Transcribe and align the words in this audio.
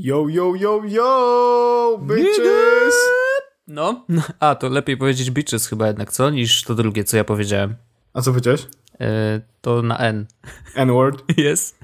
Yo, 0.00 0.28
yo, 0.28 0.54
yo, 0.54 0.82
yo, 0.84 1.98
bitches! 2.02 2.94
No, 3.66 4.04
a 4.40 4.54
to 4.54 4.68
lepiej 4.68 4.96
powiedzieć 4.96 5.30
bitches 5.30 5.66
chyba 5.66 5.86
jednak, 5.86 6.12
co? 6.12 6.30
Niż 6.30 6.62
to 6.62 6.74
drugie, 6.74 7.04
co 7.04 7.16
ja 7.16 7.24
powiedziałem. 7.24 7.76
A 8.14 8.22
co 8.22 8.30
powiedziałeś? 8.30 8.66
E, 9.00 9.40
to 9.60 9.82
na 9.82 9.98
N. 9.98 10.26
N-word? 10.74 11.24
Jest. 11.36 11.78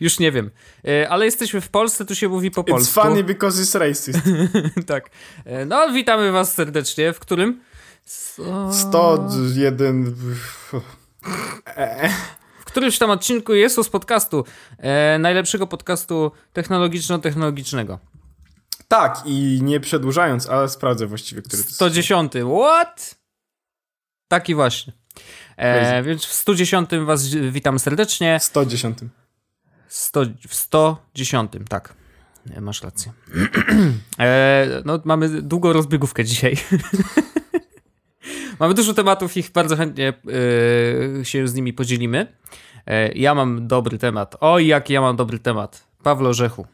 Już 0.00 0.18
nie 0.18 0.32
wiem. 0.32 0.50
E, 0.88 1.08
ale 1.08 1.24
jesteśmy 1.24 1.60
w 1.60 1.68
Polsce, 1.68 2.04
tu 2.04 2.14
się 2.14 2.28
mówi 2.28 2.50
po 2.50 2.62
It's 2.62 2.70
polsku. 2.70 3.00
funny 3.00 3.24
because 3.24 3.62
it's 3.62 3.78
racist. 3.78 4.20
tak. 4.86 5.10
E, 5.44 5.64
no, 5.64 5.92
witamy 5.92 6.32
was 6.32 6.54
serdecznie. 6.54 7.12
W 7.12 7.18
którym? 7.18 7.60
So... 8.04 8.72
101... 8.72 10.14
W 12.70 12.72
którymś 12.72 12.98
tam 12.98 13.10
odcinku 13.10 13.54
jest 13.54 13.84
z 13.84 13.88
podcastu. 13.88 14.44
E, 14.78 15.18
najlepszego 15.18 15.66
podcastu 15.66 16.32
technologiczno-technologicznego. 16.52 17.98
Tak, 18.88 19.22
i 19.24 19.60
nie 19.62 19.80
przedłużając, 19.80 20.48
ale 20.48 20.68
sprawdzę 20.68 21.06
właściwie, 21.06 21.42
który 21.42 21.62
to 21.62 21.68
jest. 21.68 21.74
110. 21.74 22.32
What? 22.60 23.14
Taki 24.28 24.54
właśnie. 24.54 24.92
E, 25.56 26.02
więc 26.02 26.24
w 26.24 26.32
110 26.32 26.90
was 27.04 27.28
witam 27.28 27.78
serdecznie. 27.78 28.38
110. 28.40 28.98
100, 29.88 30.20
w 30.48 30.54
110, 30.54 31.52
tak. 31.68 31.94
E, 32.50 32.60
Masz 32.60 32.82
rację. 32.82 33.12
E, 34.18 34.82
no, 34.84 35.00
mamy 35.04 35.42
długą 35.42 35.72
rozbiegówkę 35.72 36.24
dzisiaj. 36.24 36.56
mamy 38.60 38.74
dużo 38.74 38.94
tematów 38.94 39.36
i 39.36 39.44
bardzo 39.54 39.76
chętnie 39.76 40.12
e, 41.20 41.24
się 41.24 41.48
z 41.48 41.54
nimi 41.54 41.72
podzielimy. 41.72 42.26
E, 42.86 43.12
ja 43.12 43.34
mam 43.34 43.68
dobry 43.68 43.98
temat. 43.98 44.36
Oj, 44.40 44.66
jaki 44.66 44.92
ja 44.92 45.00
mam 45.00 45.16
dobry 45.16 45.38
temat. 45.38 45.86
Pawlo 46.02 46.28
Orzechu. 46.30 46.66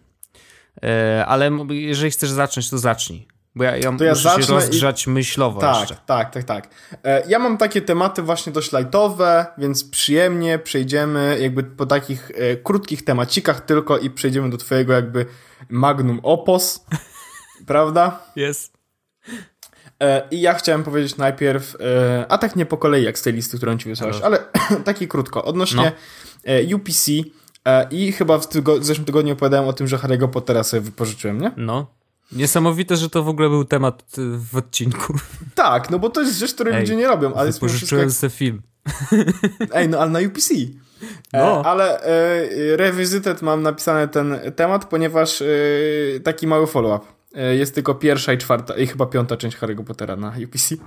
E, 0.83 1.25
ale 1.27 1.51
jeżeli 1.71 2.11
chcesz 2.11 2.31
zacząć, 2.31 2.71
to 2.71 2.79
zacznij. 2.79 3.29
Bo 3.55 3.65
ja, 3.65 3.77
ja 3.77 3.93
To 3.93 4.05
ja 4.05 4.11
muszę 4.11 4.23
się 4.23 4.29
zacznę 4.29 4.55
i- 4.55 4.59
rozgrzać 4.59 5.07
myślowo 5.07 5.61
Tak, 5.61 5.81
jeszcze. 5.81 5.97
tak, 6.07 6.31
tak, 6.31 6.45
tak. 6.45 6.69
E, 7.05 7.23
Ja 7.29 7.39
mam 7.39 7.59
takie 7.59 7.83
tematy 7.83 8.23
właśnie 8.23 8.53
dość 8.53 8.73
lightowe, 8.73 9.47
więc 9.59 9.85
przyjemnie 9.85 10.59
przejdziemy 10.59 11.39
jakby 11.41 11.63
po 11.63 11.87
takich 11.87 12.31
e, 12.35 12.57
krótkich 12.57 13.05
temacikach 13.05 13.61
tylko 13.61 13.99
i 13.99 14.11
przejdziemy 14.11 14.51
do 14.51 14.57
twojego 14.57 14.93
jakby 14.93 15.27
magnum 15.69 16.21
opus, 16.23 16.85
prawda? 17.67 18.23
Jest. 18.37 18.76
E, 20.03 20.23
I 20.31 20.41
ja 20.41 20.55
chciałem 20.55 20.83
powiedzieć 20.85 21.17
najpierw, 21.17 21.77
e, 21.81 22.27
a 22.29 22.39
tak 22.39 22.57
nie 22.57 22.67
po 22.67 22.77
kolei 22.77 23.05
jak 23.05 23.19
z 23.19 23.23
tej 23.23 23.33
listy, 23.33 23.57
którą 23.57 23.79
ci 23.79 23.89
wysłałeś, 23.89 24.21
ale 24.21 24.39
taki 24.85 25.09
krótko, 25.09 25.45
odnośnie 25.45 25.93
e, 26.45 26.75
UPC 26.77 27.11
e, 27.65 27.87
i 27.91 28.13
chyba 28.13 28.39
w, 28.39 28.47
tygo- 28.49 28.81
w 28.81 28.85
zeszłym 28.85 29.05
tygodniu 29.05 29.33
opowiadałem 29.33 29.69
o 29.69 29.73
tym, 29.73 29.87
że 29.87 29.97
Harry'ego 29.97 30.29
Pottera 30.29 30.63
sobie 30.65 30.81
wypożyczyłem, 30.81 31.41
nie? 31.41 31.53
No. 31.57 31.87
Niesamowite, 32.33 32.97
że 32.97 33.11
to 33.11 33.23
w 33.23 33.29
ogóle 33.29 33.49
był 33.49 33.65
temat 33.65 34.05
w 34.51 34.57
odcinku. 34.57 35.15
Tak, 35.55 35.91
no 35.91 35.99
bo 35.99 36.11
to 36.11 36.21
jest 36.21 36.39
rzecz, 36.39 36.55
której 36.55 36.75
Ej, 36.75 36.81
ludzie 36.81 36.97
nie 36.97 37.07
robią, 37.07 37.35
ale 37.35 37.47
jest 37.47 37.61
wszystko 37.65 38.11
sobie 38.11 38.31
film. 38.31 38.63
Ej, 39.75 39.89
no 39.89 39.99
ale 39.99 40.11
na 40.11 40.19
UPC. 40.21 40.51
E, 41.33 41.39
No. 41.39 41.63
ale 41.65 42.01
e, 42.01 42.77
Revisited 42.77 43.43
mam 43.43 43.63
napisany 43.63 44.09
ten 44.09 44.39
temat, 44.57 44.85
ponieważ 44.85 45.43
e, 45.43 45.47
taki 46.25 46.47
mały 46.47 46.67
follow-up. 46.67 47.07
E, 47.35 47.57
jest 47.57 47.75
tylko 47.75 47.95
pierwsza 47.95 48.33
i 48.33 48.39
czwarta, 48.39 48.77
i 48.77 48.87
chyba 48.87 49.07
piąta 49.07 49.37
część 49.37 49.57
Harry'ego 49.57 49.85
Pottera 49.85 50.17
na 50.17 50.33
UPC. 50.45 50.75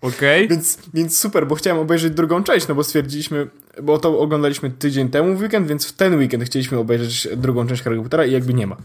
Okej. 0.00 0.48
więc, 0.48 0.78
więc 0.94 1.18
super, 1.18 1.46
bo 1.46 1.54
chciałem 1.54 1.78
obejrzeć 1.82 2.12
drugą 2.14 2.42
część, 2.42 2.68
no 2.68 2.74
bo 2.74 2.84
stwierdziliśmy, 2.84 3.50
bo 3.82 3.98
to 3.98 4.18
oglądaliśmy 4.18 4.70
tydzień 4.70 5.08
temu 5.08 5.36
w 5.36 5.40
weekend, 5.40 5.68
więc 5.68 5.86
w 5.86 5.92
ten 5.92 6.18
weekend 6.18 6.44
chcieliśmy 6.44 6.78
obejrzeć 6.78 7.28
drugą 7.36 7.66
część 7.66 7.82
Harry'ego 7.82 8.02
Pottera 8.02 8.24
i 8.24 8.32
jakby 8.32 8.54
nie 8.54 8.66
ma. 8.66 8.76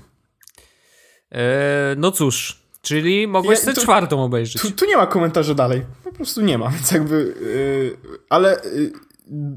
E, 1.32 1.95
no 1.98 2.11
cóż, 2.11 2.60
czyli 2.82 3.27
mogłeś 3.27 3.66
Ja- 3.66 3.73
to- 3.73 3.82
czwartą 3.82 4.23
obejrzeć. 4.23 4.61
Tu, 4.61 4.72
tu 4.72 4.86
nie 4.86 4.98
ma 4.98 5.08
komentarza 5.08 5.54
dalej. 5.54 5.86
Po 6.04 6.11
prostu 6.11 6.42
nie 6.42 6.58
ma, 6.58 6.70
więc 6.70 6.92
jakby. 6.92 7.33
Yy, 7.42 8.17
ale 8.30 8.61
yy, 8.76 8.92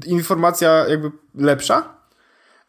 informacja 0.05 0.85
jakby 0.87 1.11
lepsza. 1.35 1.98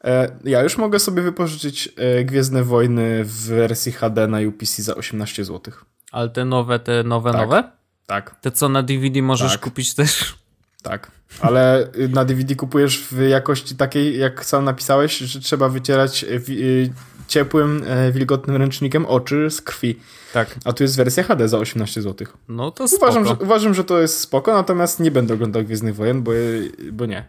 E, 0.04 0.28
ja 0.44 0.62
już 0.62 0.78
mogę 0.78 0.98
sobie 0.98 1.22
wypożyczyć 1.22 1.88
e, 1.96 2.24
Gwiezdne 2.24 2.64
Wojny 2.64 3.24
w 3.24 3.32
wersji 3.46 3.92
HD 3.92 4.26
na 4.26 4.38
UPC 4.48 4.82
za 4.82 4.94
18 4.94 5.44
zł. 5.44 5.74
Ale 6.12 6.28
te 6.28 6.44
nowe, 6.44 6.78
te 6.78 7.02
nowe, 7.04 7.32
Tak. 7.32 7.40
nowe? 7.40 7.64
Tak, 8.06 8.36
Te 8.40 8.50
co 8.50 8.68
na 8.68 8.82
DVD 8.82 9.22
możesz 9.22 9.52
Tak. 9.52 9.60
kupić 9.60 9.94
też? 9.94 10.34
tak. 10.82 11.10
Ale 11.40 11.88
y, 11.98 12.08
na 12.08 12.24
DVD 12.24 12.54
kupujesz 12.54 12.98
w 13.12 13.20
jakości 13.28 13.76
takiej, 13.76 14.18
jak 14.18 14.44
sam 14.44 14.64
napisałeś, 14.64 15.18
że 15.18 15.40
trzeba 15.40 15.68
wycierać 15.68 16.24
wi- 16.46 16.62
y, 16.64 16.92
ciepłym, 17.28 17.84
e, 17.86 18.12
wilgotnym 18.12 18.56
ręcznikiem 18.56 19.06
oczy 19.06 19.50
z 19.50 19.60
krwi. 19.62 20.00
Tak. 20.32 20.56
A 20.64 20.72
tu 20.72 20.82
jest 20.82 20.96
wersja 20.96 21.22
HD 21.22 21.48
za 21.48 21.58
18 21.58 22.02
zł. 22.02 22.26
No 22.48 22.70
to 22.70 22.88
spoko. 22.88 23.04
Uważam 23.06 23.26
że, 23.26 23.34
uważam, 23.44 23.74
że 23.74 23.84
to 23.84 24.00
jest 24.00 24.20
spoko, 24.20 24.52
natomiast 24.54 25.00
nie 25.00 25.10
będę 25.10 25.34
oglądał 25.34 25.62
Gwiezdnych 25.64 25.94
Wojen, 25.94 26.22
bo, 26.22 26.30
bo 26.92 27.06
nie. 27.06 27.24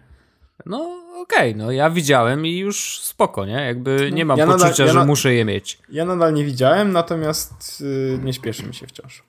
No 0.66 1.01
okej, 1.22 1.56
no 1.56 1.72
ja 1.72 1.90
widziałem 1.90 2.46
i 2.46 2.58
już 2.58 3.00
spoko, 3.00 3.46
nie? 3.46 3.54
Jakby 3.54 4.10
nie 4.14 4.26
mam 4.26 4.38
ja 4.38 4.46
nadal- 4.46 4.60
poczucia, 4.60 4.84
ja 4.86 4.92
że 4.94 5.00
na- 5.00 5.06
muszę 5.06 5.34
je 5.34 5.46
mieć. 5.46 5.80
Ja 5.90 6.06
nadal 6.06 6.34
nie 6.34 6.46
widziałem, 6.46 6.92
natomiast 6.92 7.82
y, 7.82 8.20
nie 8.24 8.34
śpieszy 8.34 8.64
mi 8.64 8.74
się 8.74 8.88
wciąż. 8.88 9.24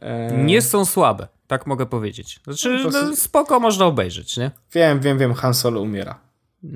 E, 0.00 0.32
Nie 0.44 0.62
są 0.62 0.84
słabe, 0.84 1.28
tak 1.46 1.66
mogę 1.66 1.86
powiedzieć. 1.86 2.40
Znaczy, 2.44 2.80
No 2.84 2.90
no, 2.90 3.16
spoko 3.16 3.60
można 3.60 3.84
obejrzeć, 3.86 4.36
nie? 4.36 4.50
Wiem, 4.72 5.00
wiem, 5.00 5.18
wiem, 5.18 5.34
Han 5.34 5.54
Solo 5.54 5.80
umiera. 5.80 6.18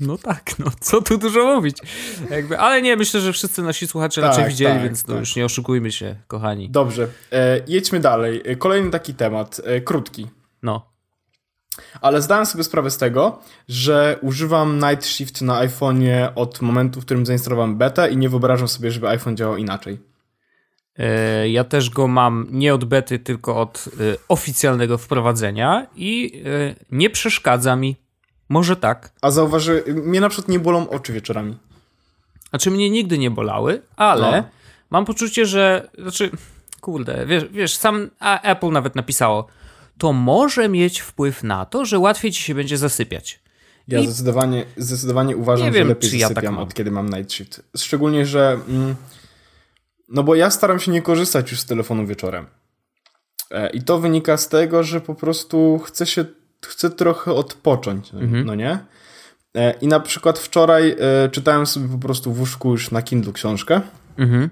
No 0.00 0.18
tak, 0.18 0.58
no 0.58 0.66
co 0.80 1.02
tu 1.02 1.18
dużo 1.18 1.54
mówić. 1.54 1.76
Jakby, 2.30 2.58
ale 2.58 2.82
nie, 2.82 2.96
myślę, 2.96 3.20
że 3.20 3.32
wszyscy 3.32 3.62
nasi 3.62 3.86
słuchacze 3.86 4.20
Tak, 4.20 4.30
raczej 4.30 4.48
widzieli, 4.48 4.74
tak, 4.74 4.82
więc 4.82 5.06
no 5.06 5.14
tak. 5.14 5.20
już 5.20 5.36
nie 5.36 5.44
oszukujmy 5.44 5.92
się, 5.92 6.16
kochani. 6.26 6.70
Dobrze, 6.70 7.08
e, 7.32 7.60
jedźmy 7.66 8.00
dalej. 8.00 8.42
E, 8.44 8.56
Kolejny 8.56 8.90
taki 8.90 9.14
temat, 9.14 9.60
e, 9.64 9.80
krótki. 9.80 10.26
No. 10.62 10.90
Ale 12.00 12.22
zdałem 12.22 12.46
sobie 12.46 12.64
sprawę 12.64 12.90
z 12.90 12.98
tego, 12.98 13.38
że 13.68 14.18
używam 14.22 14.78
Night 14.78 15.06
Shift 15.06 15.42
na 15.42 15.66
iPhone'ie 15.66 16.28
od 16.34 16.62
momentu, 16.62 17.00
w 17.00 17.04
którym 17.04 17.26
zainstalowałem 17.26 17.76
betę 17.76 18.10
i 18.10 18.16
nie 18.16 18.28
wyobrażam 18.28 18.68
sobie, 18.68 18.90
żeby 18.90 19.08
iPhone 19.08 19.36
działał 19.36 19.56
inaczej. 19.56 19.98
E, 20.98 21.48
Ja 21.48 21.64
też 21.64 21.90
go 21.90 22.08
mam 22.08 22.46
nie 22.50 22.74
od 22.74 22.84
bety, 22.84 23.18
tylko 23.18 23.60
od 23.60 23.84
e, 24.00 24.16
oficjalnego 24.28 24.98
wprowadzenia 24.98 25.86
i 25.96 26.42
e, 26.46 26.74
nie 26.90 27.10
przeszkadza 27.10 27.76
mi. 27.76 27.96
Może 28.48 28.76
tak. 28.76 29.12
A 29.22 29.30
zauważy, 29.30 29.84
mnie 29.86 30.20
na 30.20 30.28
przykład 30.28 30.48
nie 30.48 30.58
bolą 30.58 30.88
oczy 30.90 31.12
wieczorami. 31.12 31.56
Znaczy 32.50 32.70
mnie 32.70 32.90
nigdy 32.90 33.18
nie 33.18 33.30
bolały, 33.30 33.82
ale 33.96 34.36
No. 34.42 34.48
mam 34.90 35.04
poczucie, 35.04 35.46
że 35.46 35.88
znaczy 35.98 36.30
kurde, 36.80 37.26
wiesz, 37.26 37.44
wiesz 37.50 37.76
sam 37.76 38.10
a 38.20 38.40
Apple 38.42 38.70
nawet 38.70 38.94
napisało, 38.96 39.46
to 39.98 40.12
może 40.12 40.68
mieć 40.68 41.00
wpływ 41.00 41.42
na 41.44 41.66
to, 41.66 41.84
że 41.84 41.98
łatwiej 41.98 42.32
ci 42.32 42.42
się 42.42 42.54
będzie 42.54 42.78
zasypiać. 42.78 43.40
Ja 43.88 43.98
I- 44.00 44.06
zdecydowanie, 44.06 44.64
zdecydowanie 44.76 45.36
uważam, 45.36 45.66
Nie 45.66 45.72
że 45.72 45.78
wiem, 45.78 45.88
lepiej 45.88 46.10
czy 46.10 46.16
ja 46.16 46.28
tak 46.28 46.34
zasypiam 46.34 46.54
mam. 46.54 46.62
od 46.62 46.74
kiedy 46.74 46.90
mam 46.90 47.08
Night 47.08 47.32
Shift. 47.32 47.62
Szczególnie, 47.76 48.26
że 48.26 48.60
mm, 48.68 48.94
no 50.08 50.22
bo 50.22 50.34
ja 50.34 50.50
staram 50.50 50.80
się 50.80 50.90
nie 50.92 51.02
korzystać 51.02 51.50
już 51.50 51.60
z 51.60 51.64
telefonu 51.66 52.06
wieczorem. 52.06 52.46
E, 53.50 53.70
I 53.70 53.82
to 53.82 53.98
wynika 53.98 54.36
z 54.36 54.48
tego, 54.48 54.82
że 54.82 55.00
po 55.00 55.14
prostu 55.14 55.78
chcę 55.78 56.06
się, 56.06 56.24
chcę 56.66 56.90
trochę 56.90 57.32
odpocząć, 57.32 58.14
Mhm. 58.14 58.46
no 58.46 58.54
nie? 58.54 58.78
E, 59.56 59.72
I 59.80 59.86
na 59.86 60.00
przykład 60.00 60.38
wczoraj 60.38 60.96
e, 61.24 61.28
czytałem 61.28 61.66
sobie 61.66 61.88
po 61.88 61.98
prostu 61.98 62.32
w 62.32 62.40
łóżku 62.40 62.70
już 62.70 62.90
na 62.90 63.02
Kindle 63.02 63.32
książkę. 63.32 63.80
Mhm. 64.18 64.50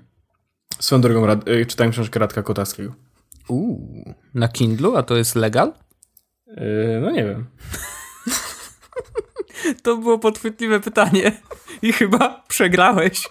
Swoją 0.80 1.00
drogą 1.00 1.26
czytałem 1.68 1.92
książkę 1.92 2.20
Radka 2.20 2.42
Kotarskiego. 2.42 2.92
Uuu. 3.48 4.14
Na 4.34 4.48
Kindlu, 4.48 4.96
a 4.96 5.02
to 5.02 5.16
jest 5.16 5.34
legal? 5.36 5.72
E, 6.48 7.00
no 7.00 7.10
nie 7.10 7.24
wiem. 7.24 7.47
To 9.82 9.97
było 9.97 10.18
podchwytliwe 10.18 10.80
pytanie 10.80 11.32
i 11.82 11.92
chyba 11.92 12.44
przegrałeś. 12.48 13.28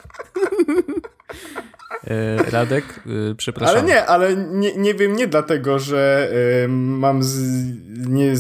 E, 2.08 2.38
Radek, 2.52 2.86
e, 3.32 3.36
przepraszam. 3.36 3.78
Ale 3.78 3.86
nie, 3.88 4.06
ale 4.06 4.36
nie, 4.36 4.76
nie 4.78 4.94
wiem 4.94 5.16
nie 5.16 5.28
dlatego, 5.28 5.80
że 5.80 6.30
y, 6.64 6.68
mam 6.68 7.24
z 7.24 7.46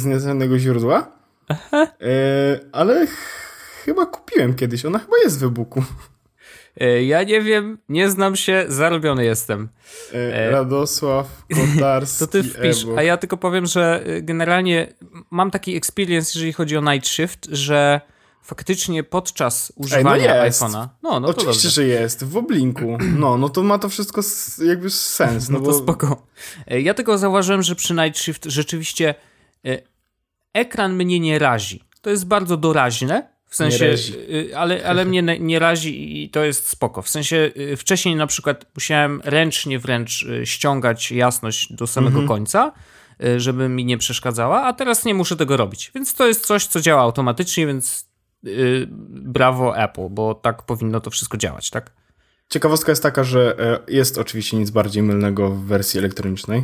nieznanego 0.06 0.60
źródła, 0.60 1.12
y, 1.52 2.70
ale 2.72 3.08
ch- 3.08 3.82
chyba 3.86 4.06
kupiłem 4.06 4.54
kiedyś. 4.56 4.86
Ona 4.86 5.00
chyba 5.00 5.18
jest 5.24 5.40
w 5.40 5.44
e-booku. 5.44 5.84
E, 6.82 7.04
Ja 7.04 7.24
nie 7.24 7.42
wiem, 7.42 7.78
nie 7.90 8.10
znam 8.10 8.36
się, 8.36 8.66
zarobiony 8.68 9.26
jestem. 9.26 9.70
Y, 10.14 10.52
Radosław 10.52 11.44
Kotarski 11.56 12.20
To 12.26 12.28
ty 12.28 12.44
wpisz, 12.44 12.86
a 12.98 13.04
ja 13.04 13.18
tylko 13.18 13.38
powiem, 13.38 13.66
że 13.66 14.04
generalnie 14.22 14.94
mam 15.32 15.52
taki 15.52 15.76
experience, 15.76 16.32
jeżeli 16.36 16.54
chodzi 16.54 16.78
o 16.78 16.82
Night 16.94 17.08
Shift, 17.10 17.48
że 17.52 18.02
faktycznie 18.42 19.04
podczas 19.04 19.74
używania 19.76 20.46
jest. 20.46 20.62
iPhone'a. 20.62 20.88
No, 21.04 21.20
no 21.20 21.28
Oczywiście, 21.28 21.46
dobrze. 21.64 21.70
że 21.70 21.88
jest, 21.88 22.24
w 22.24 22.38
oblinku. 22.38 22.98
No, 23.18 23.38
no 23.38 23.50
to 23.50 23.64
ma 23.64 23.80
to 23.80 23.90
wszystko 23.90 24.22
jakby 24.66 24.90
sens. 24.90 25.50
No, 25.50 25.60
No 25.60 25.66
to 25.66 25.72
bo 25.72 25.78
spoko. 25.78 26.28
E, 26.68 26.82
Ja 26.82 26.94
tylko 26.94 27.18
zauważyłem, 27.18 27.62
że 27.64 27.76
przy 27.76 27.94
Night 27.94 28.18
Shift 28.20 28.46
rzeczywiście 28.46 29.16
e, 29.66 29.78
ekran 30.54 30.94
mnie 30.96 31.20
nie 31.20 31.40
razi. 31.40 31.84
To 32.02 32.10
jest 32.10 32.26
bardzo 32.28 32.58
doraźne, 32.58 33.35
W 33.50 33.56
sensie, 33.56 33.96
y, 34.30 34.58
ale, 34.58 34.88
ale 34.88 35.06
mnie 35.06 35.22
nie 35.40 35.60
razi 35.60 36.24
i 36.24 36.30
to 36.30 36.44
jest 36.44 36.68
spoko. 36.68 37.02
W 37.02 37.10
sensie 37.10 37.52
y, 37.58 37.78
wcześniej 37.78 38.16
na 38.16 38.28
przykład 38.28 38.66
musiałem 38.76 39.22
ręcznie 39.24 39.80
wręcz 39.80 40.24
y, 40.24 40.46
ściągać 40.46 41.12
jasność 41.12 41.74
do 41.74 41.88
samego 41.88 42.20
mhm. 42.20 42.28
końca, 42.28 42.72
żeby 43.38 43.70
mi 43.70 43.86
nie 43.86 43.98
przeszkadzała, 43.98 44.64
a 44.64 44.74
teraz 44.74 45.06
nie 45.06 45.14
muszę 45.14 45.36
tego 45.36 45.58
robić. 45.58 45.92
Więc 45.96 46.14
to 46.14 46.28
jest 46.28 46.46
coś, 46.46 46.68
co 46.68 46.82
działa 46.82 47.02
automatycznie, 47.02 47.68
więc 47.68 48.10
yy, 48.44 48.88
brawo 49.10 49.78
Apple, 49.78 50.10
bo 50.10 50.36
tak 50.36 50.64
powinno 50.64 51.00
to 51.00 51.10
wszystko 51.10 51.38
działać, 51.38 51.70
tak? 51.70 51.92
Ciekawostka 52.50 52.92
jest 52.92 53.04
taka, 53.04 53.24
że 53.24 53.60
e, 53.60 53.80
jest 53.88 54.18
oczywiście 54.18 54.58
nic 54.58 54.70
bardziej 54.70 55.04
mylnego 55.04 55.50
w 55.50 55.66
wersji 55.66 55.98
elektronicznej, 55.98 56.64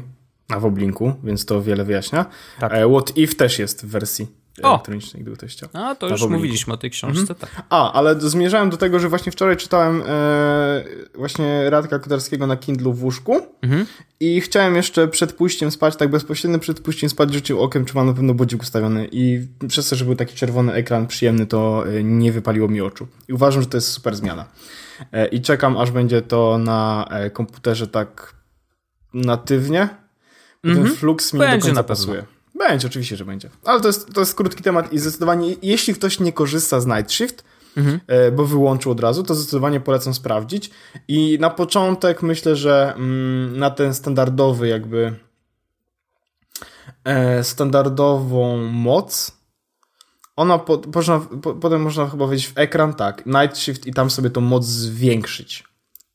a 0.49 0.59
w 0.59 0.65
oblinku, 0.65 1.13
więc 1.23 1.45
to 1.45 1.61
wiele 1.61 1.85
wyjaśnia. 1.85 2.25
Tak. 2.59 2.73
E, 2.73 2.89
What 2.89 3.17
If 3.17 3.35
też 3.35 3.59
jest 3.59 3.85
w 3.85 3.89
wersji 3.89 4.27
elektronicznej, 4.69 5.21
gdyby 5.21 5.37
ktoś 5.37 5.51
chciał. 5.51 5.69
A, 5.73 5.95
to 5.95 6.09
już 6.09 6.21
mówiliśmy 6.21 6.73
o 6.73 6.77
tej 6.77 6.89
książce, 6.89 7.21
mhm. 7.21 7.39
tak. 7.39 7.63
A, 7.69 7.93
ale 7.93 8.19
zmierzałem 8.19 8.69
do 8.69 8.77
tego, 8.77 8.99
że 8.99 9.09
właśnie 9.09 9.31
wczoraj 9.31 9.57
czytałem 9.57 10.03
e, 10.07 10.83
właśnie 11.15 11.69
Radka 11.69 11.99
Kotarskiego 11.99 12.47
na 12.47 12.57
Kindlu 12.57 12.93
w 12.93 13.03
łóżku 13.03 13.41
mhm. 13.61 13.85
i 14.19 14.41
chciałem 14.41 14.75
jeszcze 14.75 15.07
przed 15.07 15.33
pójściem 15.33 15.71
spać, 15.71 15.95
tak 15.95 16.09
bezpośrednio 16.09 16.59
przed 16.59 16.79
pójściem 16.79 17.09
spać 17.09 17.33
rzucił 17.33 17.61
okiem, 17.61 17.85
czy 17.85 17.95
ma 17.95 18.03
na 18.03 18.13
pewno 18.13 18.33
budzik 18.33 18.61
ustawiony 18.61 19.07
i 19.11 19.47
przez 19.67 19.89
to, 19.89 19.95
że 19.95 20.05
był 20.05 20.15
taki 20.15 20.35
czerwony 20.35 20.73
ekran 20.73 21.07
przyjemny, 21.07 21.45
to 21.45 21.83
e, 21.87 22.03
nie 22.03 22.31
wypaliło 22.31 22.67
mi 22.67 22.81
oczu. 22.81 23.07
I 23.27 23.33
uważam, 23.33 23.61
że 23.61 23.67
to 23.67 23.77
jest 23.77 23.87
super 23.87 24.15
zmiana. 24.15 24.45
E, 25.11 25.27
I 25.27 25.41
czekam, 25.41 25.77
aż 25.77 25.91
będzie 25.91 26.21
to 26.21 26.57
na 26.57 27.07
e, 27.09 27.29
komputerze 27.29 27.87
tak 27.87 28.35
natywnie. 29.13 29.89
Mhm. 30.63 30.85
Ten 30.85 30.95
flux 30.95 31.33
mi 31.33 31.39
będzie 31.39 31.57
do 31.57 31.65
końca 31.65 31.83
pasuje. 31.83 32.23
Będzie, 32.67 32.87
oczywiście, 32.87 33.17
że 33.17 33.25
będzie. 33.25 33.49
Ale 33.63 33.81
to 33.81 33.87
jest, 33.87 34.13
to 34.13 34.19
jest 34.19 34.35
krótki 34.35 34.63
temat 34.63 34.93
i 34.93 34.99
zdecydowanie, 34.99 35.55
jeśli 35.61 35.93
ktoś 35.93 36.19
nie 36.19 36.33
korzysta 36.33 36.81
z 36.81 36.85
Night 36.85 37.11
Shift, 37.11 37.43
mhm. 37.77 37.99
E, 38.07 38.31
bo 38.31 38.45
wyłączył 38.45 38.91
od 38.91 38.99
razu, 38.99 39.23
to 39.23 39.35
zdecydowanie 39.35 39.79
polecam 39.79 40.13
sprawdzić. 40.13 40.71
I 41.07 41.37
na 41.39 41.49
początek 41.49 42.21
myślę, 42.23 42.55
że 42.55 42.93
mm, 42.95 43.59
na 43.59 43.69
ten 43.69 43.93
standardowy 43.93 44.67
jakby 44.67 45.15
e, 47.03 47.43
standardową 47.43 48.57
moc 48.57 49.41
ona 50.35 50.57
po, 50.57 50.81
można, 50.95 51.19
po, 51.19 51.53
potem 51.53 51.81
można 51.81 52.09
chyba 52.09 52.27
wejść 52.27 52.47
w 52.47 52.57
ekran, 52.57 52.93
tak, 52.93 53.25
Night 53.25 53.57
Shift 53.57 53.87
i 53.87 53.93
tam 53.93 54.09
sobie 54.09 54.29
tą 54.29 54.41
moc 54.41 54.65
zwiększyć. 54.65 55.63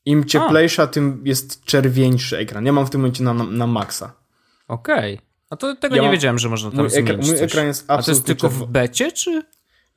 Im 0.05 0.25
cieplejsza, 0.25 0.83
A. 0.83 0.87
tym 0.87 1.21
jest 1.25 1.63
czerwieńszy 1.63 2.37
ekran. 2.37 2.65
Ja 2.65 2.73
mam 2.73 2.85
w 2.85 2.89
tym 2.89 3.01
momencie 3.01 3.23
na, 3.23 3.33
na, 3.33 3.43
na 3.43 3.67
maksa. 3.67 4.13
Okej. 4.67 5.13
Okay. 5.13 5.26
A 5.49 5.55
to 5.55 5.75
tego 5.75 5.95
ja 5.95 6.01
nie 6.01 6.07
mam, 6.07 6.15
wiedziałem, 6.15 6.39
że 6.39 6.49
można 6.49 6.71
tam 6.71 6.79
mój 6.79 6.89
zmienić 6.89 7.09
ekran, 7.09 7.25
Mój 7.25 7.43
ekran 7.43 7.67
jest 7.67 7.85
absolutnie... 7.87 8.01
A 8.01 8.05
to 8.05 8.11
jest 8.11 8.25
tylko 8.25 8.49
w 8.49 8.71
becie, 8.71 9.11
czy... 9.11 9.43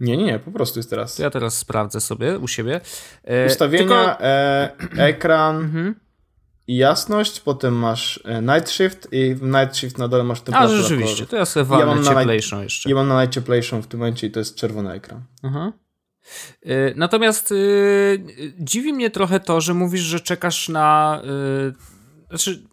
Nie, 0.01 0.17
nie, 0.17 0.25
nie, 0.25 0.39
po 0.39 0.51
prostu 0.51 0.79
jest 0.79 0.91
teraz. 0.91 1.17
To 1.17 1.23
ja 1.23 1.31
teraz 1.31 1.59
sprawdzę 1.59 2.01
sobie 2.01 2.39
u 2.39 2.49
siebie. 2.49 2.81
E, 3.25 3.47
Ustawienia, 3.47 3.85
tylko... 3.85 4.25
e, 4.25 4.73
ekran 4.97 5.57
mhm. 5.57 5.95
i 6.67 6.77
jasność, 6.77 7.41
potem 7.41 7.75
masz 7.75 8.21
e, 8.25 8.43
Night 8.43 8.71
Shift 8.71 9.09
i 9.13 9.35
w 9.35 9.43
Night 9.43 9.77
Shift 9.77 9.99
na 9.99 10.09
dole 10.09 10.25
masz 10.25 10.41
temperaturę 10.41 10.79
A, 10.79 10.83
rzeczywiście, 10.83 11.15
kolorów. 11.15 11.31
to 11.31 11.37
ja 11.37 11.45
sobie 11.45 11.79
ja 11.79 11.87
mam 11.87 12.05
cieplejszą 12.05 12.63
jeszcze. 12.63 12.89
Ja 12.89 12.95
mam 12.95 13.09
na 13.09 13.15
najcieplejszą 13.15 13.83
w 13.83 13.87
tym 13.87 14.01
momencie 14.01 14.27
i 14.27 14.31
to 14.31 14.39
jest 14.39 14.55
czerwony 14.55 14.93
ekran. 14.93 15.23
Aha. 15.43 15.73
E, 16.63 16.95
natomiast 16.95 17.53
y, 17.53 18.55
dziwi 18.59 18.93
mnie 18.93 19.11
trochę 19.11 19.41
to, 19.41 19.61
że 19.61 19.75
mówisz, 19.75 20.01
że 20.01 20.21
czekasz 20.21 20.69
na... 20.69 21.23
Y, 21.69 22.29
znaczy, 22.29 22.70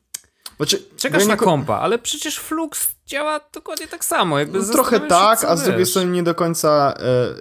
znaczy, 0.57 0.83
Czekasz 0.97 1.25
na 1.25 1.37
kompa, 1.37 1.75
ale 1.75 1.99
przecież 1.99 2.39
Flux 2.39 2.87
działa 3.05 3.39
dokładnie 3.53 3.87
tak 3.87 4.05
samo. 4.05 4.39
Jakby 4.39 4.59
no, 4.59 4.65
trochę 4.65 4.99
tak, 4.99 5.43
a 5.43 5.55
z 5.55 5.63
drugiej 5.63 5.85
strony 5.85 6.11
nie 6.11 6.23
do 6.23 6.35
końca 6.35 6.93
e, 6.99 7.35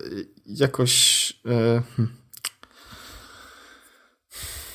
jakoś... 0.46 1.32
E, 1.46 1.82
hmm. 1.96 2.16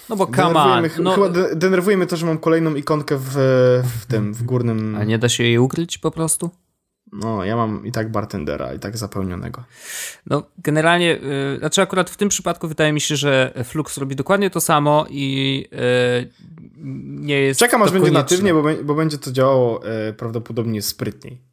No 0.10 0.16
bo 0.16 0.28
come 0.28 0.90
no... 1.00 1.12
Chyba 1.12 1.30
denerwuje 1.56 1.98
mnie 1.98 2.08
to, 2.08 2.18
że 2.18 2.26
mam 2.26 2.38
kolejną 2.38 2.76
ikonkę 2.76 3.18
w, 3.18 3.34
w 4.02 4.06
tym, 4.06 4.34
w 4.34 4.44
górnym... 4.44 4.96
A 5.00 5.04
nie 5.04 5.18
da 5.18 5.30
się 5.30 5.44
jej 5.44 5.58
ukryć 5.58 5.98
po 5.98 6.12
prostu? 6.12 6.50
No, 7.12 7.46
ja 7.46 7.56
mam 7.56 7.86
i 7.86 7.92
tak 7.92 8.12
bartendera, 8.12 8.74
i 8.74 8.80
tak 8.80 8.98
zapełnionego. 8.98 9.64
No, 10.26 10.44
generalnie, 10.58 11.08
yy, 11.08 11.58
znaczy 11.60 11.82
akurat 11.82 12.10
w 12.10 12.18
tym 12.18 12.30
przypadku 12.30 12.68
wydaje 12.68 12.94
mi 12.94 13.02
się, 13.02 13.16
że 13.16 13.54
Flux 13.64 13.98
robi 13.98 14.16
dokładnie 14.16 14.50
to 14.50 14.62
samo 14.62 15.06
i 15.10 15.56
yy, 15.72 16.30
nie 17.06 17.40
jest. 17.40 17.60
Czekam 17.60 17.82
aż 17.82 17.92
będzie 17.92 18.12
natywnie, 18.12 18.54
bo, 18.54 18.64
bo 18.84 18.96
będzie 18.96 19.18
to 19.18 19.32
działało 19.32 19.82
yy, 20.06 20.14
prawdopodobnie 20.14 20.82
sprytniej. 20.82 21.52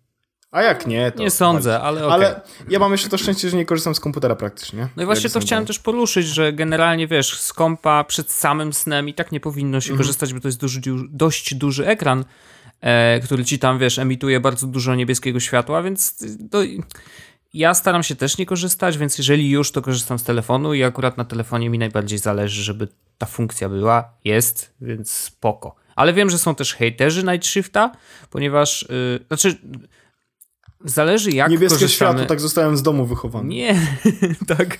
A 0.51 0.63
jak 0.63 0.87
nie, 0.87 1.13
to. 1.13 1.23
Nie 1.23 1.31
sądzę, 1.31 1.81
ale. 1.81 2.07
Okay. 2.07 2.15
Ale 2.15 2.41
ja 2.69 2.79
mam 2.79 2.93
jeszcze 2.93 3.09
to 3.09 3.19
szczęście, 3.19 3.51
że 3.51 3.57
nie 3.57 3.67
korzystam 3.67 3.95
z 3.95 4.01
komputera 4.01 4.37
praktycznie. 4.37 4.89
No 4.97 5.03
i 5.03 5.07
właśnie 5.07 5.31
to 5.31 5.41
chciałem 5.41 5.67
też 5.67 5.79
poruszyć, 5.79 6.27
że 6.27 6.53
generalnie 6.53 7.07
wiesz, 7.07 7.41
z 7.41 7.53
kompa 7.53 8.05
przed 8.05 8.31
samym 8.31 8.73
snem 8.73 9.09
i 9.09 9.15
tak 9.15 9.33
nie 9.33 9.41
powinno 9.41 9.81
się 9.81 9.91
mm 9.91 9.97
-hmm. 9.97 10.01
korzystać, 10.01 10.35
bo 10.35 10.41
to 10.41 10.49
jest 10.49 10.61
duży, 10.61 10.81
dość 11.11 11.55
duży 11.55 11.87
ekran 11.87 12.21
e, 12.21 12.25
który 13.25 13.45
ci 13.45 13.59
tam, 13.59 13.79
wiesz, 13.79 13.99
emituje 13.99 14.41
bardzo 14.41 14.67
dużo 14.67 14.95
niebieskiego 14.95 15.41
światła, 15.41 15.83
więc 15.83 16.25
to, 16.51 16.59
ja 17.55 17.75
staram 17.75 18.03
się 18.03 18.17
też 18.17 18.39
nie 18.39 18.47
korzystać, 18.47 18.99
więc 18.99 19.19
jeżeli 19.19 19.51
już, 19.51 19.73
to 19.73 19.83
korzystam 19.83 20.19
z 20.19 20.25
telefonu 20.25 20.75
i 20.75 20.83
akurat 20.83 21.19
na 21.19 21.25
telefonie 21.25 21.71
mi 21.71 21.79
najbardziej 21.79 22.19
zależy, 22.19 22.63
żeby 22.63 22.89
ta 23.19 23.27
funkcja 23.27 23.69
była, 23.69 24.13
jest, 24.25 24.75
więc 24.81 25.11
spoko. 25.11 25.75
Ale 25.97 26.13
wiem, 26.13 26.31
że 26.31 26.39
są 26.39 26.55
też 26.55 26.75
hejterzy 26.75 27.25
Night 27.25 27.47
Shifta, 27.47 27.93
ponieważ, 28.31 28.87
yy, 28.89 29.25
znaczy, 29.29 29.59
zależy 30.85 31.31
jak 31.31 31.51
Niebieskie 31.51 31.75
korzystamy. 31.75 32.11
światło, 32.11 32.29
tak 32.29 32.41
zostałem 32.41 32.77
z 32.77 32.83
domu 32.83 33.07
wychowany. 33.07 33.49
Nie, 33.49 33.75
tak. 34.59 34.79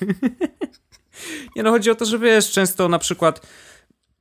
nie 1.57 1.63
no, 1.63 1.71
chodzi 1.71 1.91
o 1.91 1.95
to, 1.95 2.05
że 2.05 2.19
wiesz, 2.19 2.51
często 2.51 2.89
na 2.89 2.99
przykład, 2.99 3.47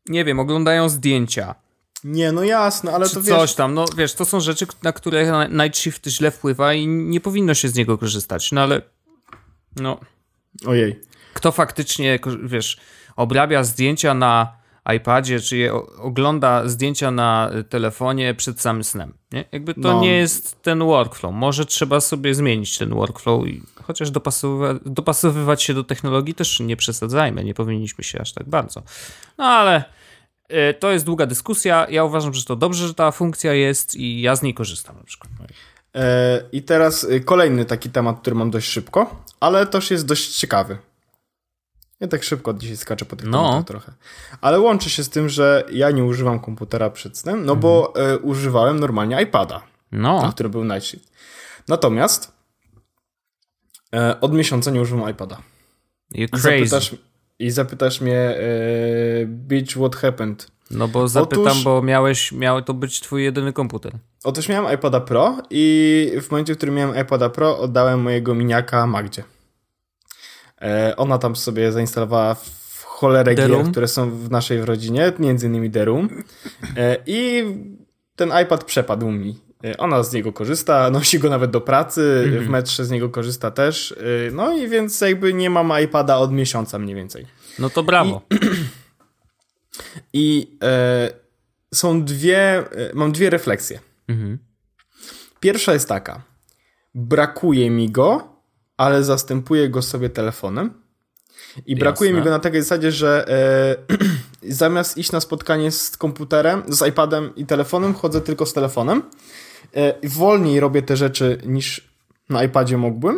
nie 0.10 0.26
wiem, 0.26 0.40
oglądają 0.40 0.90
zdjęcia, 0.90 1.56
nie, 2.04 2.32
no 2.32 2.44
jasne, 2.44 2.94
ale 2.94 3.10
to 3.10 3.22
wiesz... 3.22 3.36
coś 3.36 3.54
tam, 3.54 3.74
no 3.74 3.86
wiesz, 3.98 4.14
to 4.14 4.26
są 4.26 4.40
rzeczy, 4.40 4.68
na 4.84 4.94
które 4.94 5.48
Night 5.50 5.78
Shift 5.78 6.08
źle 6.08 6.32
wpływa 6.32 6.74
i 6.74 6.88
nie 6.88 7.22
powinno 7.22 7.54
się 7.54 7.70
z 7.70 7.76
niego 7.76 7.98
korzystać, 7.98 8.52
no 8.52 8.62
ale 8.62 8.82
no... 9.76 10.00
Ojej. 10.66 11.00
Kto 11.34 11.52
faktycznie, 11.52 12.20
wiesz, 12.44 12.78
obrabia 13.16 13.64
zdjęcia 13.64 14.14
na 14.14 14.58
iPadzie, 14.96 15.40
czy 15.40 15.58
je 15.58 15.74
ogląda 15.98 16.68
zdjęcia 16.68 17.12
na 17.12 17.52
telefonie 17.70 18.34
przed 18.34 18.62
samym 18.62 18.84
snem, 18.84 19.14
nie? 19.32 19.46
Jakby 19.52 19.74
to 19.74 19.80
no. 19.94 20.02
nie 20.02 20.18
jest 20.18 20.62
ten 20.62 20.80
workflow. 20.80 21.34
Może 21.34 21.66
trzeba 21.66 22.02
sobie 22.02 22.36
zmienić 22.36 22.78
ten 22.78 22.90
workflow 22.90 23.48
i 23.48 23.64
chociaż 23.84 24.12
dopasowywać, 24.12 24.78
dopasowywać 24.86 25.64
się 25.64 25.74
do 25.74 25.84
technologii 25.84 26.34
też 26.34 26.60
nie 26.60 26.78
przesadzajmy, 26.78 27.44
nie 27.44 27.54
powinniśmy 27.54 28.04
się 28.04 28.22
aż 28.22 28.34
tak 28.34 28.50
bardzo. 28.50 28.84
No 29.38 29.46
ale 29.46 29.84
to 30.80 30.92
jest 30.92 31.06
długa 31.06 31.26
dyskusja. 31.26 31.88
Ja 31.90 32.04
uważam, 32.04 32.34
że 32.34 32.46
to 32.46 32.56
dobrze, 32.56 32.88
że 32.88 32.94
ta 32.94 33.12
funkcja 33.12 33.54
jest 33.54 33.96
i 33.96 34.22
ja 34.22 34.36
z 34.36 34.42
niej 34.42 34.54
korzystam 34.54 34.98
na 34.98 35.04
przykład. 35.04 35.32
E, 35.96 36.44
I 36.52 36.64
teraz 36.64 37.04
y, 37.04 37.22
kolejny 37.22 37.66
taki 37.66 37.90
temat, 37.90 38.20
który 38.22 38.36
mam 38.36 38.52
dość 38.52 38.70
szybko, 38.70 39.24
ale 39.40 39.68
też 39.68 39.92
jest 39.92 40.06
dość 40.06 40.38
ciekawy. 40.38 40.78
Ja 42.00 42.08
tak 42.08 42.24
szybko 42.24 42.54
dzisiaj 42.54 42.78
skaczę 42.78 43.06
po 43.06 43.16
tych 43.16 43.28
no. 43.28 43.64
trochę. 43.64 43.94
Ale 44.42 44.60
łączy 44.60 44.90
się 44.90 45.04
z 45.04 45.10
tym, 45.10 45.30
że 45.30 45.64
ja 45.72 45.92
nie 45.92 46.04
używam 46.04 46.40
komputera 46.40 46.90
przed 46.90 47.18
snem, 47.18 47.46
no 47.46 47.54
mhm. 47.54 47.60
bo 47.60 47.94
e, 47.96 48.18
używałem 48.18 48.80
normalnie 48.80 49.22
iPada, 49.22 49.62
no. 49.92 50.22
na 50.22 50.32
którym 50.32 50.52
był 50.52 50.64
Night 50.64 50.84
Shift. 50.84 51.12
Natomiast 51.68 52.32
e, 53.96 54.20
od 54.22 54.34
miesiąca 54.34 54.72
nie 54.72 54.82
używam 54.82 55.10
iPada. 55.12 55.38
You're 56.16 56.30
crazy. 56.30 56.68
Zapytasz, 56.68 56.96
i 57.40 57.52
zapytasz 57.52 58.02
mnie, 58.02 58.20
e, 58.20 59.26
Bitch, 59.26 59.76
what 59.78 59.96
happened? 59.96 60.48
No 60.72 60.88
bo 60.88 61.08
zapytam, 61.08 61.48
Otóż, 61.48 61.64
bo 61.64 61.82
miałeś, 61.82 62.32
miał 62.32 62.62
to 62.62 62.74
być 62.74 63.00
twój 63.00 63.24
jedyny 63.24 63.54
komputer. 63.54 63.94
Otóż 64.24 64.50
miałem 64.50 64.76
iPada 64.76 65.00
Pro 65.00 65.38
i 65.50 66.12
w 66.22 66.32
momencie, 66.32 66.54
w 66.54 66.58
którym 66.58 66.76
miałem 66.76 67.02
iPada 67.02 67.30
Pro, 67.30 67.60
oddałem 67.60 68.02
mojego 68.02 68.36
miniaka 68.36 68.88
Magdzie. 68.88 69.24
E, 70.62 70.94
ona 70.98 71.18
tam 71.18 71.36
sobie 71.36 71.72
zainstalowała 71.72 72.36
w 72.36 72.84
cholerę 72.84 73.36
gier, 73.36 73.72
które 73.72 73.88
są 73.88 74.12
w 74.12 74.32
naszej 74.32 74.66
rodzinie, 74.66 75.14
między 75.20 75.48
innymi 75.48 75.72
Room. 75.76 76.24
E, 76.78 76.98
I 77.06 77.44
ten 78.16 78.32
iPad 78.44 78.64
przepadł 78.64 79.12
mi. 79.12 79.47
E, 79.64 79.78
ona 79.78 80.04
z 80.04 80.14
niego 80.14 80.34
korzysta, 80.34 80.90
nosi 80.92 81.20
go 81.20 81.30
nawet 81.30 81.52
do 81.52 81.62
pracy, 81.62 82.24
mm 82.26 82.40
-hmm. 82.40 82.46
w 82.46 82.50
metrze 82.50 82.86
z 82.86 82.92
niego 82.92 83.10
korzysta 83.10 83.52
też. 83.52 83.92
E, 83.92 84.32
no 84.32 84.58
i 84.58 84.68
więc 84.68 85.02
jakby 85.02 85.34
nie 85.34 85.50
mam 85.50 85.72
iPada 85.84 86.18
od 86.18 86.32
miesiąca 86.32 86.80
mniej 86.80 86.96
więcej. 86.96 87.26
No 87.60 87.70
to 87.70 87.84
brawo. 87.84 88.22
I, 88.32 88.38
i 90.24 90.58
e, 90.64 91.10
są 91.74 92.06
dwie, 92.06 92.40
e, 92.58 92.92
mam 92.94 93.12
dwie 93.12 93.30
refleksje. 93.30 93.80
Mm 94.08 94.22
-hmm. 94.22 94.38
Pierwsza 95.40 95.74
jest 95.74 95.90
taka. 95.90 96.22
Brakuje 96.96 97.70
mi 97.70 97.92
go, 97.92 98.38
ale 98.78 99.04
zastępuję 99.04 99.70
go 99.70 99.82
sobie 99.82 100.10
telefonem. 100.10 100.74
I 101.66 101.76
brakuje 101.76 102.10
Jasne. 102.10 102.20
mi 102.20 102.26
go 102.26 102.30
na 102.30 102.40
takiej 102.40 102.62
zasadzie, 102.62 102.92
że 102.92 103.26
e, 103.30 103.98
zamiast 104.62 104.98
iść 104.98 105.12
na 105.12 105.20
spotkanie 105.20 105.72
z 105.72 105.98
komputerem, 105.98 106.64
z 106.68 106.88
iPadem 106.88 107.36
i 107.36 107.46
telefonem, 107.46 107.94
chodzę 107.94 108.22
tylko 108.22 108.46
z 108.46 108.54
telefonem. 108.54 109.04
E, 109.76 109.94
wolniej 110.10 110.60
robię 110.60 110.82
te 110.82 110.98
rzeczy 110.98 111.42
niż 111.46 111.90
na 112.30 112.44
iPadzie 112.44 112.78
mógłbym. 112.78 113.16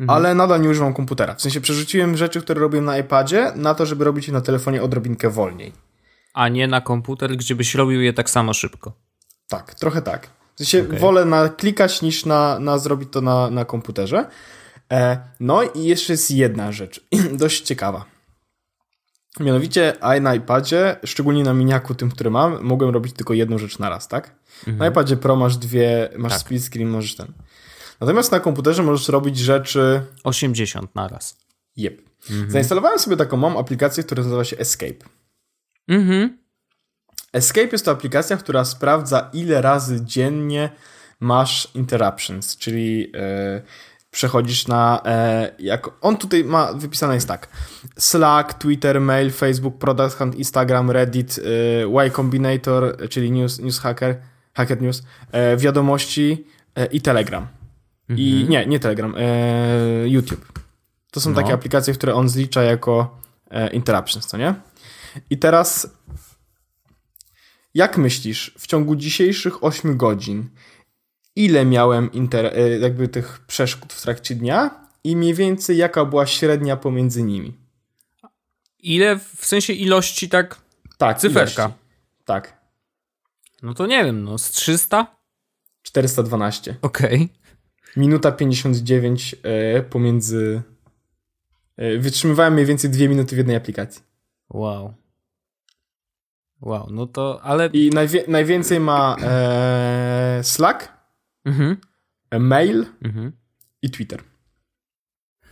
mhm. 0.00 0.10
ale 0.10 0.34
nadal 0.34 0.60
nie 0.60 0.68
używam 0.68 0.94
komputera. 0.94 1.34
W 1.34 1.42
sensie 1.42 1.60
przerzuciłem 1.60 2.16
rzeczy, 2.16 2.40
które 2.40 2.60
robiłem 2.60 2.84
na 2.84 2.98
iPadzie 2.98 3.52
na 3.56 3.74
to, 3.74 3.86
żeby 3.86 4.04
robić 4.04 4.26
je 4.26 4.32
na 4.32 4.40
telefonie 4.40 4.82
odrobinkę 4.82 5.30
wolniej. 5.30 5.72
A 6.34 6.48
nie 6.48 6.68
na 6.68 6.80
komputer, 6.80 7.36
gdzie 7.36 7.54
byś 7.54 7.74
robił 7.74 8.00
je 8.00 8.12
tak 8.12 8.30
samo 8.30 8.54
szybko. 8.54 8.92
Tak, 9.48 9.74
trochę 9.74 10.02
tak. 10.02 10.28
W 10.54 10.58
sensie 10.58 10.82
okay. 10.86 10.98
wolę 10.98 11.24
naklikać 11.24 12.02
niż 12.02 12.26
na, 12.26 12.58
na 12.60 12.78
zrobić 12.78 13.08
to 13.12 13.20
na, 13.20 13.50
na 13.50 13.64
komputerze. 13.64 14.26
E, 14.92 15.18
no 15.40 15.62
i 15.62 15.84
jeszcze 15.84 16.12
jest 16.12 16.30
jedna 16.30 16.72
rzecz, 16.72 17.00
dość 17.32 17.60
ciekawa. 17.60 18.15
Mianowicie 19.40 19.92
na 20.20 20.34
iPadzie, 20.34 20.96
szczególnie 21.04 21.44
na 21.44 21.54
miniaku 21.54 21.94
tym, 21.94 22.10
który 22.10 22.30
mam, 22.30 22.62
mogłem 22.62 22.90
robić 22.90 23.12
tylko 23.12 23.34
jedną 23.34 23.58
rzecz 23.58 23.78
na 23.78 23.90
raz, 23.90 24.08
tak? 24.08 24.34
Mhm. 24.58 24.76
Na 24.76 24.86
iPadzie 24.86 25.16
Pro 25.16 25.36
masz 25.36 25.56
dwie, 25.56 26.08
masz 26.16 26.32
tak. 26.32 26.40
split 26.40 26.64
screen, 26.64 26.88
możesz 26.88 27.16
ten. 27.16 27.32
Natomiast 28.00 28.32
na 28.32 28.40
komputerze 28.40 28.82
możesz 28.82 29.08
robić 29.08 29.38
rzeczy... 29.38 30.02
80 30.24 30.94
na 30.94 31.08
raz. 31.08 31.38
Yep. 31.76 32.02
Mhm. 32.30 32.50
Zainstalowałem 32.50 32.98
sobie 32.98 33.16
taką 33.16 33.36
mam 33.36 33.56
aplikację, 33.56 34.04
która 34.04 34.22
nazywa 34.22 34.44
się 34.44 34.58
Escape. 34.58 35.08
Mhm. 35.88 36.38
Escape 37.32 37.68
jest 37.72 37.84
to 37.84 37.90
aplikacja, 37.90 38.36
która 38.36 38.64
sprawdza, 38.64 39.30
ile 39.32 39.62
razy 39.62 40.04
dziennie 40.04 40.70
masz 41.20 41.68
interruptions, 41.74 42.56
czyli 42.56 42.98
yy, 43.00 43.62
przechodzisz 44.16 44.66
na. 44.66 45.02
E, 45.04 45.50
jak 45.58 45.90
on 46.00 46.16
tutaj 46.16 46.44
ma 46.44 46.72
wypisane 46.72 47.14
jest 47.14 47.28
tak: 47.28 47.48
Slack, 47.98 48.54
Twitter, 48.54 49.00
Mail, 49.00 49.30
Facebook, 49.30 49.78
Product 49.78 50.18
Hunt, 50.18 50.34
Instagram, 50.34 50.90
Reddit, 50.90 51.38
e, 51.38 52.06
Y 52.06 52.10
Combinator, 52.10 52.96
czyli 53.10 53.30
News, 53.30 53.58
news 53.58 53.78
Hacker, 53.78 54.16
Hacker 54.54 54.82
News, 54.82 55.02
e, 55.32 55.56
wiadomości 55.56 56.44
e, 56.74 56.86
i 56.86 57.00
Telegram. 57.00 57.46
Mhm. 58.08 58.18
I 58.18 58.46
nie, 58.48 58.66
nie 58.66 58.80
Telegram, 58.80 59.14
e, 59.18 60.08
YouTube. 60.08 60.58
To 61.10 61.20
są 61.20 61.30
no. 61.30 61.36
takie 61.36 61.52
aplikacje, 61.52 61.94
które 61.94 62.14
on 62.14 62.28
zlicza 62.28 62.62
jako 62.62 63.20
e, 63.50 63.70
interruptions, 63.70 64.26
co 64.26 64.36
nie? 64.36 64.54
I 65.30 65.38
teraz. 65.38 65.96
Jak 67.74 67.98
myślisz, 67.98 68.54
w 68.58 68.66
ciągu 68.66 68.96
dzisiejszych 68.96 69.64
8 69.64 69.96
godzin, 69.96 70.48
ile 71.36 71.64
miałem 71.64 72.12
inter, 72.12 72.46
e, 72.46 72.78
jakby 72.78 73.08
tych 73.08 73.40
przeszkód 73.46 73.92
w 73.92 74.02
trakcie 74.02 74.34
dnia 74.34 74.86
i 75.04 75.16
mniej 75.16 75.34
więcej 75.34 75.76
jaka 75.76 76.04
była 76.04 76.26
średnia 76.26 76.76
pomiędzy 76.76 77.22
nimi. 77.22 77.54
Ile 78.78 79.18
w 79.18 79.46
sensie 79.46 79.72
ilości 79.72 80.28
tak? 80.28 80.60
Tak, 80.98 81.18
cyferka. 81.18 81.62
Ilości. 81.62 81.78
Tak. 82.24 82.60
No 83.62 83.74
to 83.74 83.86
nie 83.86 84.04
wiem, 84.04 84.24
no 84.24 84.38
z 84.38 84.50
300? 84.50 85.16
412. 85.82 86.76
Okej. 86.82 87.14
Okay. 87.14 87.28
Minuta 87.96 88.32
59 88.32 89.36
e, 89.42 89.82
pomiędzy. 89.82 90.62
E, 91.76 91.98
wytrzymywałem 91.98 92.52
mniej 92.54 92.66
więcej 92.66 92.90
dwie 92.90 93.08
minuty 93.08 93.34
w 93.34 93.38
jednej 93.38 93.56
aplikacji. 93.56 94.02
Wow. 94.50 94.94
Wow, 96.60 96.88
no 96.90 97.06
to 97.06 97.40
ale. 97.42 97.66
I 97.72 97.90
najwie 97.90 98.24
najwięcej 98.28 98.80
ma 98.80 99.16
e, 99.22 100.40
Slack, 100.42 100.95
mhm. 101.46 101.76
mail 102.40 102.86
mhm. 103.02 103.32
i 103.82 103.90
Twitter. 103.90 104.22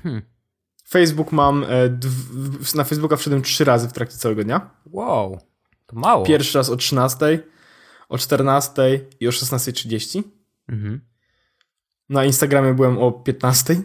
Hmm. 0.02 0.22
Facebook 0.88 1.32
mam, 1.32 1.64
e, 1.64 1.98
na 2.74 2.84
Facebooka 2.84 3.16
wszedłem 3.16 3.42
trzy 3.42 3.64
razy 3.64 3.88
w 3.88 3.92
trakcie 3.92 4.16
całego 4.16 4.44
dnia. 4.44 4.70
Wow, 4.86 5.40
to 5.86 5.96
mało. 5.96 6.26
Pierwszy 6.26 6.58
raz 6.58 6.70
o 6.70 6.76
13, 6.76 7.42
o 8.08 8.18
14 8.18 9.00
i 9.20 9.28
o 9.28 9.30
16.30. 9.30 10.22
Mhm. 10.68 11.00
Na 12.08 12.24
Instagramie 12.24 12.74
byłem 12.74 12.98
o 12.98 13.12
15. 13.12 13.82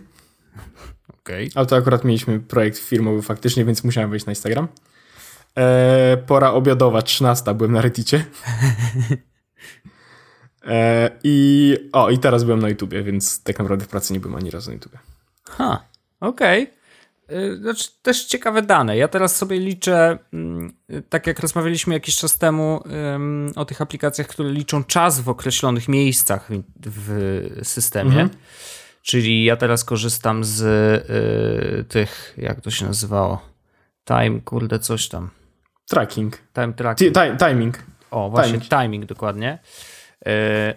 Okay. 1.19 1.49
Ale 1.55 1.65
to 1.65 1.75
akurat 1.75 2.03
mieliśmy 2.03 2.39
projekt 2.39 2.77
firmowy 2.77 3.21
faktycznie, 3.21 3.65
więc 3.65 3.83
musiałem 3.83 4.09
wejść 4.09 4.25
na 4.25 4.31
Instagram. 4.31 4.67
E, 5.57 6.17
pora 6.27 6.51
obiadowa, 6.51 7.01
13, 7.01 7.53
byłem 7.53 7.71
na 7.71 7.81
Reddicie. 7.81 8.25
E, 10.65 11.11
I 11.23 11.75
o, 11.93 12.09
i 12.09 12.17
teraz 12.17 12.43
byłem 12.43 12.59
na 12.59 12.69
YouTubie, 12.69 13.03
więc 13.03 13.43
tak 13.43 13.59
naprawdę 13.59 13.85
w 13.85 13.87
pracy 13.87 14.13
nie 14.13 14.19
byłem 14.19 14.35
ani 14.35 14.51
razu 14.51 14.69
na 14.69 14.73
YouTubie. 14.73 14.97
Ha, 15.49 15.83
okej. 16.19 16.63
Okay. 16.63 16.79
Znaczy, 17.61 17.89
też 18.01 18.25
ciekawe 18.25 18.61
dane. 18.61 18.97
Ja 18.97 19.07
teraz 19.07 19.35
sobie 19.35 19.59
liczę, 19.59 20.17
mm, 20.33 20.73
tak 21.09 21.27
jak 21.27 21.39
rozmawialiśmy 21.39 21.93
jakiś 21.93 22.17
czas 22.17 22.37
temu 22.37 22.83
o 23.55 23.65
tych 23.65 23.81
aplikacjach, 23.81 24.27
które 24.27 24.49
liczą 24.51 24.83
czas 24.83 25.19
w 25.19 25.29
określonych 25.29 25.87
miejscach 25.87 26.49
w 26.85 27.41
systemie. 27.63 28.21
Mhm. 28.21 28.29
Czyli 29.01 29.43
ja 29.43 29.55
teraz 29.55 29.85
korzystam 29.85 30.43
z 30.43 30.61
y, 30.61 31.83
tych, 31.83 32.33
jak 32.37 32.61
to 32.61 32.71
się 32.71 32.85
nazywało? 32.85 33.41
Time, 34.05 34.41
kurde, 34.41 34.79
coś 34.79 35.07
tam. 35.07 35.29
Tracking. 35.89 36.37
Time 36.53 36.73
tracking. 36.73 37.13
T 37.13 37.37
timing. 37.47 37.79
O, 38.11 38.29
właśnie, 38.29 38.59
timing, 38.59 38.69
timing 38.69 39.05
dokładnie. 39.05 39.59
E, 40.25 40.73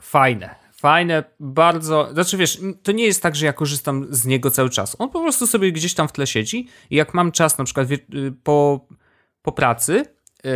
fajne. 0.00 0.68
Fajne, 0.80 1.24
bardzo. 1.40 2.08
Znaczy 2.12 2.36
wiesz, 2.36 2.58
to 2.82 2.92
nie 2.92 3.04
jest 3.04 3.22
tak, 3.22 3.36
że 3.36 3.46
ja 3.46 3.52
korzystam 3.52 4.06
z 4.10 4.26
niego 4.26 4.50
cały 4.50 4.70
czas. 4.70 4.96
On 4.98 5.10
po 5.10 5.20
prostu 5.20 5.46
sobie 5.46 5.72
gdzieś 5.72 5.94
tam 5.94 6.08
w 6.08 6.12
tle 6.12 6.26
siedzi 6.26 6.68
i 6.90 6.96
jak 6.96 7.14
mam 7.14 7.32
czas 7.32 7.58
na 7.58 7.64
przykład 7.64 7.90
y, 7.90 7.98
po, 8.42 8.86
po 9.42 9.52
pracy, 9.52 10.04
yy, 10.44 10.50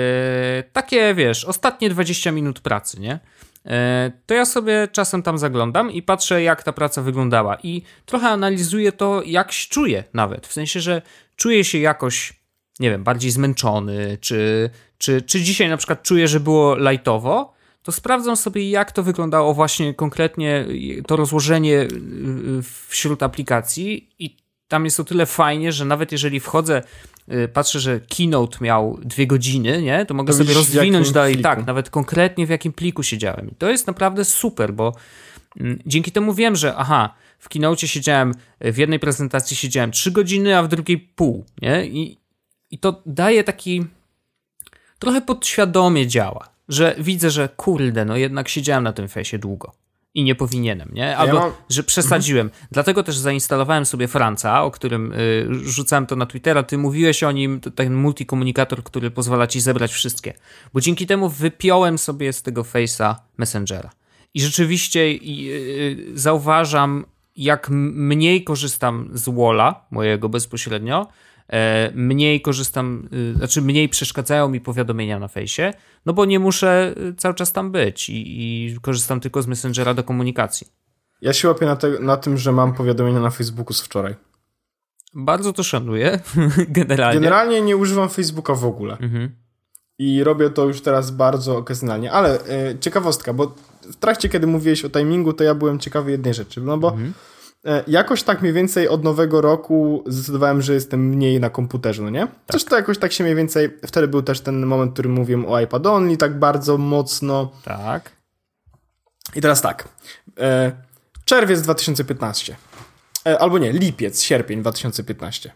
takie 0.73 1.14
wiesz, 1.14 1.45
ostatnie 1.45 1.91
20 1.91 2.33
minut 2.33 2.61
pracy, 2.61 3.00
nie? 3.00 3.21
Yy, 3.64 3.73
to 4.26 4.35
ja 4.35 4.45
sobie 4.45 4.88
czasem 4.93 5.23
tam 5.23 5.38
zaglądam 5.38 5.91
i 5.91 6.02
patrzę, 6.02 6.43
jak 6.43 6.62
ta 6.62 6.73
praca 6.73 7.02
wyglądała. 7.02 7.57
I 7.62 7.83
trochę 8.07 8.29
analizuję 8.29 8.93
to, 8.93 9.23
jak 9.26 9.52
się 9.52 9.69
czuję 9.69 10.05
nawet. 10.14 10.47
W 10.47 10.52
sensie, 10.52 10.81
że 10.81 11.02
czuję 11.37 11.64
się 11.64 11.79
jakoś, 11.79 12.33
nie 12.81 12.91
wiem, 12.91 13.05
bardziej 13.05 13.31
zmęczony, 13.31 14.19
czy, 14.21 14.71
czy, 14.99 15.23
czy 15.23 15.41
dzisiaj 15.41 15.69
na 15.69 15.76
przykład 15.76 16.02
czuję, 16.02 16.29
że 16.29 16.41
było 16.41 16.76
lightowo 16.91 17.52
to 17.82 17.92
sprawdzam 17.92 18.36
sobie, 18.36 18.70
jak 18.70 18.92
to 18.92 19.02
wyglądało 19.02 19.54
właśnie 19.54 19.94
konkretnie 19.94 20.66
to 21.06 21.16
rozłożenie 21.16 21.74
y, 21.74 21.84
y, 21.84 22.62
wśród 22.88 23.22
aplikacji 23.22 24.10
i 24.18 24.36
tam 24.68 24.84
jest 24.84 25.00
o 25.00 25.04
tyle 25.04 25.26
fajnie, 25.26 25.72
że 25.72 25.84
nawet 25.84 26.12
jeżeli 26.12 26.40
wchodzę, 26.40 26.82
y, 27.32 27.48
patrzę, 27.48 27.80
że 27.80 28.00
Keynote 28.00 28.58
miał 28.60 28.98
dwie 29.02 29.26
godziny, 29.26 29.82
nie, 29.82 30.06
to 30.06 30.14
mogę 30.14 30.32
to 30.32 30.38
sobie 30.38 30.54
rozwinąć 30.54 31.12
dalej, 31.12 31.34
pliku. 31.34 31.48
tak, 31.48 31.66
nawet 31.66 31.90
konkretnie 31.90 32.46
w 32.46 32.50
jakim 32.50 32.72
pliku 32.72 33.02
siedziałem. 33.02 33.50
I 33.50 33.54
to 33.54 33.70
jest 33.70 33.86
naprawdę 33.86 34.24
super, 34.24 34.74
bo 34.74 34.94
mm, 35.60 35.78
dzięki 35.86 36.12
temu 36.12 36.34
wiem, 36.34 36.56
że 36.56 36.76
aha, 36.76 37.14
w 37.38 37.48
Keynote 37.48 37.88
siedziałem, 37.88 38.32
w 38.60 38.76
jednej 38.76 38.98
prezentacji 38.98 39.56
siedziałem 39.56 39.90
trzy 39.90 40.10
godziny, 40.10 40.58
a 40.58 40.62
w 40.62 40.68
drugiej 40.68 40.98
pół, 40.98 41.44
nie, 41.62 41.86
i, 41.86 42.18
i 42.70 42.78
to 42.78 43.02
daje 43.06 43.44
taki, 43.44 43.84
trochę 44.98 45.20
podświadomie 45.20 46.06
działa 46.06 46.52
że 46.73 46.95
widzę, 46.99 47.31
że 47.31 47.49
kurde, 47.57 48.05
no 48.05 48.17
jednak 48.17 48.49
siedziałem 48.49 48.85
na 48.85 48.93
tym 48.93 49.09
fejsie 49.09 49.38
długo 49.38 49.73
i 50.14 50.25
nie 50.25 50.35
powinienem, 50.35 50.88
nie? 50.93 51.17
Albo, 51.17 51.35
ja 51.35 51.41
mam... 51.41 51.52
że 51.69 51.83
przesadziłem. 51.83 52.47
Mhm. 52.47 52.67
Dlatego 52.71 53.02
też 53.02 53.17
zainstalowałem 53.17 53.87
sobie 53.87 54.09
Franca, 54.09 54.62
o 54.62 54.71
którym 54.71 55.12
y, 55.12 55.49
rzucałem 55.64 56.07
to 56.07 56.17
na 56.17 56.26
Twittera. 56.26 56.62
Ty 56.62 56.79
mówiłeś 56.79 57.23
o 57.23 57.33
nim, 57.33 57.61
ten 57.61 57.95
multikomunikator, 57.95 58.83
który 58.83 59.11
pozwala 59.11 59.47
ci 59.47 59.61
zebrać 59.61 59.93
wszystkie. 59.93 60.35
Bo 60.75 60.81
dzięki 60.81 61.07
temu 61.07 61.29
wypiąłem 61.29 61.99
sobie 61.99 62.33
z 62.33 62.43
tego 62.43 62.62
face'a 62.62 63.14
Messengera. 63.38 63.91
I 64.35 64.41
rzeczywiście 64.41 65.00
y, 65.00 65.19
y, 65.19 66.19
zauważam, 66.19 67.05
jak 67.37 67.71
mniej 67.71 68.45
korzystam 68.45 69.11
z 69.12 69.29
Walla, 69.29 69.85
mojego 69.91 70.29
bezpośrednio, 70.29 71.07
mniej 71.94 72.40
korzystam, 72.40 73.09
y, 73.12 73.35
znaczy 73.35 73.62
mniej 73.62 73.88
przeszkadzają 73.88 74.49
mi 74.49 74.61
powiadomienia 74.61 75.18
na 75.18 75.28
fejsie, 75.28 75.75
no 76.06 76.12
bo 76.12 76.25
nie 76.25 76.38
muszę 76.38 76.94
y, 77.11 77.14
cały 77.14 77.35
czas 77.35 77.52
tam 77.52 77.73
być 77.73 78.09
i, 78.09 78.23
i 78.26 78.76
korzystam 78.80 79.21
tylko 79.21 79.42
z 79.42 79.47
Messengera 79.47 79.94
do 79.94 80.04
komunikacji. 80.04 80.66
Ja 81.21 81.32
się 81.32 81.49
łapię 81.49 81.66
na, 81.66 81.76
te, 81.76 81.88
na 82.00 82.16
tym, 82.16 82.38
że 82.38 82.52
mam 82.52 82.75
powiadomienia 82.75 83.21
na 83.21 83.30
Facebooku 83.30 83.75
z 83.75 83.80
wczoraj. 83.82 84.14
Bardzo 85.14 85.52
to 85.52 85.62
szanuję, 85.62 86.21
generalnie. 86.68 87.21
Generalnie 87.21 87.62
nie 87.62 87.76
używam 87.76 88.09
Facebooka 88.09 88.54
w 88.54 88.64
ogóle. 88.64 88.97
Mhm. 89.00 89.30
I 89.99 90.25
robię 90.25 90.50
to 90.50 90.64
już 90.64 90.80
teraz 90.80 91.11
bardzo 91.11 91.56
okazjonalnie. 91.56 92.12
Ale 92.12 92.40
e, 92.40 92.78
ciekawostka, 92.78 93.32
bo 93.32 93.54
w 93.82 93.97
trakcie, 93.97 94.28
kiedy 94.28 94.47
mówiłeś 94.47 94.85
o 94.85 94.90
timingu, 94.90 95.32
to 95.32 95.44
ja 95.44 95.54
byłem 95.54 95.78
ciekawy 95.78 96.11
jednej 96.11 96.35
rzeczy. 96.35 96.61
No 96.61 96.78
bo 96.78 96.88
mhm. 96.88 97.12
E, 97.66 97.85
jakoś 97.87 98.23
tak 98.23 98.42
mniej 98.42 98.52
więcej 98.52 98.88
od 98.88 99.04
nowego 99.04 99.40
roku 99.40 100.04
zdecydowałem, 100.07 100.62
że 100.62 100.75
jestem 100.75 101.09
mniej 101.09 101.40
na 101.40 101.50
komputerze, 101.50 102.02
no 102.02 102.11
nie? 102.11 102.28
Tak. 102.47 102.62
To 102.62 102.76
jakoś 102.76 102.99
tak 102.99 103.12
się 103.12 103.25
mniej 103.25 103.37
więcej, 103.37 103.71
wtedy 103.87 104.09
był 104.09 104.23
też 104.23 104.40
ten 104.40 104.66
moment, 104.66 104.90
w 104.90 104.92
którym 104.92 105.12
mówiłem 105.12 105.47
o 105.47 105.61
iPad 105.61 105.87
Only 105.87 106.16
tak 106.16 106.38
bardzo 106.38 106.78
mocno. 106.78 107.52
Tak. 107.64 108.12
I 109.35 109.40
teraz 109.40 109.62
tak. 109.62 109.88
E, 110.40 110.73
czerwiec 111.25 111.62
2015. 111.62 112.57
E, 113.26 113.38
albo 113.38 113.59
nie, 113.59 113.73
lipiec, 113.73 114.23
sierpień 114.23 114.61
2015. 114.61 115.52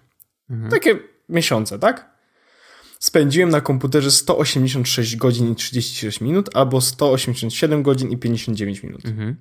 Mhm. 0.51 0.71
Takie 0.71 0.99
miesiące, 1.29 1.79
tak? 1.79 2.17
Spędziłem 2.99 3.51
na 3.51 3.61
komputerze 3.61 4.11
186 4.11 5.17
godzin 5.17 5.53
i 5.53 5.55
36 5.55 6.21
minut, 6.21 6.51
albo 6.55 6.81
187 6.81 7.83
godzin 7.83 8.11
i 8.11 8.17
59 8.17 8.83
minut. 8.83 9.05
Mhm. 9.07 9.37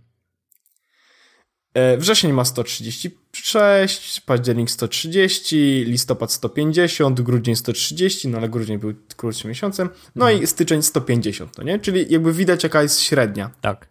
E, 1.76 1.98
wrzesień 1.98 2.34
ma 2.34 2.46
136, 2.46 4.22
październik 4.22 4.72
130, 4.72 5.84
listopad 5.88 6.32
150, 6.32 7.22
grudzień 7.22 7.56
130, 7.56 8.28
no 8.28 8.38
ale 8.38 8.50
grudzień 8.50 8.78
był 8.78 8.94
krótszym 9.16 9.50
miesiącem, 9.50 9.90
no 10.16 10.30
i 10.30 10.48
styczeń 10.48 10.84
150, 10.84 11.58
no 11.58 11.64
nie? 11.64 11.80
Czyli 11.80 12.06
jakby 12.10 12.34
widać 12.34 12.64
jaka 12.64 12.82
jest 12.82 13.00
średnia. 13.00 13.52
Tak. 13.62 13.90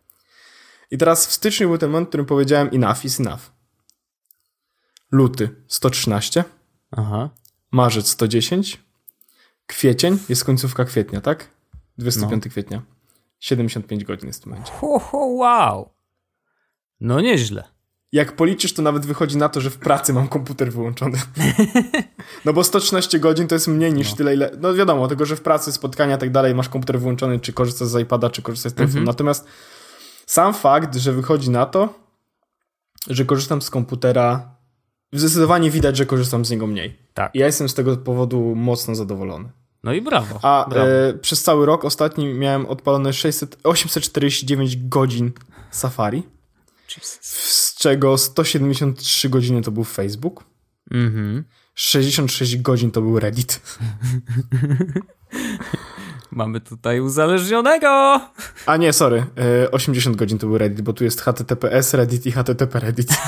I 0.91 0.99
teraz 0.99 1.27
w 1.27 1.33
styczniu 1.33 1.69
był 1.69 1.79
ten 1.79 1.91
moment, 1.91 2.09
w 2.09 2.11
którym 2.11 2.27
powiedziałem 2.27 2.69
enough 2.73 3.05
is 3.05 3.21
enough. 3.21 3.53
Luty 5.11 5.49
113, 5.69 6.45
Aha. 6.91 7.31
marzec 7.71 8.09
110, 8.09 8.81
kwiecień, 9.67 10.19
jest 10.29 10.45
końcówka 10.45 10.85
kwietnia, 10.85 11.21
tak? 11.21 11.51
25 11.99 12.49
kwietnia. 12.49 12.83
75 13.41 14.05
godzin 14.05 14.27
jest 14.27 14.41
w 14.41 14.43
tym 14.43 14.53
momencie. 14.53 14.73
Ho, 14.73 14.99
ho, 14.99 15.19
wow. 15.19 15.91
No 17.01 17.21
nieźle. 17.21 17.74
Jak 18.15 18.37
policzysz, 18.37 18.73
to 18.73 18.83
nawet 18.83 19.07
wychodzi 19.07 19.37
na 19.37 19.49
to, 19.49 19.61
że 19.61 19.71
w 19.71 19.79
pracy 19.79 20.13
mam 20.13 20.29
komputer 20.29 20.73
wyłączony. 20.73 21.19
No 22.45 22.53
bo 22.53 22.65
113 22.65 23.19
godzin 23.19 23.49
to 23.49 23.55
jest 23.55 23.69
mniej 23.69 23.93
niż 23.93 24.11
No. 24.11 24.17
tyle, 24.17 24.35
ile... 24.35 24.51
No 24.61 24.75
wiadomo, 24.75 25.09
tego, 25.09 25.27
że 25.27 25.37
w 25.37 25.41
pracy, 25.41 25.73
spotkania 25.73 26.17
i 26.17 26.19
tak 26.19 26.31
dalej 26.31 26.55
masz 26.55 26.69
komputer 26.69 27.01
wyłączony, 27.01 27.41
czy 27.41 27.53
korzystasz 27.53 27.89
z 27.89 28.01
iPada, 28.01 28.31
czy 28.31 28.43
korzystasz 28.43 28.73
z 28.73 28.75
telefonu. 28.75 28.99
Mhm. 28.99 29.07
Natomiast 29.07 29.47
sam 30.27 30.55
fakt, 30.55 30.97
że 30.97 31.13
wychodzi 31.13 31.51
na 31.51 31.67
to, 31.67 31.95
że 33.11 33.25
korzystam 33.25 33.63
z 33.63 33.71
komputera, 33.71 34.57
zdecydowanie 35.13 35.71
widać, 35.71 35.97
że 35.97 36.07
korzystam 36.07 36.45
z 36.45 36.51
niego 36.51 36.67
mniej. 36.67 36.99
Tak. 37.15 37.35
I 37.35 37.39
ja 37.39 37.47
jestem 37.47 37.69
z 37.69 37.75
tego 37.75 37.97
powodu 37.97 38.55
mocno 38.55 38.95
zadowolony. 38.95 39.49
No 39.85 39.93
i 39.93 40.03
brawo. 40.03 40.39
A 40.43 40.67
brawo. 40.71 40.89
e, 40.89 41.15
przez 41.15 41.43
cały 41.43 41.67
rok 41.67 41.85
ostatni 41.85 42.35
miałem 42.35 42.67
odpalone 42.67 43.13
600, 43.13 43.59
849 43.65 44.89
godzin 44.89 45.33
Safari. 45.71 46.34
Z 47.21 47.75
czego 47.75 48.19
173 48.19 49.29
godziny 49.29 49.63
to 49.63 49.71
był 49.71 49.85
Facebook, 49.85 50.45
Mhm. 50.91 51.45
66 51.75 52.57
godzin 52.63 52.91
to 52.91 53.01
był 53.01 53.21
Reddit. 53.21 53.61
Mamy 56.31 56.61
tutaj 56.61 57.01
uzależnionego. 57.01 58.21
A 58.67 58.77
nie, 58.77 58.93
sorry, 58.93 59.27
e, 59.65 59.71
80 59.71 60.17
godzin 60.17 60.39
to 60.39 60.47
był 60.47 60.59
Reddit, 60.59 60.81
bo 60.81 60.93
tu 60.93 61.05
jest 61.05 61.21
HTTPS 61.21 61.95
Reddit 61.95 62.27
i 62.27 62.33
HTTP 62.33 62.81
Reddit. 62.81 63.09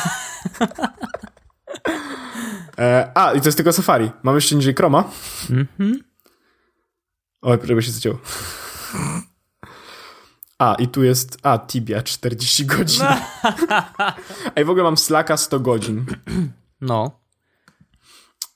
e, 2.78 3.10
a, 3.14 3.32
i 3.32 3.40
to 3.40 3.48
jest 3.48 3.56
tylko 3.58 3.72
Safari. 3.72 4.10
Mam 4.22 4.34
jeszcze 4.34 4.54
niżej 4.54 4.74
Chroma. 4.74 5.10
Mhm. 5.50 6.00
Oj, 7.42 7.58
żeby 7.64 7.82
się 7.82 7.90
zacięło. 7.90 8.18
A, 10.58 10.74
i 10.74 10.88
tu 10.88 11.04
jest, 11.04 11.38
a, 11.42 11.58
Tibia 11.58 12.02
40 12.02 12.66
godzin. 12.66 13.02
a 14.54 14.60
i 14.60 14.64
w 14.64 14.70
ogóle 14.70 14.84
mam 14.84 14.96
Slacka 14.96 15.36
100 15.36 15.60
godzin. 15.60 16.04
No. 16.80 17.20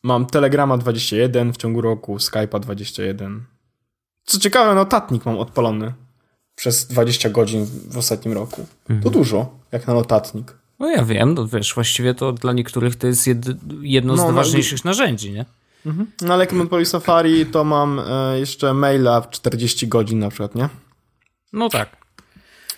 Mam 0.03 0.27
Telegrama 0.27 0.79
21 0.79 1.53
w 1.53 1.57
ciągu 1.57 1.81
roku, 1.81 2.17
Skype'a 2.17 2.61
21. 2.61 3.45
Co 4.25 4.39
ciekawe, 4.39 4.75
notatnik 4.75 5.27
mam 5.27 5.39
odpalony 5.39 5.93
przez 6.55 6.87
20 6.87 7.31
godzin 7.31 7.67
w 7.91 7.99
ostatnim 7.99 8.35
roku. 8.35 8.67
To 9.03 9.11
dużo, 9.11 9.55
jak 9.73 9.87
na 9.87 9.95
notatnik. 9.95 10.55
No 10.79 10.91
ja 10.91 11.05
wiem, 11.05 11.35
no 11.35 11.49
wiesz, 11.49 11.75
właściwie 11.75 12.15
to 12.15 12.33
dla 12.33 12.53
niektórych 12.53 12.97
to 12.97 13.07
jest 13.07 13.27
jed, 13.27 13.47
jedno 13.81 14.17
No, 14.17 14.23
z 14.23 14.27
no, 14.27 14.33
ważniejszych 14.33 14.85
narzędzi, 14.85 15.33
nie? 15.33 15.45
No 16.23 16.35
ale 16.35 16.45
jak 16.45 16.53
mam 16.53 16.85
Safari, 16.85 17.47
to 17.47 17.65
mam 17.65 18.01
e, 18.07 18.39
jeszcze 18.39 18.75
maila 18.75 19.23
40 19.23 19.89
godzin 19.89 20.19
na 20.19 20.29
przykład, 20.29 20.55
nie? 20.55 20.69
No 21.53 21.69
tak. 21.69 21.97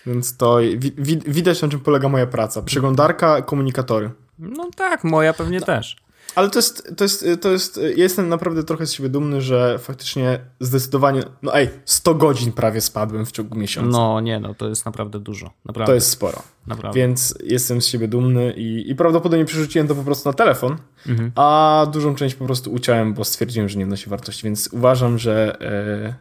Więc 0.07 0.37
to 0.37 0.59
wi 0.77 0.93
wi 0.99 1.19
widać 1.27 1.63
na 1.63 1.69
czym 1.69 1.81
polega 1.81 2.09
moja 2.09 2.27
praca. 2.27 2.63
Przeglądarka, 2.63 3.43
komunikatory. 3.43 4.11
No 4.39 4.69
tak, 4.77 5.05
moja 5.05 5.33
pewnie 5.33 5.61
też. 5.61 5.97
Ale 6.35 6.51
to 6.51 6.59
jest, 6.59 6.93
to 6.97 7.05
jest, 7.05 7.27
to 7.41 7.51
jest, 7.51 7.77
ja 7.77 8.03
jestem 8.03 8.29
naprawdę 8.29 8.65
trochę 8.65 8.87
z 8.87 8.93
siebie 8.93 9.09
dumny, 9.09 9.41
że 9.43 9.79
faktycznie 9.79 10.41
zdecydowanie, 10.61 11.23
no 11.43 11.57
ej, 11.57 11.71
100 11.85 12.15
godzin 12.15 12.53
prawie 12.53 12.81
spadłem 12.81 13.27
w 13.27 13.33
ciągu 13.33 13.59
miesiąca. 13.59 13.99
No 13.99 14.21
nie, 14.21 14.41
no 14.41 14.55
to 14.55 14.69
jest 14.69 14.85
naprawdę 14.87 15.19
dużo. 15.21 15.51
Naprawdę. 15.65 15.87
To 15.91 15.95
jest 15.95 16.09
sporo. 16.11 16.43
naprawdę. 16.67 17.01
Więc 17.01 17.35
jestem 17.45 17.83
z 17.83 17.87
siebie 17.87 18.09
dumny 18.09 18.53
i, 18.57 18.91
i 18.91 18.95
prawdopodobnie 18.95 19.45
przerzuciłem 19.45 19.89
to 19.89 19.95
po 19.95 20.03
prostu 20.03 20.29
na 20.29 20.33
telefon, 20.33 20.77
Mhm. 21.09 21.33
a 21.35 21.87
dużą 21.93 22.15
część 22.15 22.35
po 22.35 22.45
prostu 22.45 22.73
uciąłem, 22.73 23.15
bo 23.15 23.25
stwierdziłem, 23.25 23.69
że 23.69 23.79
nie 23.79 23.87
wnosi 23.87 24.11
wartości, 24.11 24.45
więc 24.45 24.69
uważam, 24.73 25.19
że, 25.19 25.61
e, 25.61 26.15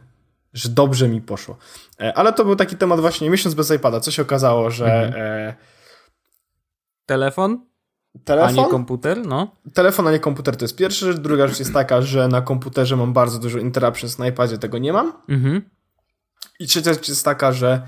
że 0.52 0.68
dobrze 0.68 1.08
mi 1.08 1.20
poszło. 1.20 1.56
E, 2.00 2.14
ale 2.14 2.32
to 2.32 2.44
był 2.44 2.56
taki 2.56 2.76
temat 2.76 3.00
właśnie 3.00 3.30
miesiąc 3.30 3.54
bez 3.54 3.70
iPada. 3.70 4.00
Co 4.00 4.10
się 4.10 4.22
okazało, 4.22 4.70
że 4.70 4.84
Mhm. 5.04 5.22
e, 5.22 5.54
Telefon, 7.06 7.66
telefon, 8.24 8.58
a 8.58 8.62
nie 8.62 8.68
komputer, 8.70 9.26
no. 9.26 9.56
telefon, 9.74 10.06
a 10.08 10.12
nie 10.12 10.18
komputer 10.20 10.56
to 10.56 10.64
jest 10.64 10.76
pierwsza 10.76 11.06
rzecz. 11.06 11.16
Druga 11.16 11.48
rzecz 11.48 11.58
jest 11.58 11.72
taka, 11.72 12.02
że 12.02 12.28
na 12.28 12.42
komputerze 12.42 12.96
mam 12.96 13.12
bardzo 13.12 13.38
dużo 13.38 13.58
interruptions, 13.58 14.18
na 14.18 14.26
iPadzie 14.26 14.58
tego 14.58 14.78
nie 14.78 14.92
mam. 14.92 15.12
Mhm. 15.28 15.70
I 16.60 16.66
trzecia 16.66 16.92
rzecz 16.92 17.08
jest 17.08 17.24
taka, 17.24 17.52
że 17.52 17.82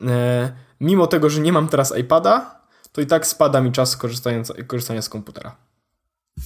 e, 0.00 0.52
mimo 0.80 1.06
tego, 1.06 1.30
że 1.30 1.40
nie 1.40 1.52
mam 1.52 1.68
teraz 1.68 1.98
iPada, 1.98 2.60
to 2.92 3.00
i 3.00 3.06
tak 3.06 3.26
spada 3.26 3.60
mi 3.60 3.72
czas 3.72 3.96
korzystania, 3.96 4.42
korzystania 4.66 5.02
z 5.02 5.08
komputera. 5.08 5.56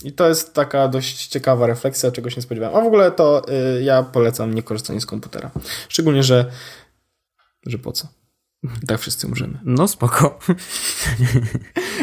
I 0.05 0.13
to 0.13 0.29
jest 0.29 0.55
taka 0.55 0.89
dość 0.89 1.27
ciekawa 1.27 1.67
refleksja, 1.67 2.11
czegoś 2.11 2.37
nie 2.37 2.43
spodziewałem. 2.43 2.77
A 2.77 2.81
w 2.81 2.87
ogóle 2.87 3.11
to 3.11 3.43
y, 3.79 3.83
ja 3.83 4.03
polecam 4.03 4.55
nie 4.55 4.63
korzystanie 4.63 5.01
z 5.01 5.07
komputera. 5.07 5.51
Szczególnie, 5.89 6.23
że 6.23 6.51
że 7.67 7.79
po 7.79 7.93
co? 7.93 8.09
I 8.83 8.87
tak 8.87 9.01
wszyscy 9.01 9.27
umrzemy. 9.27 9.59
No 9.65 9.89
spoko. 9.89 10.39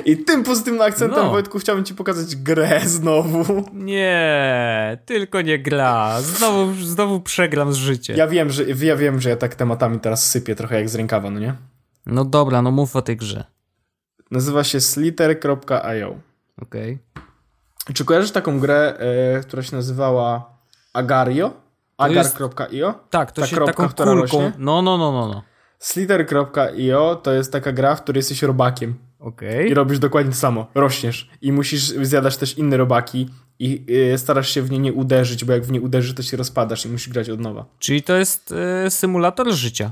I 0.06 0.18
tym 0.18 0.44
pozytywnym 0.44 0.82
akcentem, 0.82 1.24
No. 1.24 1.30
Wojtku, 1.30 1.60
chciałbym 1.60 1.86
ci 1.86 1.96
pokazać 1.96 2.36
grę 2.36 2.82
znowu. 2.86 3.64
Nie, 3.74 4.98
tylko 5.06 5.42
nie 5.42 5.60
gra. 5.60 6.22
Znowu, 6.22 6.74
znowu 6.74 7.22
przegram 7.22 7.74
z 7.74 7.76
życiem. 7.76 8.18
Ja 8.18 8.28
wiem, 8.28 8.50
że 8.52 8.64
ja 8.64 8.96
wiem, 8.96 9.22
że 9.22 9.30
ja 9.30 9.36
tak 9.38 9.56
tematami 9.56 10.00
teraz 10.00 10.30
sypię 10.30 10.56
trochę 10.56 10.76
jak 10.76 10.90
z 10.90 10.96
rękawa, 10.96 11.30
no 11.30 11.40
nie? 11.40 11.56
No 12.06 12.26
dobra, 12.26 12.62
no 12.62 12.72
mów 12.72 12.96
o 12.96 13.02
tej 13.02 13.18
grze. 13.18 13.44
Nazywa 14.32 14.64
się 14.64 14.82
slither.io. 14.82 16.16
Okej. 16.62 17.00
Czy 17.94 18.06
kojarzysz 18.06 18.32
taką 18.32 18.60
grę, 18.60 18.98
e, 18.98 19.42
która 19.42 19.64
się 19.64 19.76
nazywała 19.76 20.58
Agario? 20.94 21.66
Agar.io? 21.98 22.94
Tak, 23.10 23.32
to 23.32 23.42
Ta 23.42 23.48
się 23.48 23.56
kropka, 23.56 23.74
taką 23.74 23.90
która 23.90 24.16
kulką. 24.16 24.52
No, 24.58 24.82
no, 24.82 24.98
no, 24.98 25.12
no, 25.12 25.28
no. 25.28 25.44
Slither.io 25.80 27.16
to 27.16 27.34
jest 27.34 27.52
taka 27.52 27.72
gra, 27.72 27.96
w 27.96 28.02
której 28.02 28.20
jesteś 28.20 28.42
robakiem 28.42 28.96
Okej. 29.20 29.72
i 29.72 29.74
robisz 29.74 30.00
dokładnie 30.00 30.32
to 30.32 30.38
samo. 30.38 30.68
Rośniesz 30.76 31.30
i 31.42 31.52
musisz 31.52 31.82
zjadać 31.82 32.38
też 32.38 32.58
inne 32.58 32.78
robaki 32.78 33.30
i 33.60 33.86
e, 34.14 34.18
starasz 34.18 34.50
się 34.50 34.62
w 34.62 34.72
nie 34.72 34.80
nie 34.80 34.94
uderzyć, 34.94 35.46
bo 35.46 35.54
jak 35.54 35.64
w 35.64 35.72
nie 35.72 35.82
uderzysz, 35.82 36.16
to 36.16 36.24
się 36.24 36.38
rozpadasz 36.38 36.86
i 36.86 36.90
musisz 36.90 37.10
grać 37.10 37.30
od 37.30 37.40
nowa. 37.40 37.66
Czyli 37.80 38.04
to 38.04 38.16
jest 38.16 38.54
e, 38.86 38.92
symulator 38.92 39.52
życia. 39.52 39.92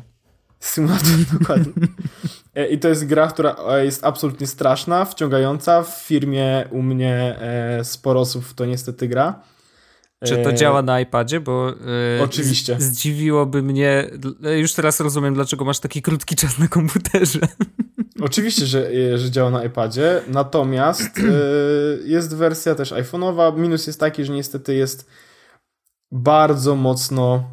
Symulator 0.59 1.07
dokładnie. 1.39 1.73
E, 2.55 2.67
I 2.67 2.79
to 2.79 2.87
jest 2.87 3.05
gra, 3.05 3.27
która 3.27 3.55
e, 3.69 3.85
jest 3.85 4.03
absolutnie 4.03 4.47
straszna, 4.47 5.05
wciągająca. 5.05 5.83
W 5.83 6.03
firmie 6.07 6.65
u 6.71 6.81
mnie 6.81 7.39
e, 7.39 7.83
sporo 7.83 8.19
osób 8.19 8.45
w 8.45 8.53
to 8.53 8.65
niestety 8.65 9.07
gra. 9.07 9.39
Czy 10.25 10.37
to 10.37 10.53
działa 10.53 10.81
na 10.81 10.99
iPadzie? 10.99 11.39
Bo 11.39 11.73
Oczywiście. 12.23 12.75
Zdziwiłoby 12.79 13.63
mnie. 13.63 14.09
Już 14.57 14.73
teraz 14.73 14.99
rozumiem, 14.99 15.33
dlaczego 15.33 15.65
masz 15.65 15.79
taki 15.79 16.01
krótki 16.01 16.35
czas 16.35 16.59
na 16.59 16.67
komputerze. 16.67 17.39
Oczywiście, 18.21 18.65
że, 18.65 18.89
że 19.17 19.31
działa 19.31 19.49
na 19.49 19.63
iPadzie, 19.63 20.21
natomiast 20.27 21.21
jest 22.05 22.35
wersja 22.35 22.75
też 22.75 22.91
iPhone'owa. 22.91 23.57
Minus 23.57 23.87
jest 23.87 23.99
taki, 23.99 24.25
że 24.25 24.33
niestety 24.33 24.75
jest 24.75 25.09
bardzo 26.11 26.75
mocno 26.75 27.43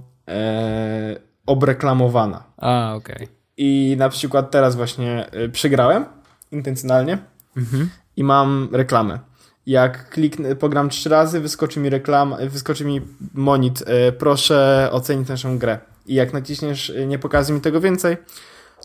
obreklamowana. 1.46 2.44
A, 2.56 2.94
okej. 2.94 3.39
I 3.62 3.94
na 3.98 4.08
przykład 4.08 4.50
teraz 4.50 4.76
właśnie 4.76 5.30
e, 5.30 5.48
przegrałem 5.48 6.04
intencjonalnie 6.52 7.18
Mhm. 7.56 7.90
i 8.16 8.24
mam 8.24 8.68
reklamę. 8.72 9.18
Jak 9.66 10.10
kliknę, 10.10 10.56
pogram 10.56 10.88
trzy 10.88 11.08
razy, 11.08 11.40
wyskoczy 11.40 11.80
mi 11.80 11.90
reklama, 11.90 12.36
wyskoczy 12.36 12.84
mi 12.84 13.00
monit, 13.34 13.82
e, 13.86 14.12
proszę 14.12 14.88
ocenić 14.92 15.28
naszą 15.28 15.58
grę. 15.58 15.78
I 16.06 16.14
jak 16.14 16.32
naciśniesz, 16.32 16.92
nie 17.06 17.18
pokaże 17.18 17.52
mi 17.52 17.60
tego 17.60 17.80
więcej, 17.80 18.16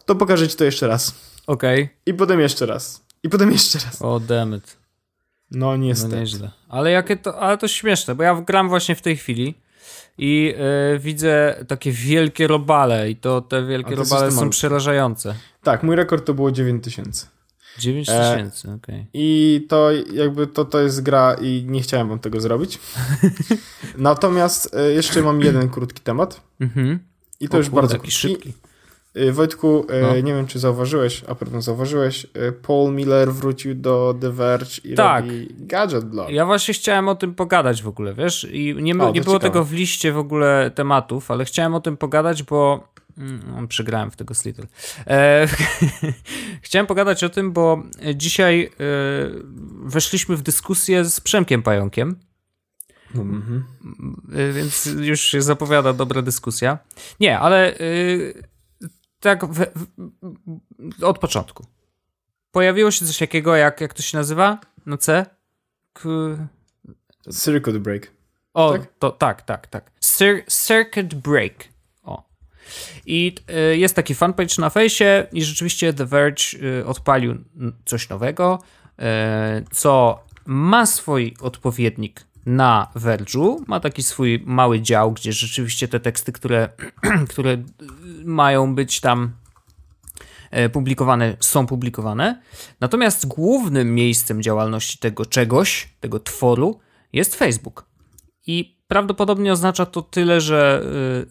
to 0.06 0.16
pokażę 0.16 0.48
ci 0.48 0.58
to 0.58 0.64
jeszcze 0.64 0.88
raz. 0.88 1.16
Okej. 1.48 1.90
I 2.06 2.14
potem 2.14 2.40
jeszcze 2.40 2.66
raz. 2.66 3.06
I 3.24 3.30
potem 3.30 3.52
jeszcze 3.52 3.80
raz. 3.86 4.02
O, 4.02 4.20
dammit. 4.20 4.78
No 5.52 5.66
No 5.68 5.78
niestety. 5.78 6.16
nieźle. 6.16 6.52
Ale 6.70 6.92
jakie 6.92 7.18
to, 7.18 7.40
ale 7.40 7.58
to 7.58 7.68
śmieszne, 7.68 8.16
bo 8.16 8.24
ja 8.24 8.42
gram 8.42 8.70
właśnie 8.70 8.96
w 8.96 9.02
tej 9.02 9.18
chwili 9.18 9.56
i 10.18 10.54
e, 10.96 11.00
widzę 11.00 11.66
takie 11.68 11.92
wielkie 11.92 12.48
robale 12.48 13.10
i 13.10 13.16
to 13.16 13.42
te 13.42 13.66
wielkie 13.66 13.96
robale 13.96 14.32
są 14.32 14.50
przerażające. 14.50 15.36
Tak, 15.64 15.84
mój 15.84 15.96
rekord 15.96 16.26
to 16.26 16.34
było 16.34 16.52
9000. 16.52 17.28
9 17.80 18.10
E, 18.10 18.32
tysięcy, 18.32 18.72
okej. 18.72 19.06
I 19.14 19.66
to 19.70 19.90
jakby 20.14 20.48
to, 20.48 20.66
to 20.66 20.80
jest 20.80 21.04
gra 21.04 21.34
i 21.42 21.66
nie 21.68 21.82
chciałem 21.82 22.10
wam 22.10 22.20
tego 22.20 22.42
zrobić. 22.42 22.80
Natomiast 23.98 24.76
e, 24.76 24.92
jeszcze 24.92 25.22
mam 25.22 25.42
jeden 25.42 25.70
krótki 25.70 26.02
temat. 26.02 26.42
Mhm. 26.60 27.00
I 27.40 27.50
to 27.50 27.58
O 27.58 27.60
już 27.60 27.70
kurde, 27.70 27.82
bardzo 27.82 27.96
krótki. 27.96 28.12
szybki. 28.12 28.54
Y, 29.18 29.32
Wojtku, 29.32 29.86
y, 29.90 30.02
no. 30.02 30.16
nie 30.16 30.34
wiem 30.34 30.48
czy 30.48 30.60
zauważyłeś, 30.60 31.24
a 31.28 31.36
pewno 31.36 31.62
zauważyłeś, 31.62 32.26
y, 32.26 32.52
Paul 32.52 32.94
Miller 32.94 33.34
wrócił 33.34 33.76
do 33.76 34.16
The 34.22 34.32
Verge 34.32 34.80
i 34.84 34.96
tak. 34.96 35.26
robi 35.26 35.48
Gadget 35.58 36.06
Blog. 36.06 36.30
Ja 36.30 36.46
właśnie 36.46 36.74
chciałem 36.74 37.08
o 37.08 37.16
tym 37.16 37.36
pogadać 37.36 37.84
w 37.84 37.88
ogóle, 37.88 38.14
wiesz? 38.14 38.48
I 38.52 38.76
nie, 38.82 38.98
o, 38.98 39.12
nie 39.12 39.22
było 39.22 39.36
ciekawe. 39.36 39.40
tego 39.40 39.66
w 39.66 39.74
liście 39.74 40.12
w 40.12 40.18
ogóle 40.18 40.72
tematów, 40.76 41.32
ale 41.32 41.46
chciałem 41.46 41.76
o 41.76 41.80
tym 41.80 41.98
pogadać, 41.98 42.44
bo 42.44 42.96
Mm, 43.18 43.68
przegrałem 43.68 44.12
w 44.12 44.16
tego 44.16 44.34
Slittle. 44.34 44.68
E, 45.08 45.48
chciałem 46.62 46.88
pogadać 46.88 47.24
o 47.24 47.30
tym, 47.30 47.52
bo 47.52 47.84
dzisiaj 48.16 48.64
e, 48.64 48.70
weszliśmy 49.84 50.36
w 50.38 50.42
dyskusję 50.42 51.06
z 51.06 51.22
Przemkiem 51.22 51.64
Pająkiem. 51.64 52.16
Mm-hmm. 53.16 53.62
E, 54.34 54.52
więc 54.52 54.86
już 54.86 55.22
się 55.22 55.42
zapowiada 55.42 55.94
dobra 55.94 56.22
dyskusja. 56.22 56.78
Nie, 57.20 57.40
ale 57.40 57.74
e, 57.74 57.78
tak 59.26 59.46
w, 59.46 59.66
w, 59.76 61.04
od 61.04 61.20
początku. 61.20 61.66
Pojawiło 62.52 62.92
się 62.92 63.06
coś 63.06 63.18
takiego, 63.18 63.56
jak, 63.56 63.82
jak 63.82 63.94
to 63.94 64.02
się 64.02 64.18
nazywa 64.18 64.60
na 64.86 64.98
C? 64.98 65.26
K... 65.94 66.10
Circuit 67.44 67.78
break. 67.78 68.12
O, 68.54 68.72
tak? 68.72 68.88
to 69.00 69.12
tak, 69.12 69.42
tak, 69.42 69.68
tak. 69.68 69.92
Cir 70.00 70.46
circuit 70.48 71.16
break. 71.16 71.54
I 73.06 73.36
y, 73.72 73.78
jest 73.78 73.96
taki 73.96 74.16
fanpage 74.16 74.56
na 74.60 74.70
fejsie 74.70 75.28
i 75.32 75.44
rzeczywiście 75.44 75.94
The 75.94 76.06
Verge 76.06 76.44
y, 76.80 76.86
odpalił 76.86 77.36
coś 77.86 78.10
nowego, 78.10 78.60
y, 79.00 79.04
co 79.72 80.24
ma 80.46 80.86
swój 80.86 81.34
odpowiednik 81.42 82.26
na 82.46 82.88
Verge'u. 82.96 83.64
Ma 83.68 83.80
taki 83.80 84.04
swój 84.04 84.44
mały 84.46 84.82
dział, 84.82 85.12
gdzie 85.12 85.34
rzeczywiście 85.34 85.88
te 85.88 86.00
teksty, 86.00 86.32
które, 86.32 86.70
które 87.30 87.58
mają 88.24 88.76
być 88.76 89.02
tam 89.02 89.32
publikowane, 90.74 91.38
są 91.40 91.68
publikowane. 91.68 92.42
Natomiast 92.80 93.28
głównym 93.28 93.96
miejscem 93.96 94.42
działalności 94.42 94.98
tego 94.98 95.26
czegoś, 95.26 95.90
tego 96.00 96.20
tworu 96.20 96.80
jest 97.14 97.36
Facebook. 97.36 97.86
I 98.48 98.76
Prawdopodobnie 98.88 99.52
oznacza 99.52 99.86
to 99.86 100.02
tyle, 100.02 100.42
że 100.42 100.82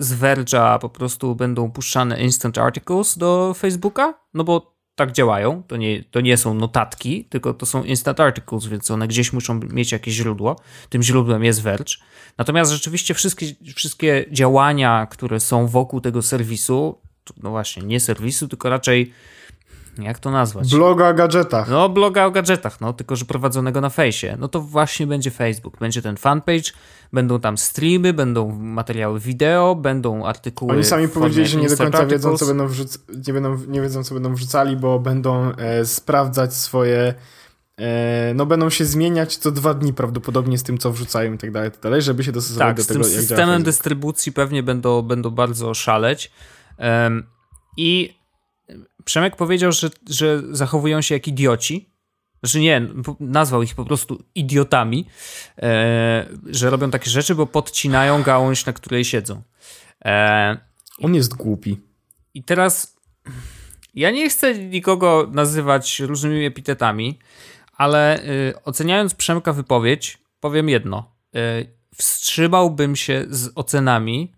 y, 0.00 0.04
z 0.04 0.14
Verge'a 0.14 0.78
po 0.78 0.88
prostu 0.88 1.34
będą 1.34 1.70
puszczane 1.70 2.20
instant 2.22 2.58
articles 2.58 3.18
do 3.18 3.54
Facebooka, 3.54 4.14
no 4.34 4.44
bo 4.44 4.73
tak 4.94 5.12
działają. 5.12 5.62
To 5.62 5.76
nie, 5.76 6.04
to 6.04 6.20
nie 6.20 6.36
są 6.36 6.54
notatki, 6.54 7.24
tylko 7.24 7.54
to 7.54 7.66
są 7.66 7.84
instant 7.84 8.20
articles, 8.20 8.66
więc 8.66 8.90
one 8.90 9.08
gdzieś 9.08 9.32
muszą 9.32 9.60
mieć 9.70 9.92
jakieś 9.92 10.14
źródło. 10.14 10.56
Tym 10.88 11.02
źródłem 11.02 11.44
jest 11.44 11.62
Verge. 11.62 11.94
Natomiast 12.38 12.72
rzeczywiście 12.72 13.14
wszystkie, 13.14 13.46
wszystkie 13.76 14.24
działania, 14.30 15.06
które 15.10 15.40
są 15.40 15.66
wokół 15.66 16.00
tego 16.00 16.22
serwisu, 16.22 16.98
no 17.42 17.50
właśnie, 17.50 17.82
nie 17.82 18.00
serwisu, 18.00 18.48
tylko 18.48 18.70
raczej 18.70 19.12
jak 19.98 20.18
to 20.18 20.30
nazwać? 20.30 20.70
Bloga 20.70 21.08
o 21.08 21.14
gadżetach. 21.14 21.68
No, 21.68 21.88
bloga 21.88 22.24
o 22.24 22.30
gadżetach, 22.30 22.80
no, 22.80 22.92
tylko 22.92 23.16
że 23.16 23.24
prowadzonego 23.24 23.80
na 23.80 23.90
fejsie. 23.90 24.36
No 24.38 24.48
to 24.48 24.60
właśnie 24.60 25.06
będzie 25.06 25.30
Facebook. 25.30 25.78
Będzie 25.78 26.02
ten 26.02 26.16
fanpage, 26.16 26.72
będą 27.12 27.40
tam 27.40 27.58
streamy, 27.58 28.12
będą 28.12 28.58
materiały 28.58 29.20
wideo, 29.20 29.74
będą 29.74 30.24
artykuły. 30.24 30.72
Oni 30.72 30.84
sami 30.84 31.08
powiedzieli, 31.08 31.46
że 31.46 31.60
nie 31.60 31.68
do 31.68 31.76
końca 31.76 32.06
wiedzą, 32.06 32.36
co 32.36 32.46
będą 32.46 32.68
nie, 33.26 33.32
będą, 33.32 33.58
nie 33.68 33.80
wiedzą, 33.80 34.04
co 34.04 34.14
będą 34.14 34.34
wrzucali, 34.34 34.76
bo 34.76 34.98
będą 34.98 35.52
e, 35.52 35.84
sprawdzać 35.84 36.54
swoje. 36.54 37.14
E, 37.78 38.32
no, 38.34 38.46
będą 38.46 38.70
się 38.70 38.84
zmieniać 38.84 39.36
co 39.36 39.50
dwa 39.50 39.74
dni 39.74 39.92
prawdopodobnie 39.92 40.58
z 40.58 40.62
tym, 40.62 40.78
co 40.78 40.92
wrzucają 40.92 41.32
i 41.32 41.38
tak 41.38 41.50
dalej, 41.50 41.70
tak 41.70 41.80
dalej, 41.80 42.02
żeby 42.02 42.24
się 42.24 42.32
dostosować 42.32 42.68
tak, 42.68 42.76
do 42.76 42.84
tego, 42.84 43.00
jak 43.00 43.08
z 43.08 43.12
tym 43.12 43.20
systemem 43.20 43.62
dystrybucji 43.62 44.32
pewnie 44.32 44.62
będą, 44.62 45.02
będą 45.02 45.30
bardzo 45.30 45.74
szaleć. 45.74 46.30
Um, 46.78 47.26
I 47.76 48.23
Przemek 49.04 49.36
powiedział, 49.36 49.72
że, 49.72 49.90
że 50.08 50.42
zachowują 50.50 51.02
się 51.02 51.14
jak 51.14 51.28
idioci. 51.28 51.90
Znaczy 52.42 52.60
nie, 52.60 52.88
nazwał 53.20 53.62
ich 53.62 53.74
po 53.74 53.84
prostu 53.84 54.24
idiotami, 54.34 55.06
e, 55.58 56.28
że 56.46 56.70
robią 56.70 56.90
takie 56.90 57.10
rzeczy, 57.10 57.34
bo 57.34 57.46
podcinają 57.46 58.22
gałąź, 58.22 58.66
na 58.66 58.72
której 58.72 59.04
siedzą. 59.04 59.42
E, 60.04 60.58
On 60.98 61.14
jest 61.14 61.34
głupi. 61.34 61.80
I 62.34 62.42
teraz 62.42 62.96
ja 63.94 64.10
nie 64.10 64.30
chcę 64.30 64.58
nikogo 64.58 65.28
nazywać 65.32 66.00
różnymi 66.00 66.44
epitetami, 66.44 67.18
ale 67.72 68.24
y, 68.24 68.54
oceniając 68.64 69.14
Przemka 69.14 69.52
wypowiedź, 69.52 70.18
powiem 70.40 70.68
jedno. 70.68 71.12
Y, 71.36 71.66
wstrzymałbym 71.94 72.96
się 72.96 73.24
z 73.30 73.52
ocenami 73.54 74.32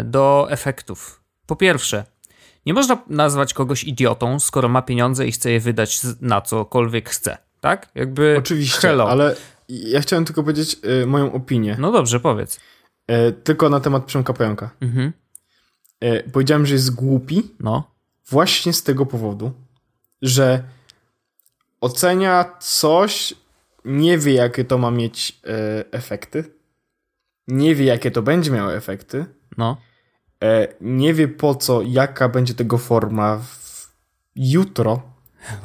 y, 0.00 0.04
do 0.04 0.46
efektów. 0.50 1.22
Po 1.46 1.56
pierwsze, 1.56 2.04
nie 2.66 2.74
można 2.74 3.02
nazwać 3.06 3.54
kogoś 3.54 3.84
idiotą, 3.84 4.40
skoro 4.40 4.68
ma 4.68 4.82
pieniądze 4.82 5.26
i 5.26 5.32
chce 5.32 5.50
je 5.50 5.60
wydać 5.60 6.00
na 6.20 6.40
cokolwiek 6.40 7.10
chce, 7.10 7.38
tak? 7.60 7.88
Jakby. 7.94 8.36
Oczywiście, 8.38 8.88
hello. 8.88 9.10
ale 9.10 9.36
ja 9.68 10.00
chciałem 10.00 10.24
tylko 10.24 10.42
powiedzieć 10.42 10.76
y, 11.02 11.06
moją 11.06 11.32
opinię. 11.32 11.76
No 11.78 11.92
dobrze, 11.92 12.20
powiedz. 12.20 12.60
Y, 13.10 13.32
tylko 13.32 13.68
na 13.68 13.80
temat 13.80 14.04
Przemka 14.04 14.32
Pająka. 14.32 14.70
Mhm. 14.80 15.12
Y, 16.04 16.30
powiedziałem, 16.32 16.66
że 16.66 16.74
jest 16.74 16.94
głupi. 16.94 17.42
No. 17.60 17.90
Właśnie 18.28 18.72
z 18.72 18.82
tego 18.82 19.06
powodu, 19.06 19.52
że 20.22 20.62
ocenia 21.80 22.44
coś, 22.60 23.34
nie 23.84 24.18
wie, 24.18 24.32
jakie 24.32 24.64
to 24.64 24.78
ma 24.78 24.90
mieć 24.90 25.40
efekty. 25.90 26.44
Nie 27.48 27.74
wie, 27.74 27.84
jakie 27.84 28.10
to 28.10 28.22
będzie 28.22 28.50
miało 28.50 28.74
efekty. 28.74 29.24
No. 29.58 29.76
E, 30.44 30.68
nie 30.80 31.14
wie 31.14 31.28
po 31.28 31.54
co, 31.54 31.82
jaka 31.82 32.28
będzie 32.28 32.54
tego 32.54 32.78
forma 32.78 33.40
jutro. 34.36 35.02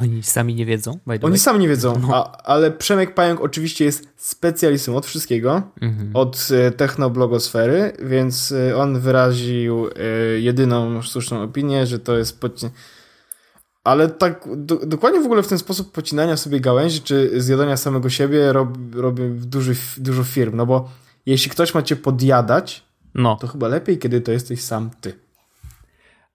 Oni 0.01 0.23
sami 0.23 0.55
nie 0.55 0.65
wiedzą. 0.65 0.99
Oni 1.21 1.39
sami 1.39 1.59
nie 1.59 1.67
wiedzą, 1.67 1.99
no. 1.99 2.15
a, 2.15 2.37
ale 2.37 2.71
Przemek 2.71 3.13
Pająk 3.13 3.41
oczywiście 3.41 3.85
jest 3.85 4.07
specjalistą 4.17 4.95
od 4.97 5.05
wszystkiego, 5.05 5.61
mhm. 5.81 6.11
od 6.13 6.47
e, 6.51 6.71
technoblogosfery, 6.71 7.93
więc 8.03 8.51
e, 8.51 8.77
on 8.77 8.99
wyraził 8.99 9.89
jedyną 10.39 11.01
słuszną 11.01 11.43
opinię, 11.43 11.85
że 11.87 11.99
to 11.99 12.17
jest 12.17 12.39
ale 13.83 14.09
tak 14.09 14.47
do, 14.55 14.75
dokładnie 14.75 15.21
w 15.21 15.25
ogóle 15.25 15.43
w 15.43 15.47
ten 15.47 15.57
sposób 15.57 15.91
pocinania 15.91 16.37
sobie 16.37 16.59
gałęzi, 16.59 17.01
czy 17.01 17.41
zjadania 17.41 17.77
samego 17.77 18.09
siebie 18.09 18.53
robi, 18.53 19.01
robi 19.01 19.23
duży, 19.29 19.75
dużo 19.97 20.23
firm, 20.23 20.55
no 20.55 20.65
bo 20.65 20.89
jeśli 21.25 21.51
ktoś 21.51 21.73
ma 21.73 21.81
cię 21.81 21.95
podjadać, 21.95 22.83
no. 23.15 23.35
To 23.35 23.47
chyba 23.47 23.67
lepiej, 23.67 23.97
kiedy 23.99 24.21
to 24.21 24.31
jesteś 24.31 24.61
sam 24.61 24.91
ty. 25.01 25.19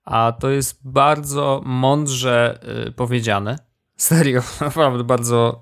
A 0.05 0.31
to 0.39 0.49
jest 0.49 0.79
bardzo 0.83 1.61
mądrze 1.65 2.59
y, 2.87 2.91
powiedziane. 2.91 3.59
Serio, 3.97 4.41
naprawdę 4.61 5.03
bardzo. 5.03 5.61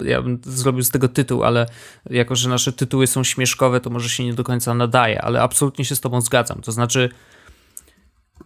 Y, 0.00 0.08
ja 0.08 0.22
bym 0.22 0.40
zrobił 0.44 0.82
z 0.82 0.90
tego 0.90 1.08
tytuł, 1.08 1.44
ale 1.44 1.66
jako, 2.10 2.36
że 2.36 2.48
nasze 2.48 2.72
tytuły 2.72 3.06
są 3.06 3.24
śmieszkowe, 3.24 3.80
to 3.80 3.90
może 3.90 4.08
się 4.08 4.24
nie 4.24 4.34
do 4.34 4.44
końca 4.44 4.74
nadaje, 4.74 5.22
ale 5.22 5.42
absolutnie 5.42 5.84
się 5.84 5.96
z 5.96 6.00
Tobą 6.00 6.20
zgadzam. 6.20 6.60
To 6.60 6.72
znaczy, 6.72 7.10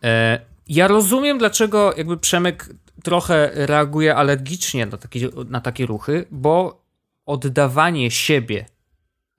e, 0.04 0.40
ja 0.68 0.88
rozumiem, 0.88 1.38
dlaczego 1.38 1.94
jakby 1.96 2.16
Przemek 2.16 2.68
trochę 3.02 3.50
reaguje 3.54 4.16
alergicznie 4.16 4.86
na 4.86 4.96
takie, 4.96 5.28
na 5.48 5.60
takie 5.60 5.86
ruchy, 5.86 6.26
bo 6.30 6.84
oddawanie 7.26 8.10
siebie 8.10 8.66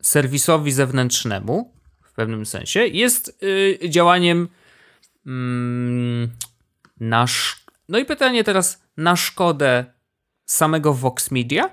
serwisowi 0.02 0.72
zewnętrznemu 0.72 1.74
w 2.12 2.14
pewnym 2.14 2.46
sensie, 2.46 2.88
jest 2.88 3.44
y, 3.44 3.90
działaniem 3.90 4.48
mm, 5.26 6.30
na. 7.00 7.26
No 7.90 8.00
i 8.00 8.06
pytanie 8.06 8.44
teraz, 8.44 8.84
na 8.98 9.16
szkodę 9.16 9.86
samego 10.46 10.94
Vox 10.94 11.32
Media, 11.32 11.70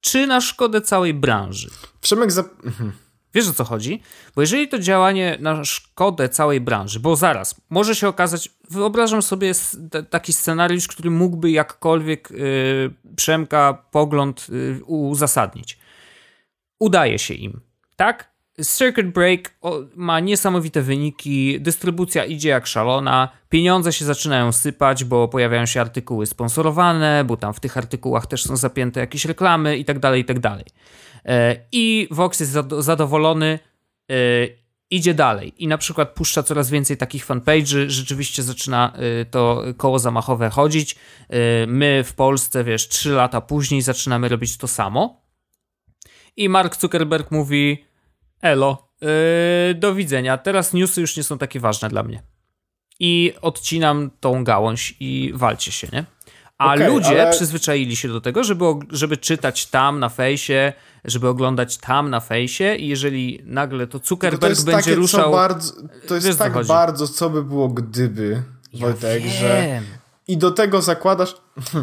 czy 0.00 0.26
na 0.26 0.40
szkodę 0.40 0.80
całej 0.80 1.14
branży? 1.14 1.70
Przemek 2.00 2.32
za... 2.32 2.44
Mhm. 2.64 2.92
Wiesz 3.34 3.48
o 3.48 3.52
co 3.52 3.64
chodzi? 3.64 4.02
Bo 4.34 4.40
jeżeli 4.40 4.68
to 4.68 4.78
działanie 4.78 5.36
na 5.40 5.64
szkodę 5.64 6.28
całej 6.28 6.60
branży, 6.60 7.00
bo 7.00 7.16
zaraz, 7.16 7.60
może 7.70 7.94
się 7.94 8.08
okazać, 8.08 8.50
wyobrażam 8.70 9.22
sobie 9.22 9.52
taki 10.10 10.32
scenariusz, 10.32 10.88
który 10.88 11.10
mógłby 11.10 11.50
jakkolwiek 11.50 12.30
yy, 12.30 12.94
Przemka 13.16 13.84
pogląd 13.90 14.46
yy, 14.48 14.84
uzasadnić. 14.84 15.78
Udaje 16.78 17.18
się 17.18 17.34
im, 17.34 17.60
tak? 17.96 18.35
Circuit 18.64 19.06
Break 19.06 19.54
ma 19.96 20.20
niesamowite 20.20 20.82
wyniki, 20.82 21.60
dystrybucja 21.60 22.24
idzie 22.24 22.48
jak 22.48 22.66
szalona, 22.66 23.28
pieniądze 23.48 23.92
się 23.92 24.04
zaczynają 24.04 24.52
sypać, 24.52 25.04
bo 25.04 25.28
pojawiają 25.28 25.66
się 25.66 25.80
artykuły 25.80 26.26
sponsorowane, 26.26 27.24
bo 27.24 27.36
tam 27.36 27.54
w 27.54 27.60
tych 27.60 27.76
artykułach 27.76 28.26
też 28.26 28.44
są 28.44 28.56
zapięte 28.56 29.00
jakieś 29.00 29.24
reklamy 29.24 29.76
i 29.78 29.84
tak 29.84 29.98
dalej, 29.98 30.20
i 30.20 30.24
tak. 30.24 30.36
E, 31.24 31.56
I 31.72 32.08
Vox 32.10 32.40
jest 32.40 32.52
zadowolony, 32.78 33.58
e, 34.10 34.14
idzie 34.90 35.14
dalej 35.14 35.62
i 35.64 35.68
na 35.68 35.78
przykład 35.78 36.14
puszcza 36.14 36.42
coraz 36.42 36.70
więcej 36.70 36.96
takich 36.96 37.26
fanpage'y, 37.26 37.88
rzeczywiście 37.88 38.42
zaczyna 38.42 38.92
e, 38.92 39.24
to 39.24 39.62
koło 39.76 39.98
zamachowe 39.98 40.50
chodzić. 40.50 40.96
My 41.66 42.04
w 42.06 42.12
Polsce, 42.12 42.64
wiesz, 42.64 42.88
trzy 42.88 43.10
lata 43.10 43.40
później 43.40 43.82
zaczynamy 43.82 44.28
robić 44.28 44.56
to 44.56 44.68
samo. 44.68 45.22
I 46.36 46.48
Mark 46.48 46.76
Zuckerberg 46.76 47.30
mówi 47.30 47.85
Elo, 48.46 48.88
yy, 49.00 49.08
do 49.74 49.94
widzenia. 49.94 50.38
Teraz 50.38 50.72
newsy 50.72 51.00
już 51.00 51.16
nie 51.16 51.22
są 51.22 51.38
takie 51.38 51.60
ważne 51.60 51.88
dla 51.88 52.02
mnie. 52.02 52.22
i 53.00 53.32
odcinam 53.42 54.10
tą 54.20 54.44
gałąź 54.44 54.96
i 55.00 55.32
walcie 55.34 55.72
się, 55.72 55.88
nie? 55.92 56.04
A 56.58 56.74
Okej, 56.74 56.86
ludzie 56.88 57.22
ale- 57.22 57.30
przyzwyczaili 57.32 57.96
się 57.96 58.08
do 58.08 58.20
tego, 58.20 58.44
żeby, 58.44 58.64
żeby 58.90 59.16
czytać 59.16 59.66
tam 59.66 60.00
na 60.00 60.08
fejsie, 60.08 60.72
żeby 61.04 61.28
oglądać 61.28 61.76
tam 61.78 62.10
na 62.10 62.20
fejsie 62.20 62.76
i 62.76 62.88
jeżeli 62.88 63.42
nagle 63.44 63.86
to 63.86 63.98
Zuckerberg 64.04 64.40
to 64.40 64.48
jest 64.48 64.64
będzie 64.64 64.82
takie, 64.82 64.94
ruszał... 64.94 65.32
bardzo, 65.32 65.72
to 66.08 66.14
jest 66.14 66.26
Wiesz, 66.26 66.36
tak 66.36 66.66
bardzo, 66.66 67.08
co 67.08 67.30
by 67.30 67.42
było 67.44 67.68
gdyby, 67.68 68.42
Wojtek, 68.74 69.22
że... 69.26 69.62
Wiem. 69.62 69.84
I 70.28 70.36
do 70.36 70.50
tego 70.50 70.82
zakładasz. 70.82 71.34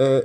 E, 0.00 0.22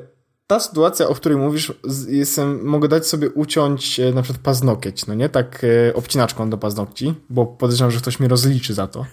Ta 0.48 0.60
sytuacja, 0.60 1.08
o 1.08 1.16
której 1.16 1.38
mówisz, 1.38 1.74
jestem, 2.08 2.66
mogę 2.66 2.88
dać 2.88 3.08
sobie 3.08 3.30
uciąć 3.30 4.00
e, 4.00 4.12
na 4.14 4.22
przykład 4.22 4.44
paznokieć, 4.44 5.06
no 5.06 5.14
nie? 5.14 5.30
Tak 5.30 5.62
e, 5.90 5.94
obcinaczką 5.94 6.50
do 6.50 6.58
paznokci, 6.58 7.14
bo 7.30 7.46
podejrzewam, 7.46 7.92
że 7.92 8.00
ktoś 8.00 8.20
mnie 8.20 8.30
rozliczy 8.30 8.74
za 8.74 8.88
to. 8.88 9.06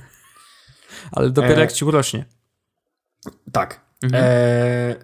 Ale 1.12 1.30
dopiero 1.30 1.56
E, 1.56 1.60
jak 1.60 1.72
ci 1.72 1.84
urośnie. 1.84 2.24
Tak. 3.52 3.80
Mhm. 4.02 4.24
E, 4.26 4.94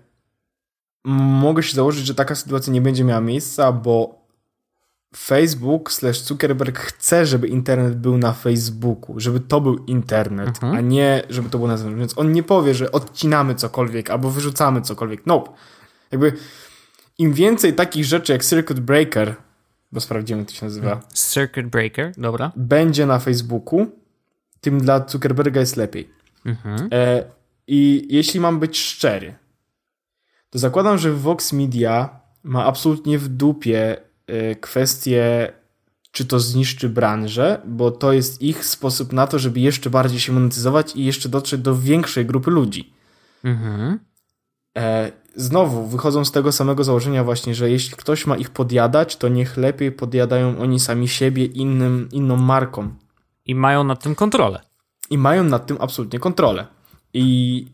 mogę 1.15 1.63
się 1.63 1.75
założyć, 1.77 2.07
że 2.07 2.15
taka 2.15 2.35
sytuacja 2.35 2.73
nie 2.73 2.81
będzie 2.81 3.05
miała 3.05 3.21
miejsca, 3.21 3.73
bo 3.73 4.27
Facebook 5.17 5.93
slash 5.93 6.21
Zuckerberg 6.21 6.79
chce, 6.79 7.27
żeby 7.27 7.49
internet 7.49 7.97
był 7.97 8.19
na 8.19 8.33
Facebooku, 8.33 9.21
żeby 9.21 9.41
to 9.41 9.61
był 9.61 9.77
internet, 9.85 10.49
Mhm. 10.49 10.75
a 10.77 10.81
nie 10.81 11.23
żeby 11.31 11.51
to 11.51 11.59
było 11.59 11.69
na 11.69 11.77
zewnątrz. 11.77 11.99
Więc 12.01 12.19
on 12.19 12.33
nie 12.33 12.43
powie, 12.43 12.75
że 12.75 12.93
odcinamy 12.93 13.55
cokolwiek 13.55 14.11
albo 14.11 14.31
wyrzucamy 14.31 14.83
cokolwiek. 14.83 15.27
Nope. 15.27 15.51
Jakby 16.11 16.33
im 17.19 17.33
więcej 17.33 17.75
takich 17.75 18.05
rzeczy 18.05 18.33
jak 18.33 18.45
Circuit 18.45 18.81
Breaker, 18.81 19.35
bo 19.93 20.01
sprawdzimy, 20.01 20.41
jak 20.41 20.49
to 20.49 20.55
się 20.55 20.67
nazywa, 20.67 21.01
Circuit 21.15 21.67
Breaker, 21.67 22.13
dobra. 22.19 22.53
będzie 22.57 23.07
na 23.07 23.19
Facebooku, 23.19 23.87
tym 24.61 24.81
dla 24.81 25.09
Zuckerberga 25.09 25.61
jest 25.61 25.77
lepiej. 25.77 26.11
Mhm. 26.47 26.89
E, 26.93 27.25
I 27.67 28.07
jeśli 28.11 28.41
mam 28.41 28.61
być 28.61 28.79
szczery, 28.79 29.35
to 30.51 30.59
zakładam, 30.59 30.99
że 30.99 31.13
Vox 31.13 31.53
Media 31.53 32.21
ma 32.43 32.65
absolutnie 32.65 33.19
w 33.19 33.29
dupie 33.29 33.97
e, 34.27 34.55
kwestię, 34.55 35.53
czy 36.13 36.25
to 36.25 36.41
zniszczy 36.41 36.89
branżę, 36.89 37.61
bo 37.65 37.91
to 37.91 38.13
jest 38.13 38.43
ich 38.43 38.65
sposób 38.65 39.13
na 39.13 39.27
to, 39.27 39.39
żeby 39.39 39.61
jeszcze 39.61 39.91
bardziej 39.91 40.21
się 40.21 40.33
monetyzować 40.33 40.97
i 40.97 41.05
jeszcze 41.05 41.29
dotrzeć 41.29 41.61
do 41.61 41.77
większej 41.77 42.27
grupy 42.27 42.51
ludzi. 42.51 42.93
Mhm. 43.45 43.99
E, 44.79 45.13
znowu 45.37 45.87
wychodzą 45.87 46.25
z 46.25 46.33
tego 46.33 46.53
samego 46.53 46.85
założenia 46.85 47.25
właśnie, 47.25 47.55
że 47.55 47.71
jeśli 47.71 47.97
ktoś 47.97 48.27
ma 48.27 48.37
ich 48.37 48.51
podjadać, 48.51 49.17
to 49.17 49.29
niech 49.29 49.57
lepiej 49.57 49.93
podjadają 49.93 50.59
oni 50.59 50.81
sami 50.81 51.09
siebie 51.09 51.45
innym, 51.45 52.09
inną 52.13 52.37
marką. 52.37 52.95
I 53.47 53.55
mają 53.55 53.85
nad 53.85 54.03
tym 54.03 54.15
kontrolę. 54.15 54.61
i 55.11 55.19
mają 55.19 55.45
nad 55.45 55.67
tym 55.67 55.77
absolutnie 55.81 56.19
kontrolę. 56.19 56.67
I 57.15 57.67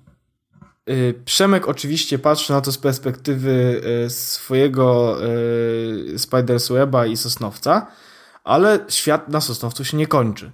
y, 0.91 1.23
Przemek 1.25 1.69
oczywiście 1.69 2.19
patrzy 2.19 2.53
na 2.53 2.61
to 2.61 2.73
z 2.73 2.79
perspektywy 2.79 3.83
y, 4.07 4.11
swojego 4.11 5.17
y, 6.15 6.19
Spidersweba 6.19 7.07
i 7.07 7.17
Sosnowca, 7.17 7.87
ale 8.45 8.85
świat 8.89 9.29
na 9.29 9.41
Sosnowcu 9.41 9.85
się 9.85 9.97
nie 9.97 10.07
kończy. 10.07 10.53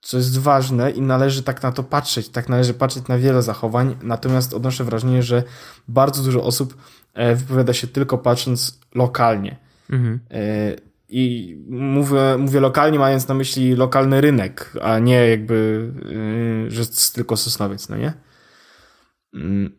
Co 0.00 0.16
jest 0.16 0.38
ważne 0.38 0.90
i 0.90 1.00
należy 1.00 1.42
tak 1.42 1.62
na 1.62 1.72
to 1.72 1.82
patrzeć, 1.82 2.28
tak 2.28 2.48
należy 2.48 2.74
patrzeć 2.74 3.08
na 3.08 3.18
wiele 3.18 3.42
zachowań, 3.42 3.96
natomiast 4.02 4.54
odnoszę 4.54 4.84
wrażenie, 4.84 5.22
że 5.22 5.42
bardzo 5.88 6.22
dużo 6.22 6.42
osób 6.42 6.76
e, 7.14 7.34
wypowiada 7.34 7.72
się 7.72 7.86
tylko 7.86 8.18
patrząc 8.18 8.80
lokalnie. 8.94 9.56
Mhm. 9.90 10.20
E, 10.30 10.76
I 11.08 11.56
mówię, 11.68 12.36
mówię 12.38 12.60
lokalnie, 12.60 12.98
mając 12.98 13.28
na 13.28 13.34
myśli 13.34 13.74
lokalny 13.74 14.20
rynek, 14.20 14.72
a 14.82 14.98
nie 14.98 15.28
jakby, 15.28 15.90
yy, 16.64 16.70
że 16.70 16.80
jest 16.80 17.14
tylko 17.14 17.36
Sosnowiec, 17.36 17.88
no 17.88 17.96
nie? 17.96 18.12
Mm. 19.34 19.72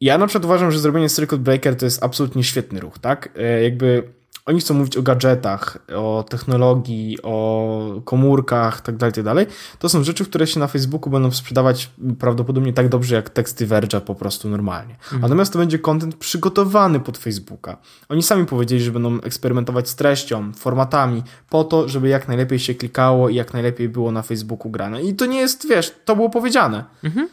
Ja 0.00 0.18
na 0.18 0.26
przykład 0.26 0.44
uważam, 0.44 0.72
że 0.72 0.78
zrobienie 0.78 1.08
Circuit 1.08 1.42
Breaker 1.42 1.76
to 1.76 1.84
jest 1.84 2.04
absolutnie 2.04 2.44
świetny 2.44 2.80
ruch, 2.80 2.98
tak? 2.98 3.28
E, 3.36 3.62
Jakby 3.62 4.15
oni 4.46 4.60
chcą 4.60 4.74
mówić 4.74 4.96
o 4.96 5.02
gadżetach, 5.02 5.78
o 5.96 6.24
technologii, 6.28 7.18
o 7.22 8.00
komórkach, 8.04 8.80
tak 8.80 8.96
dalej, 8.96 9.12
tak 9.12 9.24
dalej. 9.24 9.46
To 9.78 9.88
są 9.88 10.04
rzeczy, 10.04 10.24
które 10.24 10.46
się 10.46 10.60
na 10.60 10.66
Facebooku 10.66 11.10
będą 11.10 11.30
sprzedawać 11.30 11.90
prawdopodobnie 12.18 12.72
tak 12.72 12.88
dobrze 12.88 13.14
jak 13.14 13.30
teksty 13.30 13.66
Verge'a 13.66 14.00
po 14.00 14.14
prostu 14.14 14.48
normalnie. 14.48 14.96
Natomiast 15.20 15.52
to 15.52 15.58
będzie 15.58 15.78
content 15.78 16.14
przygotowany 16.14 17.00
pod 17.00 17.18
Facebooka. 17.18 17.76
Oni 18.08 18.22
sami 18.22 18.46
powiedzieli, 18.46 18.82
że 18.82 18.92
będą 18.92 19.20
eksperymentować 19.20 19.88
z 19.88 19.96
treścią, 19.96 20.52
formatami, 20.52 21.22
po 21.50 21.64
to, 21.64 21.88
żeby 21.88 22.08
jak 22.08 22.28
najlepiej 22.28 22.58
się 22.58 22.74
klikało 22.74 23.28
i 23.28 23.34
jak 23.34 23.52
najlepiej 23.52 23.88
było 23.88 24.12
na 24.12 24.22
Facebooku 24.22 24.70
grane. 24.70 25.02
I 25.02 25.14
to 25.14 25.26
nie 25.26 25.38
jest, 25.38 25.68
wiesz, 25.68 25.94
to 26.04 26.16
było 26.16 26.30
powiedziane. 26.30 26.84
Mhm. 27.04 27.28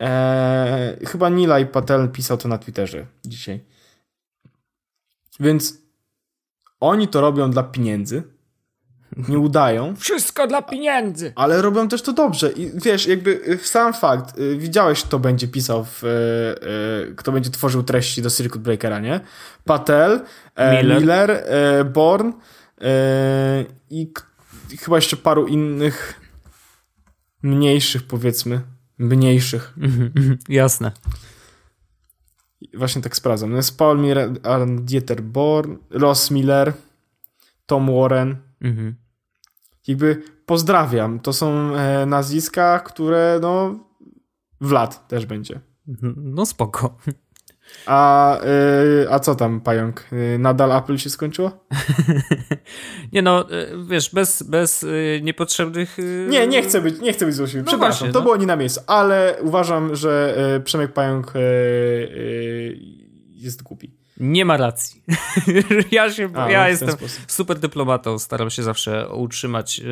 Eee, 0.00 1.06
chyba 1.06 1.28
Nilay 1.28 1.66
Patel 1.66 2.08
pisał 2.08 2.36
to 2.36 2.48
na 2.48 2.58
Twitterze 2.58 3.06
dzisiaj. 3.24 3.60
Więc 5.40 5.83
oni 6.88 7.08
to 7.08 7.20
robią 7.20 7.50
dla 7.50 7.62
pieniędzy, 7.62 8.22
nie 9.28 9.38
udają, 9.38 9.96
Wszystko 9.96 10.46
dla 10.46 10.62
pieniędzy. 10.62 11.32
ale 11.36 11.62
robią 11.62 11.88
też 11.88 12.02
to 12.02 12.12
dobrze. 12.12 12.52
I 12.52 12.70
wiesz, 12.74 13.06
jakby 13.06 13.30
y, 13.48 13.58
sam 13.58 13.92
fakt, 13.94 14.38
y, 14.38 14.56
widziałeś, 14.56 15.02
kto 15.02 15.18
będzie 15.18 15.48
pisał, 15.48 15.86
w, 15.90 16.04
y, 17.10 17.14
kto 17.14 17.32
będzie 17.32 17.50
tworzył 17.50 17.82
treści 17.82 18.22
do 18.22 18.30
Circuit 18.30 18.62
Breakera, 18.62 18.98
nie? 19.00 19.20
Patel, 19.64 20.20
e, 20.54 20.82
Miller. 20.82 21.00
Miller, 21.00 21.30
e, 21.30 21.84
Born 21.84 22.32
e, 22.80 23.64
i 23.90 24.12
chyba 24.80 24.96
jeszcze 24.96 25.16
paru 25.16 25.46
innych 25.46 26.20
mniejszych, 27.42 28.02
powiedzmy, 28.02 28.60
mniejszych. 28.98 29.72
Mhm, 29.78 30.12
mhm, 30.16 30.38
Jasne. 30.48 30.92
Właśnie 32.76 33.02
tak 33.02 33.16
sprawdzam. 33.16 33.50
No 33.50 33.56
jest 33.56 33.78
Paul 33.78 33.98
Aaron 34.42 34.84
Dieter 34.84 35.22
Born, 35.22 35.76
Ross 35.90 36.30
Miller, 36.30 36.72
Tom 37.66 37.94
Warren. 37.94 38.36
Mhm. 38.60 38.94
Jakby 39.86 40.22
pozdrawiam. 40.46 41.20
To 41.20 41.32
są 41.32 41.76
e, 41.76 42.06
nazwiska, 42.06 42.78
które 42.78 43.38
no 43.42 43.78
Vlad 44.60 45.08
też 45.08 45.26
będzie. 45.26 45.60
No 46.16 46.46
spoko. 46.46 46.96
A, 47.86 48.38
e, 48.40 49.10
a 49.10 49.18
co 49.18 49.34
tam, 49.34 49.60
pająk? 49.60 50.04
E, 50.12 50.38
nadal 50.38 50.72
Apple 50.72 50.96
się 50.96 51.10
skończyło? 51.10 51.66
Nie 53.12 53.22
no, 53.22 53.50
y, 53.52 53.66
wiesz, 53.88 54.10
bez, 54.14 54.42
bez 54.42 54.82
y, 54.82 55.20
niepotrzebnych... 55.22 55.98
y, 55.98 56.26
Nie, 56.30 56.46
nie 56.46 56.62
chcę 56.62 56.80
być, 56.80 57.00
nie 57.00 57.12
chcę 57.12 57.26
być 57.26 57.34
złośliwy. 57.34 57.62
No 57.64 57.66
Przepraszam, 57.68 57.98
właśnie, 57.98 58.12
to 58.12 58.18
no. 58.18 58.22
było 58.22 58.36
nie 58.36 58.46
na 58.46 58.56
miejscu, 58.56 58.80
ale 58.86 59.36
uważam, 59.40 59.96
że 59.96 60.36
Przemek 60.64 60.92
Pająk 60.92 61.32
jest 63.32 63.62
głupi. 63.62 64.03
Nie 64.20 64.44
ma 64.44 64.56
racji. 64.56 65.02
ja 65.90 66.12
się, 66.12 66.30
A, 66.34 66.50
ja 66.50 66.60
no, 66.62 66.68
jestem 66.68 66.90
sposób. 66.90 67.24
super 67.28 67.58
dyplomatą, 67.58 68.18
staram 68.18 68.50
się 68.50 68.62
zawsze 68.62 69.08
utrzymać 69.08 69.80
y, 69.80 69.82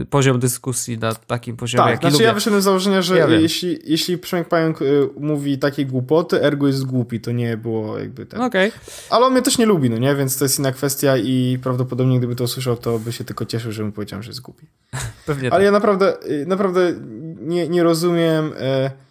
y, 0.00 0.06
poziom 0.10 0.38
dyskusji 0.38 0.98
na 0.98 1.14
takim 1.14 1.56
poziomie, 1.56 1.84
Tak, 1.84 1.90
jaki 1.90 2.00
znaczy 2.00 2.12
lubię. 2.12 2.24
ja 2.24 2.34
wyszedłem 2.34 2.62
z 2.62 2.64
założenia, 2.64 3.02
że 3.02 3.18
Ja 3.18 3.26
jeśli, 3.28 3.78
jeśli 3.84 4.18
Przemek 4.18 4.48
Pająk 4.48 4.82
y, 4.82 5.08
mówi 5.20 5.58
takie 5.58 5.86
głupoty, 5.86 6.42
ergo 6.42 6.66
jest 6.66 6.84
głupi, 6.84 7.20
to 7.20 7.32
nie 7.32 7.56
było 7.56 7.98
jakby 7.98 8.26
ten... 8.26 8.40
Okej. 8.40 8.72
Ale 9.10 9.26
on 9.26 9.32
mnie 9.32 9.42
też 9.42 9.58
nie 9.58 9.66
lubi, 9.66 9.90
no 9.90 9.98
nie? 9.98 10.14
Więc 10.14 10.38
to 10.38 10.44
jest 10.44 10.58
inna 10.58 10.72
kwestia 10.72 11.16
i 11.16 11.58
prawdopodobnie 11.62 12.18
gdyby 12.18 12.36
to 12.36 12.44
usłyszał, 12.44 12.76
to 12.76 12.98
by 12.98 13.12
się 13.12 13.24
tylko 13.24 13.44
cieszył, 13.44 13.72
że 13.72 13.84
mu 13.84 13.92
powiedziałem, 13.92 14.22
że 14.22 14.30
jest 14.30 14.40
głupi. 14.40 14.66
pewnie 15.26 15.48
Ale 15.52 15.58
tak. 15.58 15.64
ja 15.64 15.70
naprawdę, 15.70 16.26
y, 16.30 16.46
naprawdę 16.46 16.94
nie, 17.40 17.68
nie 17.68 17.82
rozumiem... 17.82 18.52
E, 18.58 19.05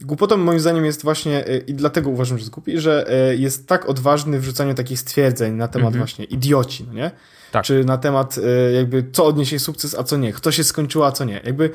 Głupotą 0.00 0.36
moim 0.36 0.60
zdaniem 0.60 0.84
jest 0.84 1.02
właśnie, 1.02 1.46
e, 1.46 1.58
i 1.58 1.74
dlatego 1.74 2.10
uważam, 2.10 2.38
że 2.38 2.42
jest 2.42 2.50
głupi, 2.54 2.78
że 2.80 3.10
e, 3.30 3.36
jest 3.36 3.66
tak 3.68 3.88
odważny 3.88 4.40
w 4.40 4.44
rzucaniu 4.44 4.74
takich 4.74 5.00
stwierdzeń 5.00 5.54
na 5.54 5.68
temat 5.68 5.86
Mhm. 5.86 5.98
właśnie 6.04 6.24
idioci, 6.24 6.84
no 6.86 6.92
nie? 6.92 7.10
Tak. 7.52 7.64
Czy 7.64 7.84
na 7.84 7.98
temat 7.98 8.38
e, 8.38 8.72
jakby 8.72 9.04
co 9.12 9.24
odniesie 9.24 9.58
sukces, 9.58 9.94
a 9.94 10.04
co 10.04 10.16
nie, 10.16 10.32
kto 10.32 10.52
się 10.52 10.64
skończyło, 10.64 11.06
a 11.06 11.12
co 11.12 11.24
nie. 11.24 11.40
Jakby 11.44 11.70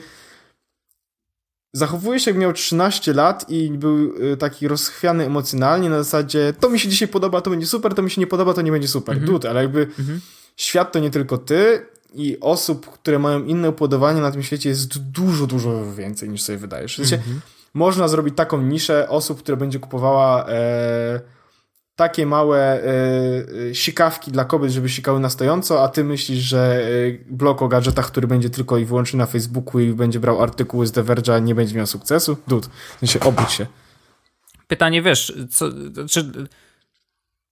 zachowuje 1.74 2.20
się 2.20 2.32
jak 2.32 2.40
miał 2.40 2.54
13 2.54 3.14
lat 3.14 3.46
i 3.50 3.70
był 3.72 4.14
taki 4.38 4.68
rozchwiany 4.68 5.26
emocjonalnie 5.26 5.90
na 5.90 6.04
zasadzie 6.04 6.54
to 6.60 6.70
mi 6.70 6.80
się 6.80 6.90
dzisiaj 6.90 7.08
podoba, 7.08 7.42
to 7.42 7.50
będzie 7.50 7.66
super, 7.68 7.94
to 7.94 8.02
mi 8.02 8.12
się 8.12 8.22
nie 8.22 8.28
podoba, 8.28 8.54
to 8.54 8.62
nie 8.62 8.72
będzie 8.72 8.88
super. 8.88 9.14
Mhm. 9.16 9.32
Dude, 9.34 9.50
ale 9.50 9.62
jakby 9.62 9.80
Mhm. 10.00 10.22
świat 10.56 10.92
to 10.92 11.00
nie 11.00 11.10
tylko 11.10 11.38
ty 11.38 11.86
i 12.14 12.38
osób, 12.42 12.92
które 12.92 13.20
mają 13.20 13.44
inne 13.46 13.70
upodobania 13.70 14.22
na 14.22 14.32
tym 14.32 14.44
świecie 14.44 14.70
jest 14.70 14.98
dużo, 14.98 15.48
dużo 15.48 15.94
więcej 15.94 16.30
niż 16.30 16.42
sobie 16.42 16.58
wydajesz. 16.58 16.94
W 16.94 16.96
sensie, 16.98 17.16
Mhm. 17.16 17.42
Można 17.78 18.08
zrobić 18.08 18.36
taką 18.36 18.62
niszę 18.62 19.10
osób, 19.10 19.40
które 19.40 19.58
będzie 19.58 19.80
kupowała 19.80 20.46
e, 20.50 21.20
takie 21.96 22.26
małe 22.26 22.60
e, 22.60 22.84
e, 23.70 23.76
sikawki 23.76 24.32
dla 24.32 24.46
kobiet, 24.46 24.72
żeby 24.72 24.90
sikały 24.90 25.20
na 25.20 25.30
stojąco, 25.30 25.84
a 25.84 25.88
ty 25.88 26.04
myślisz, 26.04 26.40
że 26.40 26.82
e, 26.82 27.34
blog 27.34 27.62
o 27.62 27.68
gadżetach, 27.68 28.08
który 28.08 28.28
będzie 28.28 28.50
tylko 28.50 28.78
i 28.78 28.86
wyłącznie 28.86 29.18
na 29.18 29.26
Facebooku 29.26 29.80
i 29.80 29.94
będzie 29.94 30.20
brał 30.20 30.44
artykuły 30.44 30.88
z 30.88 30.92
The 30.92 31.04
Verge'a, 31.04 31.42
nie 31.42 31.56
będzie 31.56 31.76
miał 31.76 31.88
sukcesu? 31.88 32.38
Dud, 32.48 32.70
sensie 33.00 33.20
obudź 33.20 33.52
się. 33.52 33.66
Pytanie, 34.68 35.02
wiesz, 35.02 35.34
co, 35.50 35.66
czy... 36.10 36.32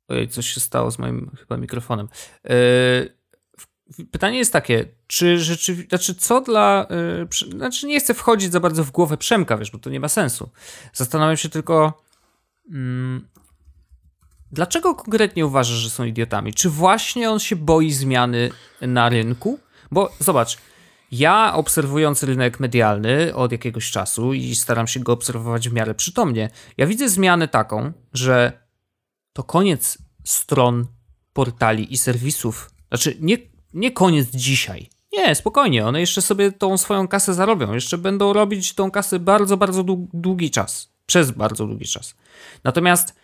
Ojej, 0.07 0.27
coś 0.27 0.47
się 0.47 0.59
stało 0.59 0.91
z 0.91 0.99
moim 0.99 1.31
chyba 1.39 1.57
mikrofonem. 1.57 2.07
Yy, 2.43 2.51
pytanie 4.11 4.37
jest 4.37 4.53
takie, 4.53 4.85
czy 5.07 5.39
rzeczywiście, 5.39 5.89
znaczy 5.89 6.15
co 6.15 6.41
dla, 6.41 6.87
yy, 7.41 7.49
znaczy 7.49 7.87
nie 7.87 7.99
chcę 7.99 8.13
wchodzić 8.13 8.51
za 8.51 8.59
bardzo 8.59 8.83
w 8.83 8.91
głowę 8.91 9.17
Przemka, 9.17 9.57
wiesz, 9.57 9.71
bo 9.71 9.77
to 9.77 9.89
nie 9.89 9.99
ma 9.99 10.09
sensu. 10.09 10.49
Zastanawiam 10.93 11.37
się 11.37 11.49
tylko, 11.49 12.03
yy, 12.69 12.77
dlaczego 14.51 14.95
konkretnie 14.95 15.45
uważasz, 15.45 15.77
że 15.77 15.89
są 15.89 16.03
idiotami? 16.03 16.53
Czy 16.53 16.69
właśnie 16.69 17.31
on 17.31 17.39
się 17.39 17.55
boi 17.55 17.91
zmiany 17.91 18.49
na 18.81 19.09
rynku? 19.09 19.59
Bo 19.91 20.11
zobacz, 20.19 20.57
ja 21.11 21.53
obserwując 21.53 22.23
rynek 22.23 22.59
medialny 22.59 23.35
od 23.35 23.51
jakiegoś 23.51 23.91
czasu 23.91 24.33
i 24.33 24.55
staram 24.55 24.87
się 24.87 24.99
go 24.99 25.13
obserwować 25.13 25.69
w 25.69 25.73
miarę 25.73 25.95
przytomnie, 25.95 26.49
ja 26.77 26.87
widzę 26.87 27.09
zmianę 27.09 27.47
taką, 27.47 27.93
że 28.13 28.65
to 29.33 29.43
koniec 29.43 29.97
stron, 30.23 30.87
portali 31.33 31.93
i 31.93 31.97
serwisów. 31.97 32.71
Znaczy, 32.87 33.17
nie, 33.19 33.37
nie 33.75 33.91
koniec 33.91 34.29
dzisiaj. 34.29 34.89
Nie, 35.13 35.35
spokojnie, 35.35 35.85
one 35.85 35.99
jeszcze 35.99 36.21
sobie 36.21 36.51
tą 36.51 36.77
swoją 36.77 37.07
kasę 37.07 37.33
zarobią. 37.33 37.73
Jeszcze 37.73 37.97
będą 37.97 38.33
robić 38.33 38.73
tą 38.73 38.91
kasę 38.91 39.19
bardzo, 39.19 39.57
bardzo 39.57 39.83
długi 40.13 40.51
czas. 40.51 40.89
Przez 41.05 41.31
bardzo 41.31 41.67
długi 41.67 41.85
czas. 41.85 42.15
Natomiast 42.63 43.15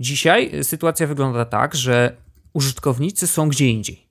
dzisiaj 0.00 0.64
sytuacja 0.64 1.06
wygląda 1.06 1.44
tak, 1.44 1.74
że 1.74 2.16
użytkownicy 2.52 3.26
są 3.26 3.48
gdzie 3.48 3.68
indziej. 3.68 4.08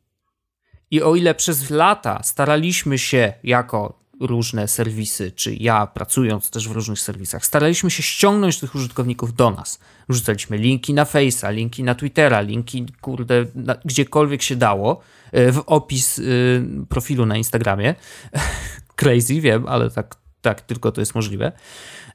I 0.91 1.01
o 1.01 1.15
ile 1.15 1.35
przez 1.35 1.69
lata 1.69 2.23
staraliśmy 2.23 2.97
się 2.97 3.33
jako 3.43 4.00
różne 4.21 4.67
serwisy, 4.67 5.31
czy 5.31 5.55
ja 5.55 5.87
pracując 5.87 6.49
też 6.49 6.69
w 6.69 6.71
różnych 6.71 6.99
serwisach, 6.99 7.45
staraliśmy 7.45 7.91
się 7.91 8.03
ściągnąć 8.03 8.59
tych 8.59 8.75
użytkowników 8.75 9.35
do 9.35 9.51
nas. 9.51 9.79
Rzucaliśmy 10.09 10.57
linki 10.57 10.93
na 10.93 11.03
Face'a, 11.03 11.53
linki 11.53 11.83
na 11.83 11.95
Twittera, 11.95 12.41
linki, 12.41 12.85
kurde, 13.01 13.45
na, 13.55 13.75
gdziekolwiek 13.85 14.41
się 14.41 14.55
dało, 14.55 15.01
e, 15.31 15.51
w 15.51 15.63
opis 15.65 16.19
y, 16.19 16.63
profilu 16.89 17.25
na 17.25 17.37
Instagramie. 17.37 17.95
Crazy, 18.95 19.41
wiem, 19.41 19.67
ale 19.67 19.89
tak, 19.89 20.15
tak 20.41 20.61
tylko 20.61 20.91
to 20.91 21.01
jest 21.01 21.15
możliwe. 21.15 21.51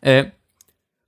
Y, 0.06 0.30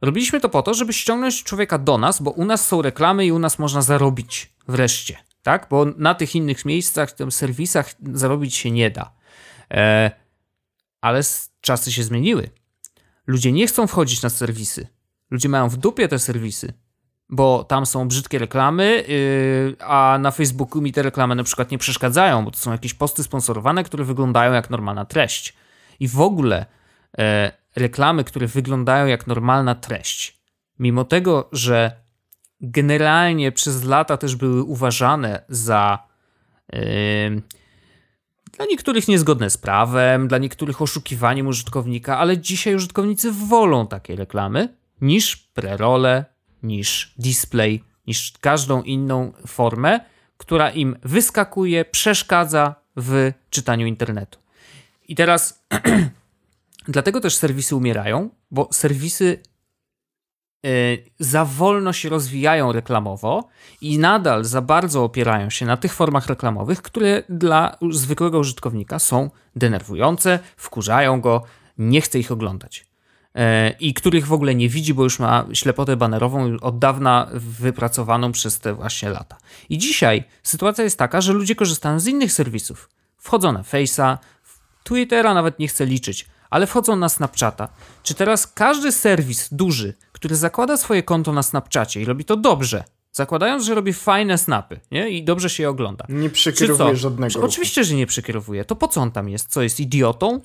robiliśmy 0.02 0.40
to 0.40 0.48
po 0.48 0.62
to, 0.62 0.74
żeby 0.74 0.92
ściągnąć 0.92 1.44
człowieka 1.44 1.78
do 1.78 1.98
nas, 1.98 2.22
bo 2.22 2.30
u 2.30 2.44
nas 2.44 2.66
są 2.66 2.82
reklamy 2.82 3.26
i 3.26 3.32
u 3.32 3.38
nas 3.38 3.58
można 3.58 3.82
zarobić 3.82 4.52
wreszcie, 4.68 5.16
tak? 5.42 5.66
Bo 5.70 5.84
na 5.84 6.14
tych 6.14 6.34
innych 6.34 6.64
miejscach, 6.64 7.12
tym 7.12 7.32
serwisach 7.32 7.94
zarobić 8.12 8.54
się 8.54 8.70
nie 8.70 8.90
da. 8.90 9.12
E, 9.70 10.10
ale 11.00 11.20
czasy 11.60 11.92
się 11.92 12.02
zmieniły. 12.02 12.50
Ludzie 13.26 13.52
nie 13.52 13.66
chcą 13.66 13.86
wchodzić 13.86 14.22
na 14.22 14.30
serwisy. 14.30 14.86
Ludzie 15.30 15.48
mają 15.48 15.68
w 15.68 15.76
dupie 15.76 16.08
te 16.08 16.18
serwisy, 16.18 16.72
bo 17.28 17.64
tam 17.64 17.86
są 17.86 18.08
brzydkie 18.08 18.38
reklamy, 18.38 19.04
yy, 19.08 19.76
a 19.86 20.18
na 20.20 20.30
Facebooku 20.30 20.82
mi 20.82 20.92
te 20.92 21.02
reklamy 21.02 21.34
na 21.34 21.44
przykład 21.44 21.70
nie 21.70 21.78
przeszkadzają, 21.78 22.44
bo 22.44 22.50
to 22.50 22.58
są 22.58 22.72
jakieś 22.72 22.94
posty 22.94 23.22
sponsorowane, 23.22 23.84
które 23.84 24.04
wyglądają 24.04 24.52
jak 24.52 24.70
normalna 24.70 25.04
treść. 25.04 25.54
I 26.00 26.08
w 26.08 26.20
ogóle 26.20 26.66
yy, 27.18 27.24
reklamy, 27.76 28.24
które 28.24 28.46
wyglądają 28.46 29.06
jak 29.06 29.26
normalna 29.26 29.74
treść, 29.74 30.40
mimo 30.78 31.04
tego, 31.04 31.48
że 31.52 31.92
generalnie 32.60 33.52
przez 33.52 33.84
lata 33.84 34.16
też 34.16 34.36
były 34.36 34.62
uważane 34.62 35.44
za 35.48 35.98
yy, 36.72 36.80
dla 38.58 38.66
niektórych 38.66 39.08
niezgodne 39.08 39.50
z 39.50 39.56
prawem, 39.56 40.28
dla 40.28 40.38
niektórych 40.38 40.82
oszukiwaniem 40.82 41.46
użytkownika, 41.46 42.18
ale 42.18 42.38
dzisiaj 42.38 42.74
użytkownicy 42.74 43.32
wolą 43.32 43.86
takie 43.86 44.16
reklamy 44.16 44.76
niż 45.00 45.36
prerole, 45.36 46.24
niż 46.62 47.14
display, 47.18 47.84
niż 48.06 48.32
każdą 48.40 48.82
inną 48.82 49.32
formę, 49.46 50.00
która 50.36 50.70
im 50.70 50.96
wyskakuje, 51.02 51.84
przeszkadza 51.84 52.74
w 52.96 53.32
czytaniu 53.50 53.86
internetu. 53.86 54.38
I 55.08 55.14
teraz 55.14 55.64
dlatego 56.88 57.20
też 57.20 57.36
serwisy 57.36 57.76
umierają, 57.76 58.30
bo 58.50 58.68
serwisy 58.72 59.42
za 61.18 61.44
wolno 61.44 61.92
się 61.92 62.08
rozwijają 62.08 62.72
reklamowo 62.72 63.48
i 63.80 63.98
nadal 63.98 64.44
za 64.44 64.62
bardzo 64.62 65.04
opierają 65.04 65.50
się 65.50 65.66
na 65.66 65.76
tych 65.76 65.94
formach 65.94 66.26
reklamowych, 66.26 66.82
które 66.82 67.22
dla 67.28 67.78
zwykłego 67.90 68.38
użytkownika 68.38 68.98
są 68.98 69.30
denerwujące, 69.56 70.38
wkurzają 70.56 71.20
go, 71.20 71.42
nie 71.78 72.00
chce 72.00 72.18
ich 72.18 72.32
oglądać. 72.32 72.86
Y, 73.38 73.40
I 73.80 73.94
których 73.94 74.26
w 74.26 74.32
ogóle 74.32 74.54
nie 74.54 74.68
widzi, 74.68 74.94
bo 74.94 75.04
już 75.04 75.18
ma 75.18 75.46
ślepotę 75.52 75.96
banerową 75.96 76.56
od 76.60 76.78
dawna 76.78 77.28
wypracowaną 77.34 78.32
przez 78.32 78.60
te 78.60 78.74
właśnie 78.74 79.08
lata. 79.08 79.36
I 79.68 79.78
dzisiaj 79.78 80.24
sytuacja 80.42 80.84
jest 80.84 80.98
taka, 80.98 81.20
że 81.20 81.32
ludzie 81.32 81.54
korzystają 81.54 82.00
z 82.00 82.06
innych 82.06 82.32
serwisów. 82.32 82.88
Wchodzą 83.18 83.52
na 83.52 83.62
Face'a, 83.62 84.18
Twittera 84.84 85.34
nawet 85.34 85.58
nie 85.58 85.68
chcę 85.68 85.86
liczyć, 85.86 86.26
ale 86.50 86.66
wchodzą 86.66 86.96
na 86.96 87.08
Snapchata. 87.08 87.68
Czy 88.02 88.14
teraz 88.14 88.46
każdy 88.46 88.92
serwis 88.92 89.48
duży, 89.52 89.94
który 90.18 90.36
zakłada 90.36 90.76
swoje 90.76 91.02
konto 91.02 91.32
na 91.32 91.42
Snapchacie 91.42 92.02
i 92.02 92.04
robi 92.04 92.24
to 92.24 92.36
dobrze, 92.36 92.84
zakładając, 93.12 93.64
że 93.64 93.74
robi 93.74 93.92
fajne 93.92 94.38
snapy 94.38 94.80
nie? 94.90 95.10
i 95.10 95.24
dobrze 95.24 95.50
się 95.50 95.62
je 95.62 95.70
ogląda. 95.70 96.04
Nie 96.08 96.30
przekierowuje 96.30 96.96
żadnego. 96.96 97.34
Ruchu. 97.34 97.46
Oczywiście, 97.46 97.84
że 97.84 97.94
nie 97.94 98.06
przekierowuje. 98.06 98.64
To 98.64 98.76
po 98.76 98.88
co 98.88 99.00
on 99.00 99.10
tam 99.10 99.28
jest? 99.28 99.48
Co 99.48 99.62
jest 99.62 99.80
idiotą? 99.80 100.40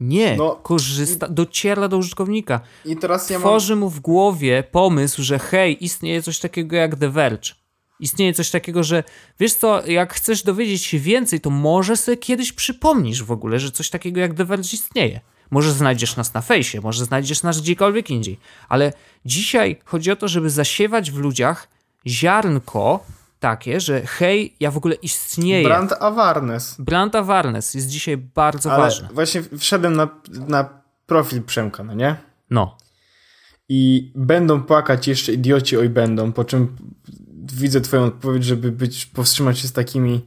Nie, 0.00 0.36
no, 0.36 0.56
korzysta, 0.62 1.28
dociera 1.28 1.88
do 1.88 1.96
użytkownika. 1.96 2.60
I 2.84 2.96
teraz 2.96 3.30
ja 3.30 3.38
Tworzy 3.38 3.72
mam... 3.72 3.80
mu 3.80 3.90
w 3.90 4.00
głowie 4.00 4.64
pomysł, 4.70 5.22
że 5.22 5.38
hej, 5.38 5.84
istnieje 5.84 6.22
coś 6.22 6.38
takiego 6.38 6.76
jak 6.76 6.96
The 6.96 7.10
Verge. 7.10 7.54
Istnieje 8.00 8.34
coś 8.34 8.50
takiego, 8.50 8.84
że 8.84 9.04
wiesz 9.40 9.54
co, 9.54 9.86
jak 9.86 10.14
chcesz 10.14 10.42
dowiedzieć 10.42 10.82
się 10.84 10.98
więcej, 10.98 11.40
to 11.40 11.50
może 11.50 11.96
sobie 11.96 12.16
kiedyś 12.16 12.52
przypomnisz 12.52 13.22
w 13.22 13.32
ogóle, 13.32 13.58
że 13.58 13.70
coś 13.70 13.90
takiego 13.90 14.20
jak 14.20 14.34
The 14.34 14.44
Verge 14.44 14.74
istnieje. 14.74 15.20
Może 15.50 15.72
znajdziesz 15.72 16.16
nas 16.16 16.34
na 16.34 16.40
fejsie, 16.40 16.80
może 16.80 17.04
znajdziesz 17.04 17.42
nas 17.42 17.60
gdziekolwiek 17.60 18.10
indziej. 18.10 18.38
Ale 18.68 18.92
dzisiaj 19.24 19.80
chodzi 19.84 20.10
o 20.10 20.16
to, 20.16 20.28
żeby 20.28 20.50
zasiewać 20.50 21.10
w 21.10 21.18
ludziach 21.18 21.68
ziarnko 22.06 23.04
takie, 23.40 23.80
że 23.80 24.06
hej, 24.06 24.56
ja 24.60 24.70
w 24.70 24.76
ogóle 24.76 24.94
istnieję. 24.94 25.68
Brand 25.68 25.92
awareness. 26.00 26.76
Brand 26.78 27.14
awareness 27.14 27.74
jest 27.74 27.88
dzisiaj 27.88 28.16
bardzo 28.16 28.72
Ale 28.72 28.82
ważny. 28.82 29.08
Właśnie 29.12 29.42
wszedłem 29.58 29.96
na, 29.96 30.08
na 30.48 30.68
profil 31.06 31.42
Przemka, 31.42 31.84
no 31.84 31.94
nie? 31.94 32.16
No. 32.50 32.76
I 33.68 34.12
będą 34.14 34.62
płakać 34.62 35.08
jeszcze 35.08 35.32
idioci, 35.32 35.76
oj 35.76 35.88
będą, 35.88 36.32
po 36.32 36.44
czym 36.44 36.76
widzę 37.52 37.80
twoją 37.80 38.04
odpowiedź, 38.04 38.44
żeby 38.44 38.72
być, 38.72 39.06
powstrzymać 39.06 39.58
się 39.58 39.68
z 39.68 39.72
takimi 39.72 40.24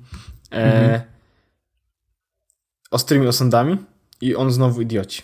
e, 0.52 0.56
mhm. 0.56 1.02
ostrymi 2.92 3.28
osądami. 3.28 3.78
I 4.22 4.36
on 4.36 4.52
znowu 4.52 4.82
idioci. 4.82 5.22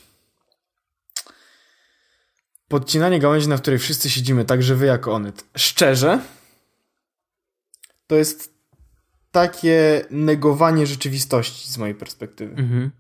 Podcinanie 2.68 3.20
gałęzi, 3.20 3.48
na 3.48 3.58
której 3.58 3.80
wszyscy 3.80 4.10
siedzimy, 4.10 4.46
także 4.46 4.76
wy 4.76 4.86
jako 4.86 5.14
Onet. 5.14 5.46
Szczerze, 5.58 6.20
to 8.08 8.16
jest 8.16 8.54
takie 9.32 10.06
negowanie 10.10 10.88
rzeczywistości 10.88 11.72
z 11.72 11.78
mojej 11.78 11.96
perspektywy. 11.96 12.56
Mhm. 12.56 12.92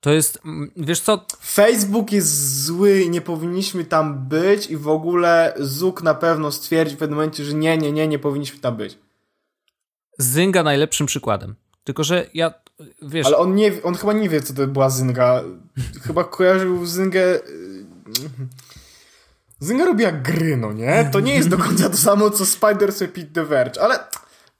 To 0.00 0.12
jest, 0.12 0.40
wiesz 0.76 1.00
co? 1.00 1.26
Facebook 1.40 2.12
jest 2.12 2.64
zły 2.64 3.00
i 3.00 3.10
nie 3.10 3.20
powinniśmy 3.20 3.84
tam 3.84 4.28
być 4.28 4.70
i 4.70 4.76
w 4.76 4.88
ogóle 4.88 5.54
Zuk 5.58 6.02
na 6.02 6.14
pewno 6.14 6.52
stwierdzi 6.52 6.96
w 6.96 6.98
pewnym 6.98 7.18
momencie, 7.18 7.44
że 7.44 7.54
nie, 7.54 7.78
nie, 7.78 7.92
nie, 7.92 8.08
nie 8.08 8.18
powinniśmy 8.18 8.58
tam 8.58 8.76
być. 8.76 8.98
Zynga 10.18 10.62
najlepszym 10.62 11.06
przykładem. 11.06 11.54
Tylko, 11.88 12.04
że 12.04 12.26
ja 12.34 12.54
wiesz... 13.02 13.26
Ale 13.26 13.36
on, 13.36 13.54
nie, 13.54 13.72
on 13.82 13.94
chyba 13.94 14.12
nie 14.12 14.28
wie, 14.28 14.42
co 14.42 14.54
to 14.54 14.66
była 14.66 14.90
Zynga. 14.90 15.42
chyba 16.02 16.24
kojarzył 16.24 16.86
Zyngę... 16.86 17.40
Zynga 19.60 19.84
robiła 19.84 20.12
gry, 20.12 20.56
no 20.56 20.72
nie? 20.72 21.10
To 21.12 21.20
nie 21.20 21.34
jest 21.34 21.48
do 21.48 21.58
końca 21.58 21.90
to 21.90 21.96
samo, 21.96 22.30
co 22.30 22.46
Spider 22.46 22.92
Pit 23.12 23.32
The 23.32 23.44
Verge, 23.44 23.82
ale 23.82 23.98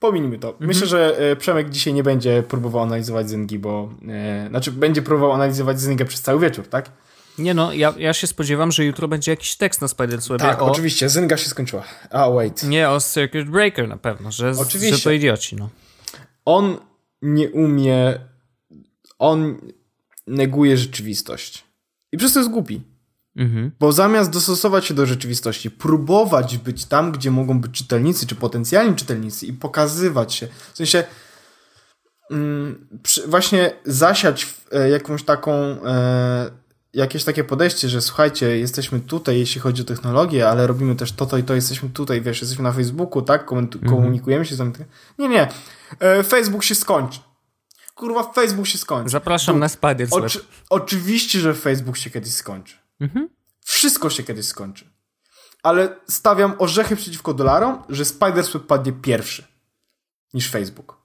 pominijmy 0.00 0.38
to. 0.38 0.56
Myślę, 0.60 0.82
mhm. 0.82 0.90
że 0.90 1.18
e, 1.30 1.36
Przemek 1.36 1.70
dzisiaj 1.70 1.92
nie 1.92 2.02
będzie 2.02 2.42
próbował 2.42 2.82
analizować 2.82 3.28
Zyngi, 3.30 3.58
bo... 3.58 3.90
E, 4.08 4.48
znaczy, 4.48 4.72
będzie 4.72 5.02
próbował 5.02 5.32
analizować 5.32 5.80
Zyngę 5.80 6.04
przez 6.04 6.22
cały 6.22 6.40
wieczór, 6.40 6.68
tak? 6.68 6.90
Nie 7.38 7.54
no, 7.54 7.72
ja, 7.72 7.94
ja 7.98 8.12
się 8.12 8.26
spodziewam, 8.26 8.72
że 8.72 8.84
jutro 8.84 9.08
będzie 9.08 9.32
jakiś 9.32 9.56
tekst 9.56 9.80
na 9.80 9.86
Spider-Webie 9.86 10.38
Tak, 10.38 10.62
o... 10.62 10.66
oczywiście, 10.66 11.08
Zynga 11.08 11.36
się 11.36 11.48
skończyła. 11.48 11.84
A, 12.10 12.30
wait. 12.30 12.62
Nie, 12.62 12.90
o 12.90 13.00
Circuit 13.00 13.50
Breaker 13.50 13.88
na 13.88 13.96
pewno, 13.96 14.32
że, 14.32 14.52
oczywiście. 14.58 14.96
że 14.96 15.02
to 15.02 15.10
idioci, 15.10 15.56
no. 15.56 15.68
On 16.44 16.78
nie 17.22 17.50
umie. 17.50 18.18
On 19.18 19.56
neguje 20.26 20.76
rzeczywistość. 20.76 21.64
I 22.12 22.16
przez 22.16 22.32
to 22.32 22.40
jest 22.40 22.50
głupi. 22.50 22.82
Mhm. 23.36 23.70
Bo 23.80 23.92
zamiast 23.92 24.30
dostosować 24.30 24.86
się 24.86 24.94
do 24.94 25.06
rzeczywistości, 25.06 25.70
próbować 25.70 26.58
być 26.58 26.84
tam, 26.84 27.12
gdzie 27.12 27.30
mogą 27.30 27.60
być 27.60 27.72
czytelnicy, 27.72 28.26
czy 28.26 28.34
potencjalni 28.34 28.96
czytelnicy 28.96 29.46
i 29.46 29.52
pokazywać 29.52 30.34
się. 30.34 30.48
W 30.72 30.76
sensie 30.76 31.04
mm, 32.30 32.88
właśnie 33.26 33.72
zasiać 33.84 34.54
e, 34.72 34.90
jakąś 34.90 35.22
taką 35.22 35.52
e, 35.52 36.50
jakieś 36.94 37.24
takie 37.24 37.44
podejście, 37.44 37.88
że 37.88 38.00
słuchajcie, 38.00 38.58
jesteśmy 38.58 39.00
tutaj, 39.00 39.38
jeśli 39.38 39.60
chodzi 39.60 39.82
o 39.82 39.84
technologię, 39.84 40.48
ale 40.48 40.66
robimy 40.66 40.96
też 40.96 41.12
to, 41.12 41.26
to 41.26 41.38
i 41.38 41.42
to, 41.42 41.54
jesteśmy 41.54 41.88
tutaj, 41.88 42.22
wiesz, 42.22 42.40
jesteśmy 42.40 42.64
na 42.64 42.72
Facebooku, 42.72 43.22
tak, 43.22 43.52
mhm. 43.52 43.96
komunikujemy 43.96 44.46
się 44.46 44.54
z 44.54 44.58
tym. 44.58 44.72
Nie, 45.18 45.28
nie. 45.28 45.48
E, 46.00 46.22
Facebook 46.22 46.64
się 46.64 46.74
skończy. 46.74 47.20
kurwa 47.94 48.32
Facebook 48.32 48.66
się 48.66 48.78
skończy. 48.78 49.10
Zapraszam 49.10 49.58
na 49.58 49.68
Web. 49.68 50.12
Oczy, 50.24 50.40
oczywiście, 50.70 51.40
że 51.40 51.54
Facebook 51.54 51.96
się 51.96 52.10
kiedyś 52.10 52.32
skończy. 52.32 52.76
Mhm. 53.00 53.28
Wszystko 53.64 54.10
się 54.10 54.22
kiedyś 54.22 54.46
skończy. 54.46 54.90
Ale 55.62 55.96
stawiam 56.08 56.54
orzechy 56.58 56.96
przeciwko 56.96 57.34
dolarom, 57.34 57.82
że 57.88 58.04
Spiders 58.04 58.52
Web 58.52 58.66
padnie 58.66 58.92
pierwszy 58.92 59.44
niż 60.34 60.50
Facebook. 60.50 60.97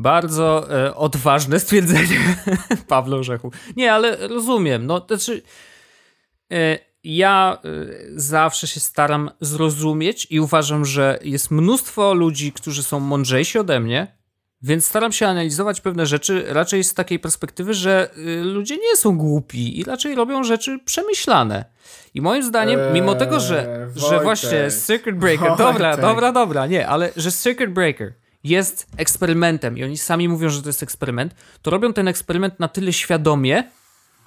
Bardzo 0.00 0.70
e, 0.84 0.94
odważne 0.94 1.60
stwierdzenie 1.60 2.18
Pawła 2.88 3.16
Orzechu. 3.16 3.52
Nie, 3.76 3.92
ale 3.92 4.28
rozumiem. 4.28 4.86
No, 4.86 5.00
to 5.00 5.16
znaczy, 5.16 5.42
e, 6.52 6.78
ja 7.04 7.58
e, 7.64 7.68
zawsze 8.14 8.66
się 8.66 8.80
staram 8.80 9.30
zrozumieć 9.40 10.26
i 10.30 10.40
uważam, 10.40 10.84
że 10.84 11.18
jest 11.22 11.50
mnóstwo 11.50 12.14
ludzi, 12.14 12.52
którzy 12.52 12.82
są 12.82 13.00
mądrzejsi 13.00 13.58
ode 13.58 13.80
mnie, 13.80 14.20
więc 14.62 14.86
staram 14.86 15.12
się 15.12 15.26
analizować 15.26 15.80
pewne 15.80 16.06
rzeczy 16.06 16.44
raczej 16.48 16.84
z 16.84 16.94
takiej 16.94 17.18
perspektywy, 17.18 17.74
że 17.74 18.10
y, 18.18 18.44
ludzie 18.44 18.76
nie 18.76 18.96
są 18.96 19.18
głupi 19.18 19.80
i 19.80 19.84
raczej 19.84 20.14
robią 20.14 20.44
rzeczy 20.44 20.78
przemyślane. 20.84 21.64
I 22.14 22.20
moim 22.20 22.42
zdaniem, 22.42 22.80
Eee, 22.80 22.92
mimo 22.92 23.14
tego, 23.14 23.40
że, 23.40 23.88
że 23.96 24.20
właśnie 24.20 24.68
Circuit 24.86 25.16
Breaker, 25.16 25.50
dobra, 25.58 25.88
Wojtek. 25.88 26.00
dobra, 26.00 26.32
dobra, 26.32 26.66
nie, 26.66 26.88
ale 26.88 27.12
że 27.16 27.32
Circuit 27.32 27.70
Breaker 27.70 28.12
jest 28.44 28.86
eksperymentem 28.96 29.78
i 29.78 29.84
oni 29.84 29.98
sami 29.98 30.28
mówią, 30.28 30.48
że 30.48 30.62
to 30.62 30.68
jest 30.68 30.82
eksperyment, 30.82 31.34
to 31.62 31.70
robią 31.70 31.92
ten 31.92 32.08
eksperyment 32.08 32.60
na 32.60 32.68
tyle 32.68 32.92
świadomie, 32.92 33.70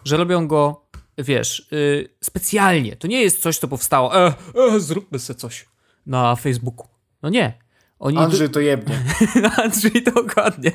że 0.05 0.17
robią 0.17 0.47
go, 0.47 0.85
wiesz, 1.17 1.67
y, 1.73 2.09
specjalnie. 2.23 2.95
To 2.95 3.07
nie 3.07 3.21
jest 3.21 3.41
coś, 3.41 3.57
co 3.57 3.67
powstało, 3.67 4.27
e, 4.27 4.33
e, 4.55 4.79
zróbmy 4.79 5.19
sobie 5.19 5.39
coś 5.39 5.65
na 6.05 6.35
Facebooku. 6.35 6.87
No 7.21 7.29
nie. 7.29 7.63
Oni 7.99 8.17
Andrzej 8.17 8.49
to 8.49 8.59
jebnie. 8.59 9.03
Andrzej, 9.63 10.03
dokładnie. 10.15 10.71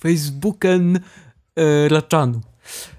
Facebooken 0.00 1.00
e, 1.56 1.88
Raczanu. 1.88 2.40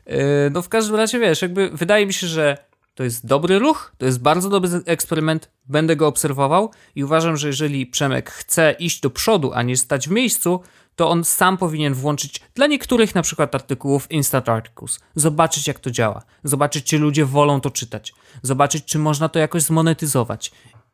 E, 0.05 0.49
no 0.49 0.61
w 0.61 0.69
każdym 0.69 0.95
razie, 0.95 1.19
wiesz, 1.19 1.41
jakby 1.41 1.69
wydaje 1.69 2.05
mi 2.05 2.13
się, 2.13 2.27
że 2.27 2.57
to 2.93 3.03
jest 3.03 3.25
dobry 3.25 3.59
ruch, 3.59 3.95
to 3.97 4.05
jest 4.05 4.21
bardzo 4.21 4.49
dobry 4.49 4.69
eksperyment, 4.85 5.51
będę 5.65 5.95
go 5.95 6.07
obserwował 6.07 6.71
i 6.95 7.03
uważam, 7.03 7.37
że 7.37 7.47
jeżeli 7.47 7.85
Przemek 7.85 8.31
chce 8.31 8.75
iść 8.79 9.01
do 9.01 9.09
przodu, 9.09 9.51
a 9.53 9.63
nie 9.63 9.77
stać 9.77 10.07
w 10.07 10.11
miejscu, 10.11 10.61
to 10.95 11.09
on 11.09 11.23
sam 11.23 11.57
powinien 11.57 11.93
włączyć 11.93 12.41
dla 12.55 12.67
niektórych 12.67 13.15
na 13.15 13.21
przykład 13.21 13.55
artykułów 13.55 14.11
Instant 14.11 14.49
Articles, 14.49 14.99
zobaczyć 15.15 15.67
jak 15.67 15.79
to 15.79 15.91
działa, 15.91 16.23
zobaczyć 16.43 16.85
czy 16.85 16.97
ludzie 16.97 17.25
wolą 17.25 17.61
to 17.61 17.71
czytać, 17.71 18.13
zobaczyć 18.43 18.85
czy 18.85 18.99
można 18.99 19.29
to 19.29 19.39
jakoś 19.39 19.63
zmonetyzować 19.63 20.51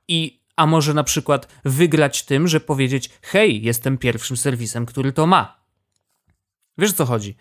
i 0.08 0.42
a 0.56 0.66
może 0.66 0.94
na 0.94 1.04
przykład 1.04 1.48
wygrać 1.66 2.24
tym, 2.24 2.48
że 2.48 2.60
powiedzieć 2.60 3.10
hej, 3.22 3.64
jestem 3.64 3.98
pierwszym 3.98 4.38
serwisem, 4.38 4.86
który 4.86 5.14
to 5.14 5.28
ma. 5.28 5.60
Wiesz 6.78 6.92
o 6.92 6.94
co 6.94 7.06
chodzi? 7.06 7.36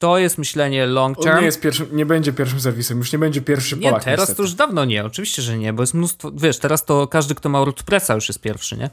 To 0.00 0.18
jest 0.18 0.38
myślenie 0.38 0.86
long 0.86 1.18
On 1.18 1.24
term. 1.24 1.38
nie 1.38 1.44
jest 1.44 1.60
pierwszym, 1.60 1.96
nie 1.96 2.06
będzie 2.06 2.32
pierwszym 2.32 2.60
serwisem, 2.60 2.98
już 2.98 3.12
nie 3.12 3.18
będzie 3.18 3.42
pierwszy 3.42 3.76
Nie, 3.76 3.88
Polak. 3.88 4.04
teraz 4.04 4.20
niestety. 4.20 4.36
to 4.36 4.42
już 4.42 4.54
dawno 4.54 4.84
nie, 4.84 5.04
oczywiście, 5.04 5.42
że 5.42 5.58
nie, 5.58 5.72
bo 5.72 5.82
jest 5.82 5.94
mnóstwo, 5.94 6.32
wiesz, 6.34 6.58
teraz 6.58 6.84
to 6.84 7.06
każdy, 7.08 7.34
kto 7.34 7.48
ma 7.48 7.58
WordPressa 7.58 8.14
już 8.14 8.28
jest 8.28 8.40
pierwszy, 8.40 8.76
nie? 8.76 8.90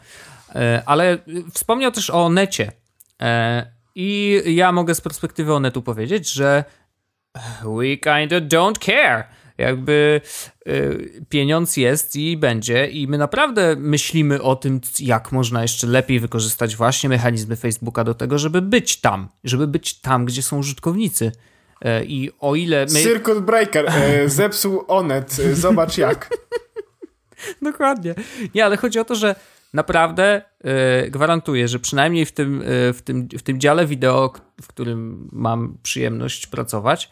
E, 0.55 0.83
Ale 0.85 1.13
y, 1.13 1.19
wspomniał 1.53 1.91
też 1.91 2.09
o 2.09 2.29
necie 2.29 2.71
E, 3.21 3.65
i 3.95 4.41
ja 4.45 4.71
mogę 4.71 4.95
z 4.95 5.01
perspektywy 5.01 5.53
Onetu 5.53 5.81
powiedzieć, 5.81 6.31
że 6.31 6.63
we 7.63 7.97
kinda 7.97 8.35
don't 8.41 8.79
care. 8.79 9.23
Jakby 9.57 10.21
y, 10.67 11.25
pieniądz 11.29 11.77
jest 11.77 12.15
i 12.15 12.37
będzie 12.37 12.87
i 12.87 13.07
my 13.07 13.17
naprawdę 13.17 13.75
myślimy 13.75 14.41
o 14.41 14.55
tym, 14.55 14.81
jak 14.99 15.31
można 15.31 15.61
jeszcze 15.61 15.87
lepiej 15.87 16.19
wykorzystać 16.19 16.75
właśnie 16.75 17.09
mechanizmy 17.09 17.55
Facebooka 17.55 18.03
do 18.03 18.13
tego, 18.13 18.37
żeby 18.39 18.61
być 18.61 19.01
tam, 19.01 19.29
żeby 19.43 19.67
być 19.67 20.01
tam, 20.01 20.25
gdzie 20.25 20.41
są 20.41 20.57
użytkownicy. 20.57 21.31
E, 21.81 22.05
I 22.05 22.31
o 22.39 22.55
ile 22.55 22.85
my... 22.93 23.03
Circuit 23.03 23.39
Breaker 23.39 23.85
e, 23.89 24.29
zepsuł 24.29 24.83
Onet. 24.87 25.37
E, 25.39 25.55
Zobacz 25.55 25.97
jak. 25.97 26.29
Dokładnie. 27.61 28.15
Nie, 28.55 28.65
ale 28.65 28.77
chodzi 28.77 28.99
o 28.99 29.05
to, 29.05 29.15
że 29.15 29.35
naprawdę 29.73 30.41
e, 30.63 31.09
gwarantuję, 31.09 31.67
że 31.67 31.79
przynajmniej 31.79 32.25
w 32.25 32.31
tym, 32.31 32.63
w, 32.93 33.01
tym, 33.03 33.27
w 33.37 33.43
tym 33.43 33.59
dziale 33.59 33.85
wideo, 33.85 34.33
w 34.61 34.67
którym 34.67 35.29
mam 35.31 35.77
przyjemność 35.83 36.47
pracować, 36.47 37.09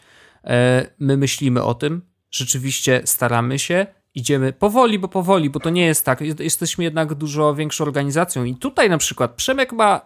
my 0.98 1.16
myślimy 1.16 1.62
o 1.62 1.74
tym, 1.74 2.02
rzeczywiście 2.36 3.02
staramy 3.04 3.58
się, 3.58 3.86
idziemy 4.14 4.52
powoli, 4.52 4.98
bo 4.98 5.08
powoli, 5.08 5.50
bo 5.50 5.60
to 5.60 5.70
nie 5.70 5.86
jest 5.86 6.04
tak. 6.04 6.20
Jest- 6.20 6.40
Jesteśmy 6.40 6.84
jednak 6.84 7.14
dużo 7.14 7.54
większą 7.54 7.84
organizacją 7.84 8.44
i 8.44 8.54
tutaj 8.56 8.90
na 8.90 8.98
przykład 8.98 9.34
Przemek 9.34 9.72
ma 9.72 10.00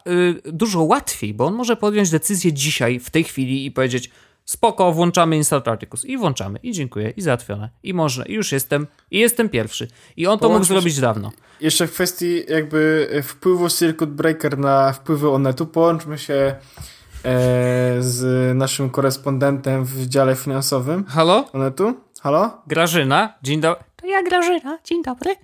y, 0.46 0.52
dużo 0.52 0.82
łatwiej, 0.82 1.34
bo 1.34 1.46
on 1.46 1.54
może 1.54 1.76
podjąć 1.76 2.10
decyzję 2.10 2.52
dzisiaj, 2.52 3.00
w 3.00 3.10
tej 3.10 3.24
chwili 3.24 3.66
i 3.66 3.70
powiedzieć 3.70 4.10
spoko, 4.44 4.92
włączamy 4.92 5.36
Instant 5.36 5.68
Articles 5.68 6.04
i 6.04 6.16
włączamy 6.18 6.58
i 6.62 6.72
dziękuję 6.72 7.10
i 7.16 7.22
załatwione 7.22 7.70
i 7.82 7.94
można 7.94 8.24
i 8.26 8.32
już 8.32 8.52
jestem 8.52 8.86
i 9.10 9.18
jestem 9.18 9.48
pierwszy 9.48 9.88
i 10.16 10.26
on 10.26 10.38
to 10.38 10.48
mógł 10.48 10.60
Połączyć- 10.64 10.66
zrobić 10.68 11.00
dawno. 11.00 11.32
Jeszcze 11.60 11.86
w 11.86 11.92
kwestii 11.92 12.42
jakby 12.48 13.08
wpływu 13.22 13.68
Circuit 13.68 14.10
Breaker 14.10 14.58
na 14.58 14.92
wpływy 14.92 15.30
Onetu, 15.30 15.66
połączmy 15.66 16.18
się 16.18 16.34
e, 16.34 17.96
z 18.00 18.56
naszym 18.56 18.90
korespondentem 18.90 19.84
w 19.84 20.06
dziale 20.06 20.36
finansowym 20.36 21.04
Halo? 21.04 21.44
Onetu. 21.52 21.94
Halo? 22.22 22.62
Grażyna, 22.66 23.34
dzień 23.42 23.60
dobry. 23.60 23.84
To 23.96 24.06
ja 24.06 24.22
Grażyna, 24.22 24.78
dzień 24.84 25.02
dobry. 25.02 25.36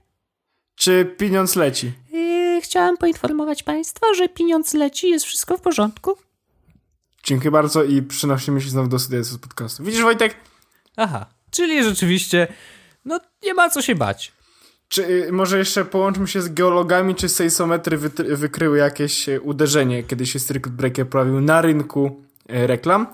Czy 0.75 1.15
pieniądz 1.19 1.57
leci? 1.57 1.93
Yy, 2.13 2.61
chciałam 2.63 2.97
poinformować 2.97 3.63
Państwa, 3.63 4.07
że 4.15 4.29
pieniądz 4.29 4.75
leci, 4.75 5.11
jest 5.11 5.25
wszystko 5.25 5.57
w 5.57 5.61
porządku. 5.61 6.17
Dziękuję 7.25 7.51
bardzo 7.51 7.85
i 7.85 8.03
przynosimy 8.03 8.61
się 8.61 8.69
znowu 8.69 8.89
do 8.89 8.99
studia 8.99 9.23
z 9.23 9.39
podcastu. 9.39 9.85
Widzisz 9.85 10.03
Wojtek? 10.03 10.37
Aha, 10.97 11.27
czyli 11.51 11.85
rzeczywiście, 11.85 12.49
no 13.05 13.21
nie 13.43 13.55
ma 13.55 13.71
co 13.71 13.83
się 13.83 13.95
bać. 13.95 14.33
Czy 14.89 15.07
y, 15.07 15.33
może 15.33 15.59
jeszcze 15.59 15.85
połączmy 15.85 16.29
się 16.29 16.43
z 16.43 16.49
geologami, 16.49 17.15
czy 17.15 17.29
sejsometry 17.29 17.99
wykryły 18.37 18.79
jakieś 18.79 19.29
e, 19.29 19.41
uderzenie, 19.41 20.03
kiedy 20.03 20.27
się 20.27 20.41
Circuit 20.41 20.75
Breaker 20.75 21.09
pojawił 21.09 21.41
na 21.41 21.61
rynku 21.61 22.23
reklam? 22.49 23.07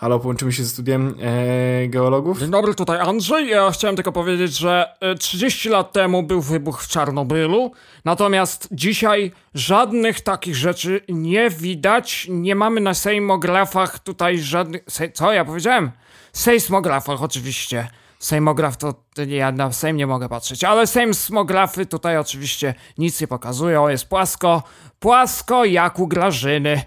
Halo, 0.00 0.20
połączymy 0.20 0.52
się 0.52 0.64
ze 0.64 0.70
studiem 0.70 1.14
e, 1.20 1.88
geologów. 1.88 2.38
Dzień 2.38 2.50
dobry, 2.50 2.74
tutaj 2.74 3.00
Andrzej. 3.00 3.48
Ja 3.48 3.70
chciałem 3.70 3.96
tylko 3.96 4.12
powiedzieć, 4.12 4.58
że 4.58 4.94
e, 5.00 5.14
30 5.14 5.68
lat 5.68 5.92
temu 5.92 6.22
był 6.22 6.42
wybuch 6.42 6.82
w 6.82 6.88
Czarnobylu, 6.88 7.72
natomiast 8.04 8.68
dzisiaj 8.72 9.32
żadnych 9.54 10.20
takich 10.20 10.56
rzeczy 10.56 11.00
nie 11.08 11.50
widać. 11.50 12.26
Nie 12.30 12.54
mamy 12.54 12.80
na 12.80 12.94
sejmografach 12.94 13.98
tutaj 13.98 14.38
żadnych... 14.38 14.82
Se... 14.88 15.12
Co 15.12 15.32
ja 15.32 15.44
powiedziałem? 15.44 15.90
Sejsmografach 16.32 17.22
oczywiście. 17.22 17.88
Sejmograf 18.18 18.76
to, 18.76 18.94
ja 19.26 19.52
na 19.52 19.72
sejm 19.72 19.96
nie 19.96 20.06
mogę 20.06 20.28
patrzeć, 20.28 20.64
ale 20.64 20.86
sejsmografy 20.86 21.86
tutaj 21.86 22.18
oczywiście 22.18 22.74
nic 22.98 23.20
nie 23.20 23.26
pokazują, 23.26 23.88
jest 23.88 24.08
płasko, 24.08 24.62
płasko 25.00 25.64
jak 25.64 25.98
u 25.98 26.06
Grażyny. 26.06 26.82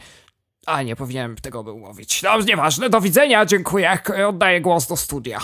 A 0.65 0.83
nie 0.83 0.95
powinienem 0.95 1.35
tego 1.35 1.63
był 1.63 1.77
mówić. 1.79 2.21
No, 2.23 2.41
nieważne, 2.41 2.89
do 2.89 3.01
widzenia, 3.01 3.45
dziękuję. 3.45 3.97
K- 4.03 4.27
Oddaję 4.27 4.61
głos 4.61 4.87
do 4.87 4.97
studia. 4.97 5.39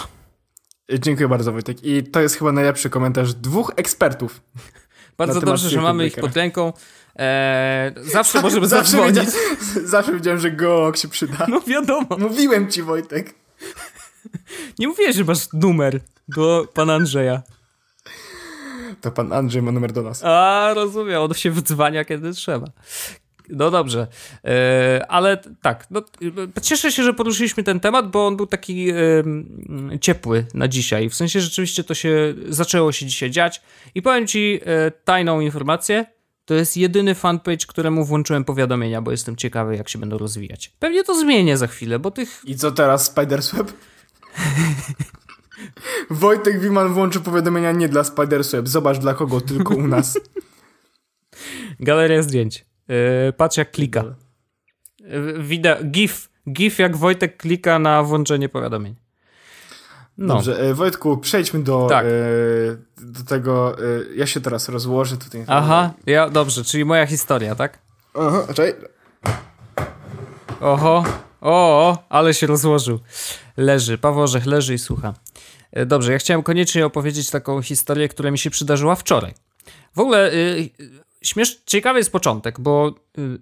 E, 0.93 0.99
Dziękuję 0.99 1.28
bardzo 1.28 1.51
Wojtek. 1.51 1.84
I 1.84 2.03
to 2.03 2.20
jest 2.20 2.36
chyba 2.36 2.51
najlepszy 2.51 2.89
komentarz 2.89 3.34
dwóch 3.34 3.72
ekspertów. 3.76 4.41
Bardzo 5.18 5.41
dobrze, 5.41 5.70
że 5.70 5.82
mamy 5.82 6.07
ich 6.07 6.15
pod 6.15 6.36
ręką. 6.36 6.74
Eee, 7.15 7.93
zawsze 8.03 8.41
możemy 8.41 8.68
zawsze, 8.78 8.91
zadzwonić. 8.91 9.15
wiedziałem, 9.15 9.88
zawsze 9.95 10.13
wiedziałem, 10.13 10.39
że 10.39 10.51
geolog 10.51 10.97
się 10.97 11.07
przyda. 11.07 11.45
No 11.47 11.61
wiadomo. 11.61 12.07
Mówiłem 12.18 12.72
ci 12.72 12.84
Wojtek. 12.84 13.34
Nie 14.80 14.88
mówię, 14.88 15.13
że 15.13 15.24
masz 15.24 15.53
numer 15.53 15.99
do 16.28 16.68
pana 16.74 16.93
Andrzeja. 16.95 17.41
To 19.01 19.11
pan 19.11 19.34
Andrzej 19.34 19.61
ma 19.61 19.72
numer 19.72 19.91
do 19.91 20.01
nas. 20.01 20.24
A, 20.24 20.72
rozumiem, 20.76 21.22
on 21.22 21.34
się 21.34 21.51
wdzwania 21.51 22.05
kiedy 22.05 22.32
trzeba. 22.34 22.68
No 23.50 23.72
dobrze, 23.72 24.08
e, 24.45 25.06
ale 25.10 25.38
tak, 25.62 25.88
no, 25.91 26.02
cieszę 26.62 26.91
się, 26.91 27.04
że 27.04 27.14
poruszyliśmy 27.14 27.64
ten 27.64 27.80
temat, 27.80 28.12
bo 28.12 28.28
on 28.28 28.38
był 28.38 28.48
taki 28.48 28.89
e, 28.89 28.93
mm, 28.95 30.00
ciepły 30.02 30.45
na 30.54 30.68
dzisiaj. 30.68 31.10
W 31.10 31.16
sensie 31.16 31.41
rzeczywiście 31.41 31.84
to 31.84 31.93
się 31.93 32.34
zaczęło 32.50 32.91
się 32.91 33.06
dzisiaj 33.06 33.32
dziać 33.32 33.62
i 33.95 34.02
powiem 34.02 34.28
ci 34.28 34.60
e, 34.66 34.91
tajną 34.91 35.39
informację. 35.39 36.06
To 36.45 36.54
jest 36.54 36.78
jedyny 36.78 37.16
fanpage, 37.16 37.66
któremu 37.68 38.06
włączyłem 38.06 38.43
powiadomienia, 38.43 39.02
bo 39.02 39.12
jestem 39.12 39.36
ciekawy, 39.36 39.76
jak 39.76 39.89
się 39.89 40.00
będą 40.00 40.18
rozwijać. 40.18 40.72
Pewnie 40.80 41.04
to 41.04 41.20
zmienię 41.20 41.58
za 41.58 41.68
chwilę, 41.68 42.00
bo 42.00 42.12
tych 42.12 42.41
I 42.45 42.56
co 42.56 42.72
teraz, 42.72 43.06
Spidersweb? 43.06 43.74
Wojtek 46.10 46.60
Wiman 46.60 46.93
włączy 46.93 47.20
powiadomienia 47.20 47.72
nie 47.72 47.89
dla 47.89 48.04
Spidersweb. 48.04 48.68
Zobacz 48.68 48.98
dla 48.98 49.14
kogo, 49.14 49.41
tylko 49.41 49.76
u 49.76 49.88
nas. 49.88 50.20
Galeria 51.80 52.24
zdjęć. 52.24 52.66
Yy, 52.88 53.34
patrz 53.38 53.58
jak 53.58 53.72
klika. 53.72 54.04
Yy, 55.00 55.44
Wideo, 55.44 55.84
gif, 55.84 56.30
gif 56.52 56.80
jak 56.80 56.98
Wojtek 56.98 57.38
klika 57.38 57.80
na 57.80 58.04
włączenie 58.04 58.50
powiadomień. 58.50 58.96
No, 60.18 60.34
Dobrze, 60.36 60.60
e, 60.60 60.74
Wojtku, 60.74 61.18
przejdźmy 61.18 61.64
do, 61.64 61.88
Tak. 61.90 62.06
e, 62.06 62.10
do 62.98 63.24
tego. 63.24 63.78
E, 63.80 63.84
ja 64.16 64.28
się 64.28 64.42
teraz 64.42 64.70
rozłożę 64.70 65.18
tutaj. 65.18 65.44
aha, 65.48 65.94
ja, 66.06 66.30
dobrze, 66.30 66.64
czyli 66.64 66.86
moja 66.86 67.06
historia, 67.06 67.56
tak? 67.56 67.80
Aha, 68.14 68.48
czekaj. 68.54 68.74
Oho, 70.62 71.04
o, 71.42 71.98
ale 72.10 72.34
się 72.34 72.48
rozłożył. 72.48 73.00
Leży, 73.58 73.98
Paweł 73.98 74.22
Orzech 74.24 74.46
leży 74.46 74.74
i 74.74 74.78
słucha. 74.78 75.14
E, 75.72 75.86
Dobrze, 75.86 76.12
ja 76.12 76.18
chciałem 76.18 76.44
koniecznie 76.44 76.86
opowiedzieć 76.86 77.30
taką 77.30 77.62
historię, 77.62 78.10
która 78.10 78.32
mi 78.32 78.38
się 78.38 78.50
przydarzyła 78.50 78.96
wczoraj. 78.96 79.34
W 79.96 80.00
ogóle 80.00 80.34
y, 80.34 80.70
śmiesz, 81.28 81.61
ciekawy 81.65 81.99
jest 81.99 82.11
początek, 82.11 82.59
bo 82.59 82.95
y, 83.17 83.39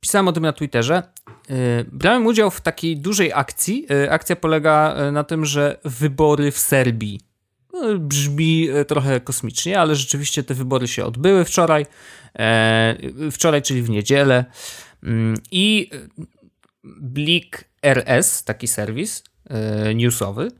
pisałem 0.00 0.28
o 0.28 0.32
tym 0.32 0.42
na 0.42 0.52
Twitterze. 0.52 1.02
Y, 1.50 1.86
brałem 1.92 2.26
udział 2.26 2.50
w 2.50 2.60
takiej 2.60 2.96
dużej 2.96 3.32
akcji. 3.32 3.86
Y, 4.04 4.10
akcja 4.10 4.36
polega 4.36 4.96
y, 5.08 5.12
na 5.12 5.24
tym, 5.24 5.44
że 5.44 5.78
wybory 5.84 6.50
w 6.50 6.58
Serbii. 6.58 7.20
No, 7.72 7.98
brzmi 7.98 8.70
y, 8.70 8.84
trochę 8.84 9.20
kosmicznie, 9.20 9.80
ale 9.80 9.94
rzeczywiście 9.94 10.42
te 10.42 10.54
wybory 10.54 10.88
się 10.88 11.04
odbyły 11.04 11.44
wczoraj. 11.44 11.86
E, 12.38 12.96
wczoraj, 13.30 13.62
czyli 13.62 13.82
w 13.82 13.90
niedzielę. 13.90 14.44
Mm, 15.02 15.36
I 15.50 15.90
Blik 16.84 17.64
RS, 17.82 18.44
taki 18.44 18.68
serwis 18.68 19.24
newsowy, 19.94 20.50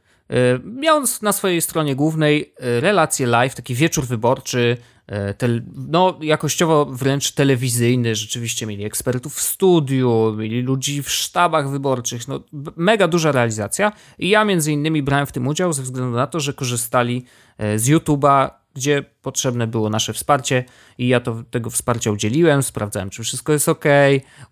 miał 0.64 1.02
na 1.22 1.32
swojej 1.32 1.62
stronie 1.62 1.96
głównej 1.96 2.54
relację 2.58 3.26
live, 3.26 3.54
taki 3.54 3.74
wieczór 3.74 4.06
wyborczy, 4.06 4.76
e, 5.06 5.34
tel, 5.34 5.62
no 5.74 6.18
jakościowo 6.20 6.84
wręcz 6.84 7.32
telewizyjny, 7.32 8.14
rzeczywiście 8.14 8.66
mieli 8.66 8.84
ekspertów 8.84 9.34
w 9.34 9.40
studiu, 9.40 10.34
mieli 10.38 10.62
ludzi 10.62 11.02
w 11.02 11.10
sztabach 11.10 11.70
wyborczych, 11.70 12.28
no 12.28 12.40
mega 12.76 13.08
duża 13.08 13.32
realizacja. 13.32 13.92
I 14.18 14.28
ja 14.28 14.44
między 14.44 14.72
innymi 14.72 15.02
brałem 15.02 15.26
w 15.26 15.32
tym 15.32 15.46
udział 15.46 15.72
ze 15.72 15.82
względu 15.82 16.16
na 16.16 16.26
to, 16.26 16.40
że 16.40 16.52
korzystali 16.52 17.24
e, 17.58 17.78
z 17.78 17.88
YouTube'a, 17.88 18.50
gdzie 18.76 19.04
potrzebne 19.22 19.66
było 19.66 19.90
nasze 19.90 20.12
wsparcie. 20.12 20.64
I 20.98 21.08
ja 21.08 21.20
to, 21.20 21.42
tego 21.50 21.70
wsparcia 21.70 22.10
udzieliłem, 22.10 22.62
sprawdzałem, 22.62 23.10
czy 23.10 23.22
wszystko 23.22 23.52
jest 23.52 23.68
ok, 23.68 23.84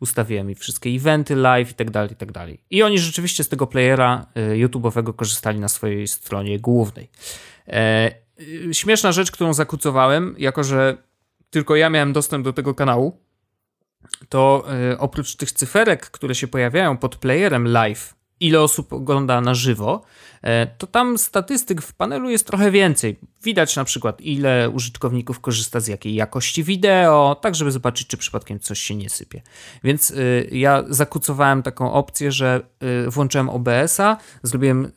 ustawiłem 0.00 0.50
i 0.50 0.54
wszystkie 0.54 0.90
eventy 0.90 1.36
live 1.36 1.70
i 1.70 1.74
tak 1.74 1.90
dalej, 1.90 2.12
i 2.12 2.16
tak 2.16 2.32
dalej. 2.32 2.60
I 2.70 2.82
oni 2.82 2.98
rzeczywiście 2.98 3.44
z 3.44 3.48
tego 3.48 3.66
playera 3.66 4.26
y, 4.36 4.68
YouTube'owego 4.68 5.14
korzystali 5.14 5.58
na 5.58 5.68
swojej 5.68 6.08
stronie 6.08 6.60
głównej. 6.60 7.10
Y, 8.40 8.74
śmieszna 8.74 9.12
rzecz, 9.12 9.30
którą 9.30 9.54
zakucowałem, 9.54 10.34
jako 10.38 10.64
że 10.64 10.96
tylko 11.50 11.76
ja 11.76 11.90
miałem 11.90 12.12
dostęp 12.12 12.44
do 12.44 12.52
tego 12.52 12.74
kanału, 12.74 13.20
to 14.28 14.64
y, 14.92 14.98
oprócz 14.98 15.36
tych 15.36 15.52
cyferek, 15.52 16.10
które 16.10 16.34
się 16.34 16.48
pojawiają 16.48 16.96
pod 16.96 17.16
playerem 17.16 17.68
live, 17.68 18.14
ile 18.40 18.60
osób 18.60 18.92
ogląda 18.92 19.40
na 19.40 19.54
żywo, 19.54 20.02
to 20.78 20.86
tam 20.86 21.18
statystyk 21.18 21.82
w 21.82 21.94
panelu 21.94 22.30
jest 22.30 22.46
trochę 22.46 22.70
więcej. 22.70 23.18
Widać 23.42 23.76
na 23.76 23.84
przykład, 23.84 24.20
ile 24.20 24.70
użytkowników 24.70 25.40
korzysta 25.40 25.80
z 25.80 25.86
jakiej 25.86 26.14
jakości 26.14 26.64
wideo, 26.64 27.36
tak 27.40 27.54
żeby 27.54 27.70
zobaczyć, 27.70 28.06
czy 28.06 28.16
przypadkiem 28.16 28.60
coś 28.60 28.78
się 28.78 28.94
nie 28.94 29.10
sypie. 29.10 29.42
Więc 29.84 30.10
y, 30.10 30.48
ja 30.52 30.84
zakucowałem 30.88 31.62
taką 31.62 31.92
opcję, 31.92 32.32
że 32.32 32.60
y, 33.06 33.10
włączyłem 33.10 33.48
OBS-a, 33.48 34.16
zrobiłem, 34.42 34.92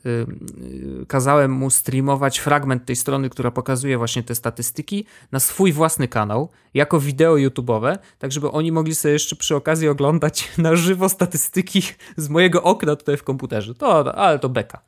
kazałem 1.08 1.50
mu 1.50 1.70
streamować 1.70 2.38
fragment 2.38 2.84
tej 2.84 2.96
strony, 2.96 3.30
która 3.30 3.50
pokazuje 3.50 3.98
właśnie 3.98 4.22
te 4.22 4.34
statystyki 4.34 5.04
na 5.32 5.40
swój 5.40 5.72
własny 5.72 6.08
kanał, 6.08 6.48
jako 6.74 7.00
wideo 7.00 7.34
YouTube'owe, 7.34 7.98
tak 8.18 8.32
żeby 8.32 8.50
oni 8.50 8.72
mogli 8.72 8.94
sobie 8.94 9.12
jeszcze 9.12 9.36
przy 9.36 9.56
okazji 9.56 9.88
oglądać 9.88 10.48
na 10.58 10.76
żywo 10.76 11.08
statystyki 11.08 11.82
z 12.16 12.28
mojego 12.28 12.62
okna 12.62 12.96
tutaj 12.96 13.16
w 13.16 13.22
komputerze. 13.22 13.74
To, 13.74 14.14
ale 14.14 14.38
to 14.38 14.48
beka. 14.48 14.82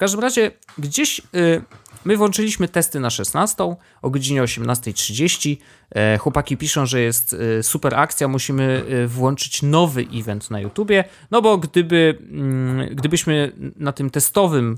Każdym 0.00 0.20
razie 0.20 0.50
gdzieś 0.78 1.20
y, 1.34 1.62
my 2.04 2.16
włączyliśmy 2.16 2.68
testy 2.68 3.00
na 3.00 3.10
16 3.10 3.76
o 4.02 4.10
godzinie 4.10 4.42
18.30. 4.42 5.56
E, 5.90 6.18
chłopaki 6.18 6.56
piszą, 6.56 6.86
że 6.86 7.00
jest 7.00 7.32
y, 7.32 7.62
super 7.62 7.94
akcja, 7.94 8.28
musimy 8.28 8.84
y, 8.90 9.08
włączyć 9.08 9.62
nowy 9.62 10.06
event 10.14 10.50
na 10.50 10.60
YouTubie, 10.60 11.04
no 11.30 11.42
bo 11.42 11.58
gdyby, 11.58 12.18
mm, 12.30 12.94
gdybyśmy 12.94 13.52
na 13.76 13.92
tym 13.92 14.10
testowym 14.10 14.76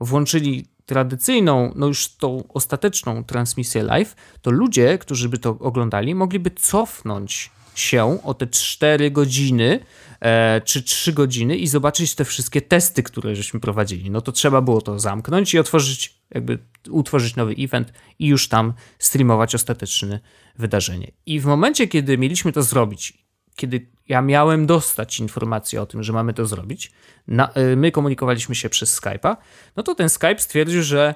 włączyli 0.00 0.66
tradycyjną, 0.86 1.72
no 1.76 1.86
już 1.86 2.08
tą 2.08 2.44
ostateczną 2.48 3.24
transmisję 3.24 3.82
live, 3.82 4.16
to 4.42 4.50
ludzie, 4.50 4.98
którzy 4.98 5.28
by 5.28 5.38
to 5.38 5.50
oglądali, 5.50 6.14
mogliby 6.14 6.50
cofnąć 6.50 7.50
się 7.80 8.22
o 8.22 8.34
te 8.34 8.46
4 8.46 9.10
godziny 9.10 9.80
e, 10.20 10.60
czy 10.60 10.82
3 10.82 11.12
godziny 11.12 11.56
i 11.56 11.66
zobaczyć 11.66 12.14
te 12.14 12.24
wszystkie 12.24 12.60
testy, 12.60 13.02
które 13.02 13.36
żeśmy 13.36 13.60
prowadzili. 13.60 14.10
No 14.10 14.20
to 14.20 14.32
trzeba 14.32 14.60
było 14.60 14.80
to 14.80 14.98
zamknąć 14.98 15.54
i 15.54 15.58
otworzyć, 15.58 16.20
jakby 16.30 16.58
utworzyć 16.90 17.36
nowy 17.36 17.54
event 17.58 17.92
i 18.18 18.26
już 18.26 18.48
tam 18.48 18.72
streamować 18.98 19.54
ostateczne 19.54 20.20
wydarzenie. 20.58 21.12
I 21.26 21.40
w 21.40 21.46
momencie, 21.46 21.88
kiedy 21.88 22.18
mieliśmy 22.18 22.52
to 22.52 22.62
zrobić, 22.62 23.24
kiedy 23.56 23.86
ja 24.08 24.22
miałem 24.22 24.66
dostać 24.66 25.20
informację 25.20 25.82
o 25.82 25.86
tym, 25.86 26.02
że 26.02 26.12
mamy 26.12 26.34
to 26.34 26.46
zrobić, 26.46 26.92
na, 27.28 27.50
y, 27.72 27.76
my 27.76 27.92
komunikowaliśmy 27.92 28.54
się 28.54 28.68
przez 28.68 29.00
Skype'a, 29.00 29.36
no 29.76 29.82
to 29.82 29.94
ten 29.94 30.08
Skype 30.08 30.38
stwierdził, 30.38 30.82
że 30.82 31.14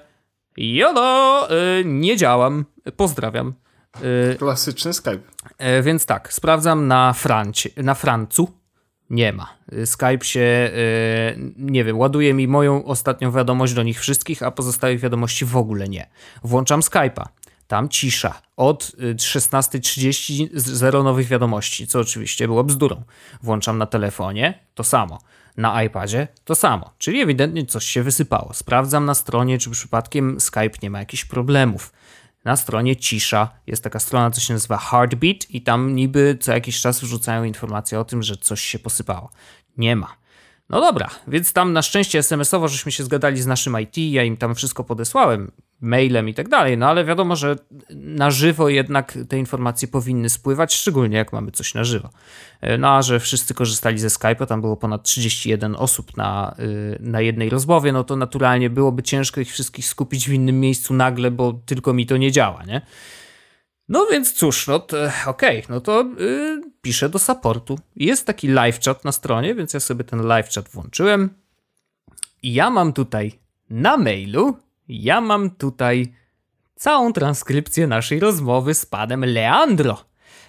jodo, 0.56 1.48
y, 1.80 1.84
nie 1.84 2.16
działam, 2.16 2.64
pozdrawiam. 2.96 3.54
Y, 4.32 4.36
Klasyczny 4.38 4.92
Skype. 4.92 5.18
E, 5.58 5.82
Więc 5.82 6.06
tak, 6.06 6.32
sprawdzam 6.32 6.86
na, 6.88 7.12
Francie, 7.12 7.70
na 7.76 7.94
Francu. 7.94 8.52
Nie 9.10 9.32
ma. 9.32 9.48
Y, 9.72 9.86
Skype 9.86 10.24
się, 10.24 10.40
e, 10.40 10.70
nie 11.56 11.84
wiem, 11.84 11.98
ładuje 11.98 12.34
mi 12.34 12.48
moją 12.48 12.84
ostatnią 12.84 13.32
wiadomość 13.32 13.74
do 13.74 13.82
nich 13.82 14.00
wszystkich, 14.00 14.42
a 14.42 14.50
pozostałych 14.50 15.00
wiadomości 15.00 15.44
w 15.44 15.56
ogóle 15.56 15.88
nie. 15.88 16.06
Włączam 16.44 16.80
Skype'a. 16.80 17.24
Tam 17.66 17.88
cisza. 17.88 18.34
Od 18.56 18.92
y, 19.02 19.14
16.30 19.18 20.48
z- 20.54 20.70
zero 20.70 21.02
nowych 21.02 21.26
wiadomości, 21.28 21.86
co 21.86 22.00
oczywiście 22.00 22.46
było 22.46 22.64
bzdurą. 22.64 23.02
Włączam 23.42 23.78
na 23.78 23.86
telefonie, 23.86 24.58
to 24.74 24.84
samo. 24.84 25.18
Na 25.56 25.82
iPadzie 25.82 26.28
to 26.44 26.54
samo. 26.54 26.90
Czyli 26.98 27.20
ewidentnie 27.20 27.66
coś 27.66 27.84
się 27.84 28.02
wysypało. 28.02 28.54
Sprawdzam 28.54 29.04
na 29.04 29.14
stronie, 29.14 29.58
czy 29.58 29.70
przypadkiem 29.70 30.40
Skype 30.40 30.70
nie 30.82 30.90
ma 30.90 30.98
jakichś 30.98 31.24
problemów 31.24 31.92
na 32.44 32.56
stronie 32.56 32.96
cisza. 32.96 33.48
Jest 33.66 33.84
taka 33.84 33.98
strona, 33.98 34.30
co 34.30 34.40
się 34.40 34.52
nazywa 34.52 34.76
Heartbeat 34.76 35.50
i 35.50 35.62
tam 35.62 35.94
niby 35.94 36.38
co 36.40 36.52
jakiś 36.52 36.80
czas 36.80 37.00
wrzucają 37.00 37.44
informacje 37.44 38.00
o 38.00 38.04
tym, 38.04 38.22
że 38.22 38.36
coś 38.36 38.60
się 38.60 38.78
posypało. 38.78 39.30
Nie 39.76 39.96
ma. 39.96 40.16
No 40.68 40.80
dobra, 40.80 41.10
więc 41.28 41.52
tam 41.52 41.72
na 41.72 41.82
szczęście 41.82 42.18
SMS-owo 42.18 42.68
żeśmy 42.68 42.92
się 42.92 43.04
zgadali 43.04 43.42
z 43.42 43.46
naszym 43.46 43.80
IT, 43.80 43.98
ja 43.98 44.24
im 44.24 44.36
tam 44.36 44.54
wszystko 44.54 44.84
podesłałem, 44.84 45.50
mailem 45.80 46.28
i 46.28 46.34
tak 46.34 46.48
dalej, 46.48 46.78
no 46.78 46.88
ale 46.88 47.04
wiadomo, 47.04 47.36
że 47.36 47.56
na 47.90 48.30
żywo 48.30 48.68
jednak 48.68 49.18
te 49.28 49.38
informacje 49.38 49.88
powinny 49.88 50.28
spływać, 50.28 50.74
szczególnie 50.74 51.16
jak 51.16 51.32
mamy 51.32 51.50
coś 51.50 51.74
na 51.74 51.84
żywo. 51.84 52.10
E, 52.60 52.78
No 52.78 52.96
a 52.96 53.02
że 53.02 53.20
wszyscy 53.20 53.54
korzystali 53.54 53.98
ze 53.98 54.08
Skype'a, 54.08 54.46
tam 54.46 54.60
było 54.60 54.76
ponad 54.76 55.02
31 55.02 55.76
osób 55.76 56.16
na, 56.16 56.54
y, 56.58 56.98
na 57.00 57.20
jednej 57.20 57.50
rozmowie, 57.50 57.92
no 57.92 58.04
to 58.04 58.16
naturalnie 58.16 58.70
byłoby 58.70 59.02
ciężko 59.02 59.40
ich 59.40 59.50
wszystkich 59.50 59.86
skupić 59.86 60.28
w 60.28 60.32
innym 60.32 60.60
miejscu 60.60 60.94
nagle, 60.94 61.30
bo 61.30 61.52
tylko 61.66 61.92
mi 61.92 62.06
to 62.06 62.16
nie 62.16 62.32
działa, 62.32 62.64
nie? 62.64 62.80
No 63.88 64.06
więc 64.10 64.32
cóż, 64.32 64.66
no 64.66 64.86
okej, 65.26 65.62
no 65.68 65.80
to 65.80 66.04
y, 66.20 66.62
piszę 66.82 67.08
do 67.08 67.18
supportu. 67.18 67.78
Jest 67.96 68.26
taki 68.26 68.48
live 68.48 68.80
chat 68.80 69.04
na 69.04 69.12
stronie, 69.12 69.54
więc 69.54 69.74
ja 69.74 69.80
sobie 69.80 70.04
ten 70.04 70.26
live 70.26 70.48
chat 70.50 70.68
włączyłem. 70.68 71.30
I 72.42 72.54
ja 72.54 72.70
mam 72.70 72.92
tutaj 72.92 73.32
na 73.70 73.96
mailu, 73.96 74.56
ja 74.88 75.20
mam 75.20 75.50
tutaj 75.50 76.14
całą 76.76 77.12
transkrypcję 77.12 77.86
naszej 77.86 78.20
rozmowy 78.20 78.74
z 78.74 78.86
panem 78.86 79.24
Leandro. 79.24 80.04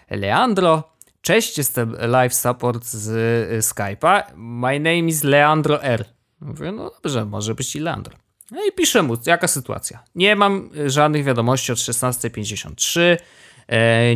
Leandro, 0.10 0.84
cześć, 1.22 1.58
jestem 1.58 1.96
live 2.00 2.34
support 2.34 2.86
z 2.86 3.08
y, 3.08 3.60
Skype'a. 3.60 4.24
My 4.36 4.80
name 4.80 5.00
is 5.00 5.24
Leandro 5.24 5.84
R. 5.84 6.06
Mówię, 6.42 6.72
no 6.72 6.92
dobrze, 7.04 7.26
może 7.26 7.56
być 7.56 7.76
i 7.76 7.80
Leandro. 7.80 8.18
No 8.52 8.66
i 8.66 8.72
piszę 8.72 9.04
mu, 9.04 9.18
jaka 9.26 9.48
sytuacja. 9.48 10.04
Nie 10.16 10.36
mam 10.36 10.70
żadnych 10.86 11.24
wiadomości 11.24 11.72
od 11.72 11.78
16.53. 11.78 13.18
E, 13.72 14.16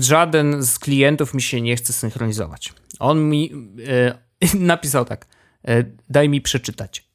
żaden 0.00 0.62
z 0.62 0.78
klientów 0.78 1.34
mi 1.34 1.42
się 1.42 1.60
nie 1.60 1.76
chce 1.76 1.92
synchronizować. 1.92 2.72
On 2.98 3.28
mi 3.28 3.52
e, 3.88 4.58
napisał 4.58 5.04
tak, 5.04 5.26
e, 5.68 5.84
daj 6.10 6.28
mi 6.28 6.40
przeczytać. 6.40 7.07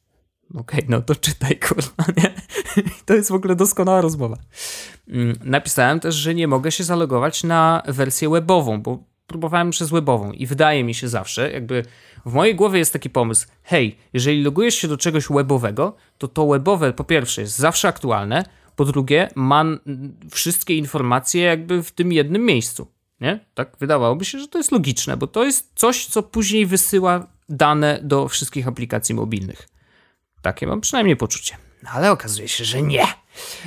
Okej, 0.58 0.86
no 0.89 1.01
to 1.01 1.16
czytaj, 1.16 1.60
kurwa, 1.60 2.04
nie? 2.18 2.34
To 3.06 3.14
jest 3.14 3.30
w 3.30 3.34
ogóle 3.34 3.56
doskonała 3.56 4.01
rozmowa. 4.01 4.38
Mm, 5.10 5.36
Napisałem 5.43 5.99
też, 5.99 6.16
że 6.16 6.36
nie 6.36 6.47
mogę 6.47 6.72
się 6.72 6.84
zalogować 6.84 7.43
na 7.43 7.84
wersję 7.88 8.30
webową, 8.30 8.82
bo 8.82 9.04
próbowałem 9.28 9.70
przez 9.70 9.89
webową 9.89 10.32
i 10.32 10.45
wydaje 10.45 10.84
mi 10.84 10.93
się 10.93 11.08
zawsze, 11.08 11.51
jakby 11.51 11.86
w 12.26 12.34
mojej 12.34 12.56
głowie 12.56 12.80
jest 12.80 12.93
taki 12.93 13.10
pomysł, 13.10 13.47
hej, 13.64 13.97
jeżeli 14.14 14.43
logujesz 14.43 14.76
się 14.76 14.88
do 14.88 14.97
czegoś 14.97 15.28
webowego, 15.30 15.95
to 16.18 16.28
to 16.28 16.47
webowe 16.47 16.93
po 16.93 17.04
pierwsze 17.04 17.41
jest 17.41 17.58
zawsze 17.58 17.88
aktualne, 17.88 18.45
po 18.76 18.86
drugie 18.86 19.30
ma 19.36 19.66
wszystkie 20.32 20.78
informacje 20.78 21.41
jakby 21.41 21.84
w 21.84 21.91
tym 21.91 22.12
jednym 22.12 22.45
miejscu, 22.45 22.88
nie? 23.22 23.39
Tak 23.54 23.78
wydawałoby 23.80 24.26
się, 24.26 24.39
że 24.39 24.47
to 24.47 24.58
jest 24.58 24.72
logiczne, 24.72 25.18
bo 25.18 25.28
to 25.28 25.43
jest 25.43 25.72
coś, 25.76 26.06
co 26.06 26.24
później 26.24 26.66
wysyła 26.66 27.28
dane 27.49 27.99
do 28.04 28.28
wszystkich 28.28 28.68
aplikacji 28.68 29.16
mobilnych. 29.16 29.73
Takie 30.44 30.68
mam 30.68 30.82
przynajmniej 30.82 31.16
poczucie. 31.16 31.58
No 31.84 31.89
ale 31.89 32.12
okazuje 32.12 32.48
się, 32.48 32.66
że 32.66 32.82
nie. 32.82 33.06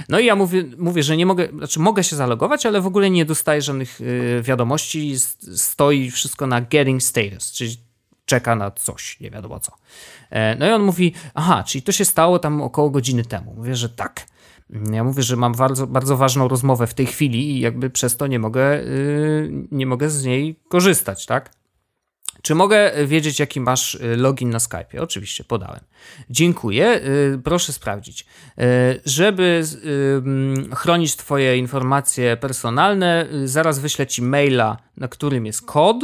No 0.08 0.18
i 0.18 0.26
ja 0.26 0.36
mówię, 0.36 0.64
mówię, 0.78 1.02
że 1.02 1.16
nie 1.16 1.26
mogę, 1.26 1.48
znaczy 1.48 1.80
mogę 1.80 2.04
się 2.04 2.16
zalogować, 2.16 2.66
ale 2.66 2.80
w 2.80 2.86
ogóle 2.86 3.10
nie 3.10 3.24
dostaję 3.24 3.62
żadnych 3.62 4.00
y, 4.00 4.42
wiadomości. 4.42 5.14
Stoi 5.56 6.10
wszystko 6.10 6.46
na 6.46 6.60
getting 6.60 7.02
status, 7.02 7.52
czyli 7.52 7.76
czeka 8.24 8.56
na 8.56 8.70
coś, 8.70 9.20
nie 9.20 9.30
wiadomo 9.30 9.60
co. 9.60 9.72
E, 10.30 10.56
no 10.56 10.68
i 10.68 10.70
on 10.70 10.82
mówi, 10.82 11.14
aha, 11.34 11.64
czyli 11.66 11.82
to 11.82 11.92
się 11.92 12.04
stało 12.04 12.38
tam 12.38 12.62
około 12.62 12.90
godziny 12.90 13.24
temu. 13.24 13.54
Mówię, 13.54 13.76
że 13.76 13.88
tak. 13.88 14.26
Ja 14.92 15.04
mówię, 15.04 15.22
że 15.22 15.36
mam 15.36 15.52
bardzo, 15.52 15.86
bardzo 15.86 16.16
ważną 16.16 16.48
rozmowę 16.48 16.86
w 16.86 16.94
tej 16.94 17.06
chwili 17.06 17.50
i 17.50 17.60
jakby 17.60 17.90
przez 17.90 18.16
to 18.16 18.26
nie 18.26 18.38
mogę, 18.38 18.82
yy, 18.82 19.50
nie 19.70 19.86
mogę 19.86 20.10
z 20.10 20.24
niej 20.24 20.60
korzystać, 20.68 21.26
tak? 21.26 21.50
Czy 22.46 22.54
mogę 22.54 23.06
wiedzieć, 23.06 23.40
jaki 23.40 23.60
masz 23.60 23.94
y, 23.94 24.16
login 24.16 24.50
na 24.50 24.60
Skype? 24.60 25.02
Oczywiście, 25.02 25.44
podałem. 25.44 25.80
Dziękuję. 26.30 27.00
Y, 27.34 27.40
proszę 27.44 27.72
sprawdzić. 27.72 28.26
Żeby 29.04 29.62
chronić 30.74 31.16
Twoje 31.16 31.58
informacje 31.58 32.36
personalne, 32.36 33.26
zaraz 33.44 33.78
wyślę 33.78 34.06
Ci 34.06 34.22
maila, 34.22 34.76
na 34.96 35.08
którym 35.08 35.46
jest 35.46 35.66
kod. 35.66 35.96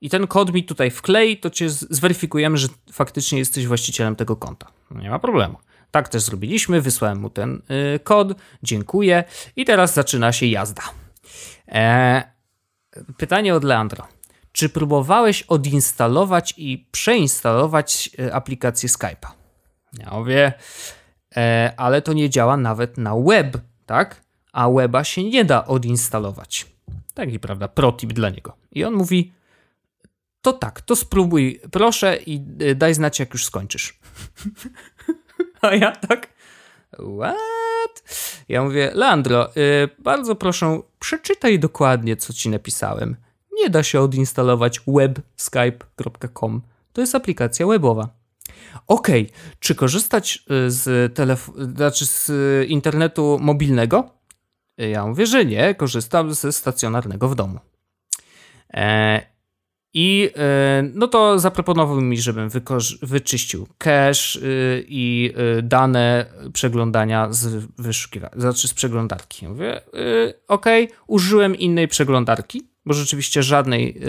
I 0.00 0.10
ten 0.10 0.26
kod 0.26 0.52
mi 0.52 0.64
tutaj 0.64 0.90
wklei, 0.90 1.36
to 1.36 1.50
cię 1.50 1.70
zweryfikujemy, 1.70 2.58
że 2.58 2.68
faktycznie 2.92 3.38
jesteś 3.38 3.66
właścicielem 3.66 4.16
tego 4.16 4.36
konta. 4.36 4.66
Nie 4.90 5.10
ma 5.10 5.18
problemu. 5.18 5.58
Tak 5.90 6.08
też 6.08 6.22
zrobiliśmy, 6.22 6.80
wysłałem 6.80 7.18
mu 7.20 7.30
ten 7.30 7.62
kod, 8.04 8.28
dziękuję 8.62 9.24
i 9.56 9.64
teraz 9.64 9.94
zaczyna 9.94 10.32
się 10.32 10.46
jazda. 10.46 10.82
E, 11.68 12.22
pytanie 13.16 13.54
od 13.54 13.64
Leandro. 13.64 14.17
Czy 14.52 14.68
próbowałeś 14.68 15.42
odinstalować 15.42 16.54
i 16.56 16.88
przeinstalować 16.90 18.10
y, 18.20 18.34
aplikację 18.34 18.88
Skype'a? 18.88 19.28
Ja 19.98 20.10
mówię, 20.10 20.52
e, 21.36 21.72
ale 21.76 22.02
to 22.02 22.12
nie 22.12 22.30
działa 22.30 22.56
nawet 22.56 22.98
na 22.98 23.14
web, 23.16 23.58
tak? 23.86 24.20
A 24.52 24.70
weba 24.70 25.04
się 25.04 25.24
nie 25.24 25.44
da 25.44 25.66
odinstalować. 25.66 26.66
Taki, 27.14 27.40
prawda, 27.40 27.68
protip 27.68 28.12
dla 28.12 28.30
niego. 28.30 28.56
I 28.72 28.84
on 28.84 28.94
mówi, 28.94 29.32
to 30.42 30.52
tak, 30.52 30.80
to 30.80 30.96
spróbuj, 30.96 31.60
proszę 31.70 32.16
i 32.26 32.44
y, 32.62 32.74
daj 32.74 32.94
znać, 32.94 33.18
jak 33.18 33.32
już 33.32 33.44
skończysz. 33.44 33.98
A 35.62 35.74
ja 35.74 35.92
tak, 35.92 36.28
what? 36.92 38.02
Ja 38.48 38.62
mówię, 38.62 38.90
Leandro, 38.94 39.56
y, 39.56 39.88
bardzo 39.98 40.34
proszę, 40.34 40.80
przeczytaj 40.98 41.58
dokładnie, 41.58 42.16
co 42.16 42.32
ci 42.32 42.48
napisałem. 42.48 43.16
Nie 43.58 43.70
da 43.70 43.82
się 43.82 44.00
odinstalować 44.00 44.80
webskype.com. 44.86 46.62
To 46.92 47.00
jest 47.00 47.14
aplikacja 47.14 47.66
webowa. 47.66 48.08
Okay. 48.86 49.26
czy 49.58 49.74
korzystać 49.74 50.44
y, 50.66 50.70
z, 50.70 51.14
telef- 51.14 51.74
znaczy 51.76 52.06
z 52.06 52.30
internetu 52.68 53.38
mobilnego? 53.40 54.10
Ja 54.78 55.06
mówię, 55.06 55.26
że 55.26 55.44
nie, 55.44 55.74
korzystam 55.74 56.34
ze 56.34 56.52
stacjonarnego 56.52 57.28
w 57.28 57.34
domu. 57.34 57.58
E, 58.74 59.22
i 59.94 60.30
e, 60.36 60.82
no 60.94 61.08
to 61.08 61.38
zaproponował 61.38 62.00
mi, 62.00 62.20
żebym 62.20 62.50
wyczyścił 63.02 63.66
cache 63.78 64.38
y, 64.42 64.84
i 64.88 65.32
y, 65.58 65.62
dane 65.62 66.26
przeglądania 66.52 67.28
z 67.30 67.64
znaczy 68.36 68.68
z 68.68 68.74
przeglądarki. 68.74 69.48
Mówię, 69.48 69.80
y, 69.94 70.34
ok, 70.48 70.66
użyłem 71.06 71.56
innej 71.56 71.88
przeglądarki, 71.88 72.68
bo 72.88 72.94
rzeczywiście 72.94 73.42
żadnej 73.42 74.00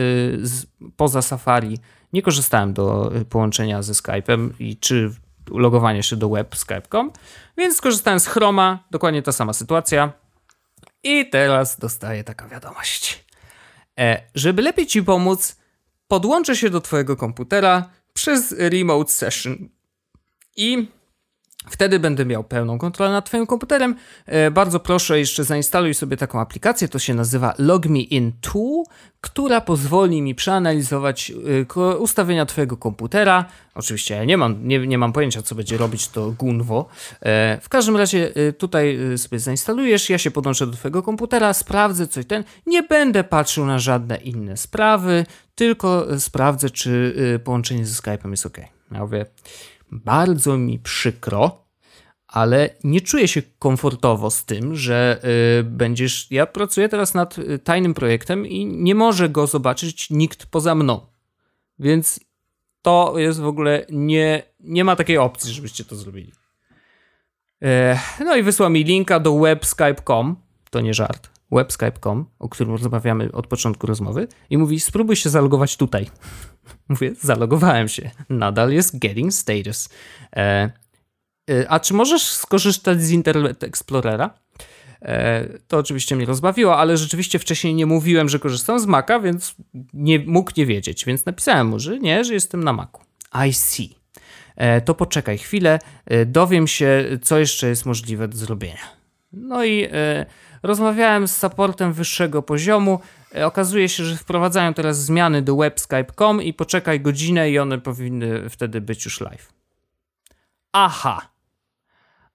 poza 0.98 1.22
Safari 1.22 1.80
nie 2.14 2.22
korzystałem 2.22 2.74
do 2.74 3.12
połączenia 3.30 3.82
ze 3.82 3.94
Skype'em 3.94 4.50
i 4.60 4.78
czy 4.78 5.12
logowania 5.52 6.04
się 6.04 6.16
do 6.16 6.30
web 6.30 6.56
Skype.com, 6.56 7.12
więc 7.58 7.78
skorzystałem 7.78 8.20
z 8.20 8.28
Chroma, 8.28 8.84
dokładnie 8.92 9.22
ta 9.22 9.32
sama 9.32 9.54
sytuacja. 9.54 10.14
I 11.04 11.30
teraz 11.30 11.80
dostaję 11.80 12.24
taka 12.24 12.48
wiadomość. 12.48 13.26
E, 14.00 14.22
żeby 14.36 14.62
lepiej 14.62 14.88
ci 14.88 15.04
pomóc, 15.04 15.58
podłączę 16.08 16.56
się 16.56 16.70
do 16.70 16.82
Twojego 16.82 17.16
komputera 17.16 17.90
przez 18.14 18.56
remote 18.58 19.12
session 19.12 19.70
i 20.56 20.88
Wtedy 21.70 22.00
będę 22.00 22.26
miał 22.26 22.44
pełną 22.44 22.78
kontrolę 22.78 23.12
nad 23.12 23.26
Twoim 23.26 23.48
komputerem. 23.48 23.96
E, 24.26 24.52
bardzo 24.52 24.80
proszę, 24.80 25.20
jeszcze 25.20 25.44
zainstaluj 25.44 25.94
sobie 25.94 26.18
taką 26.18 26.40
aplikację. 26.40 26.88
To 26.88 27.00
się 27.00 27.14
nazywa 27.14 27.54
LogMeIn 27.58 28.32
Tool, 28.42 28.84
która 29.22 29.62
pozwoli 29.62 30.22
mi 30.22 30.36
przeanalizować 30.36 31.32
e, 31.78 31.98
ustawienia 31.98 32.46
Twojego 32.46 32.78
komputera. 32.78 33.46
Oczywiście 33.76 34.16
ja 34.16 34.26
nie 34.26 34.38
mam, 34.38 34.68
nie, 34.68 34.88
nie 34.88 34.98
mam 34.98 35.14
pojęcia, 35.14 35.42
co 35.42 35.56
będzie 35.56 35.78
robić 35.78 36.08
to 36.08 36.32
Gunwo. 36.32 36.86
E, 37.22 37.60
w 37.62 37.70
każdym 37.70 37.98
razie 37.98 38.34
tutaj 38.58 39.00
sobie 39.18 39.40
zainstalujesz, 39.40 40.10
ja 40.10 40.18
się 40.18 40.32
podłączę 40.32 40.68
do 40.68 40.74
Twojego 40.74 41.04
komputera, 41.04 41.54
sprawdzę 41.54 42.08
coś 42.08 42.26
ten. 42.26 42.44
Nie 42.66 42.84
będę 42.84 43.24
patrzył 43.24 43.66
na 43.66 43.80
żadne 43.80 44.18
inne 44.18 44.58
sprawy, 44.58 45.26
tylko 45.56 46.20
sprawdzę, 46.20 46.70
czy 46.70 47.14
połączenie 47.44 47.86
ze 47.86 48.02
Skype'em 48.02 48.32
jest 48.32 48.46
ok. 48.46 48.58
Ja 48.92 49.00
mówię, 49.00 49.26
bardzo 49.92 50.58
mi 50.58 50.80
przykro, 50.80 51.66
ale 52.28 52.70
nie 52.84 53.02
czuję 53.02 53.28
się 53.28 53.42
komfortowo 53.60 54.32
z 54.32 54.46
tym, 54.46 54.76
że 54.76 55.22
y, 55.60 55.64
będziesz. 55.64 56.32
Ja 56.32 56.46
pracuję 56.46 56.90
teraz 56.90 57.14
nad 57.14 57.38
y, 57.38 57.60
tajnym 57.60 57.94
projektem 57.94 58.48
i 58.48 58.66
nie 58.66 58.96
może 58.96 59.30
go 59.30 59.48
zobaczyć 59.48 60.10
nikt 60.10 60.46
poza 60.46 60.76
mną. 60.76 61.08
Więc 61.80 62.20
to 62.82 63.14
jest 63.18 63.40
w 63.40 63.48
ogóle 63.48 63.86
nie, 63.90 64.44
nie 64.60 64.84
ma 64.84 64.96
takiej 64.96 65.18
opcji, 65.18 65.54
żebyście 65.54 65.86
to 65.86 65.96
zrobili. 65.96 66.32
E, 67.62 68.00
no 68.26 68.36
i 68.36 68.44
wysłał 68.44 68.70
mi 68.70 68.84
linka 68.84 69.20
do 69.20 69.40
webskype.com. 69.40 70.36
To 70.70 70.82
nie 70.82 70.94
żart. 70.94 71.39
Webskype.com, 71.52 72.26
o 72.40 72.50
którym 72.50 72.74
rozmawiamy 72.74 73.32
od 73.32 73.48
początku 73.48 73.88
rozmowy, 73.88 74.28
i 74.50 74.58
mówi: 74.58 74.80
spróbuj 74.80 75.16
się 75.16 75.30
zalogować 75.30 75.78
tutaj. 75.78 76.10
Mówię, 76.90 77.14
zalogowałem 77.22 77.88
się. 77.88 78.12
Nadal 78.30 78.72
jest 78.72 79.00
getting 79.00 79.34
status. 79.34 79.90
E, 80.36 80.72
e, 81.50 81.70
a 81.70 81.80
czy 81.80 81.94
możesz 81.94 82.24
skorzystać 82.24 83.02
z 83.02 83.12
Internet 83.12 83.64
Explorera? 83.64 84.34
E, 85.02 85.48
to 85.68 85.78
oczywiście 85.78 86.16
mnie 86.16 86.26
rozbawiło, 86.26 86.78
ale 86.78 86.98
rzeczywiście 86.98 87.40
wcześniej 87.40 87.76
nie 87.76 87.86
mówiłem, 87.86 88.30
że 88.30 88.40
korzystam 88.40 88.80
z 88.80 88.86
Maca, 88.86 89.20
więc 89.20 89.56
nie 89.94 90.20
mógł 90.20 90.52
nie 90.58 90.66
wiedzieć. 90.66 91.06
Więc 91.06 91.26
napisałem 91.26 91.68
mu, 91.68 91.80
że 91.80 92.00
nie, 92.00 92.24
że 92.24 92.34
jestem 92.34 92.64
na 92.64 92.74
Macu. 92.74 93.00
I 93.48 93.54
see. 93.54 93.96
E, 94.56 94.82
to 94.82 94.96
poczekaj 94.96 95.38
chwilę, 95.38 95.80
e, 96.06 96.26
dowiem 96.26 96.68
się, 96.68 97.06
co 97.22 97.40
jeszcze 97.40 97.68
jest 97.68 97.86
możliwe 97.86 98.28
do 98.28 98.38
zrobienia. 98.38 99.00
No 99.34 99.66
i 99.66 99.88
rozmawiałem 100.64 101.28
z 101.28 101.38
supportem 101.38 101.94
wyższego 101.94 102.42
poziomu. 102.42 103.00
E, 103.36 103.46
okazuje 103.46 103.90
się, 103.90 104.04
że 104.04 104.18
wprowadzają 104.18 104.74
teraz 104.74 105.04
zmiany 105.04 105.42
do 105.42 105.56
webskype.com 105.56 106.42
i 106.42 106.54
poczekaj 106.54 107.02
godzinę 107.02 107.52
i 107.52 107.60
one 107.60 107.82
powinny 107.82 108.50
wtedy 108.50 108.82
być 108.82 109.06
już 109.06 109.22
live. 109.22 109.54
Aha. 110.74 111.30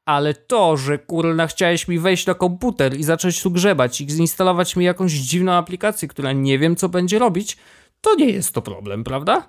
Ale 0.05 0.35
to, 0.35 0.77
że 0.77 0.99
kurna 0.99 1.47
chciałeś 1.47 1.89
mi 1.89 1.99
wejść 1.99 2.27
na 2.27 2.35
komputer 2.35 2.97
i 2.97 3.05
zacząć 3.05 3.43
tu 3.43 3.51
grzebać 3.51 4.01
i 4.01 4.11
zinstalować 4.11 4.77
mi 4.77 4.85
jakąś 4.85 5.13
dziwną 5.13 5.53
aplikację, 5.53 6.09
która 6.09 6.33
nie 6.33 6.59
wiem 6.59 6.77
co 6.77 6.89
będzie 6.89 7.19
robić, 7.19 7.57
to 8.01 8.15
nie 8.15 8.31
jest 8.31 8.55
to 8.55 8.63
problem, 8.63 9.05
prawda? 9.05 9.49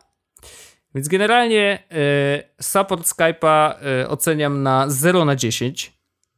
Więc 0.95 1.07
generalnie 1.07 1.83
y, 2.59 2.63
support 2.63 3.07
Skype'a 3.07 3.73
y, 4.03 4.09
oceniam 4.09 4.63
na 4.63 4.85
0 4.89 5.25
na 5.25 5.35
10 5.35 5.94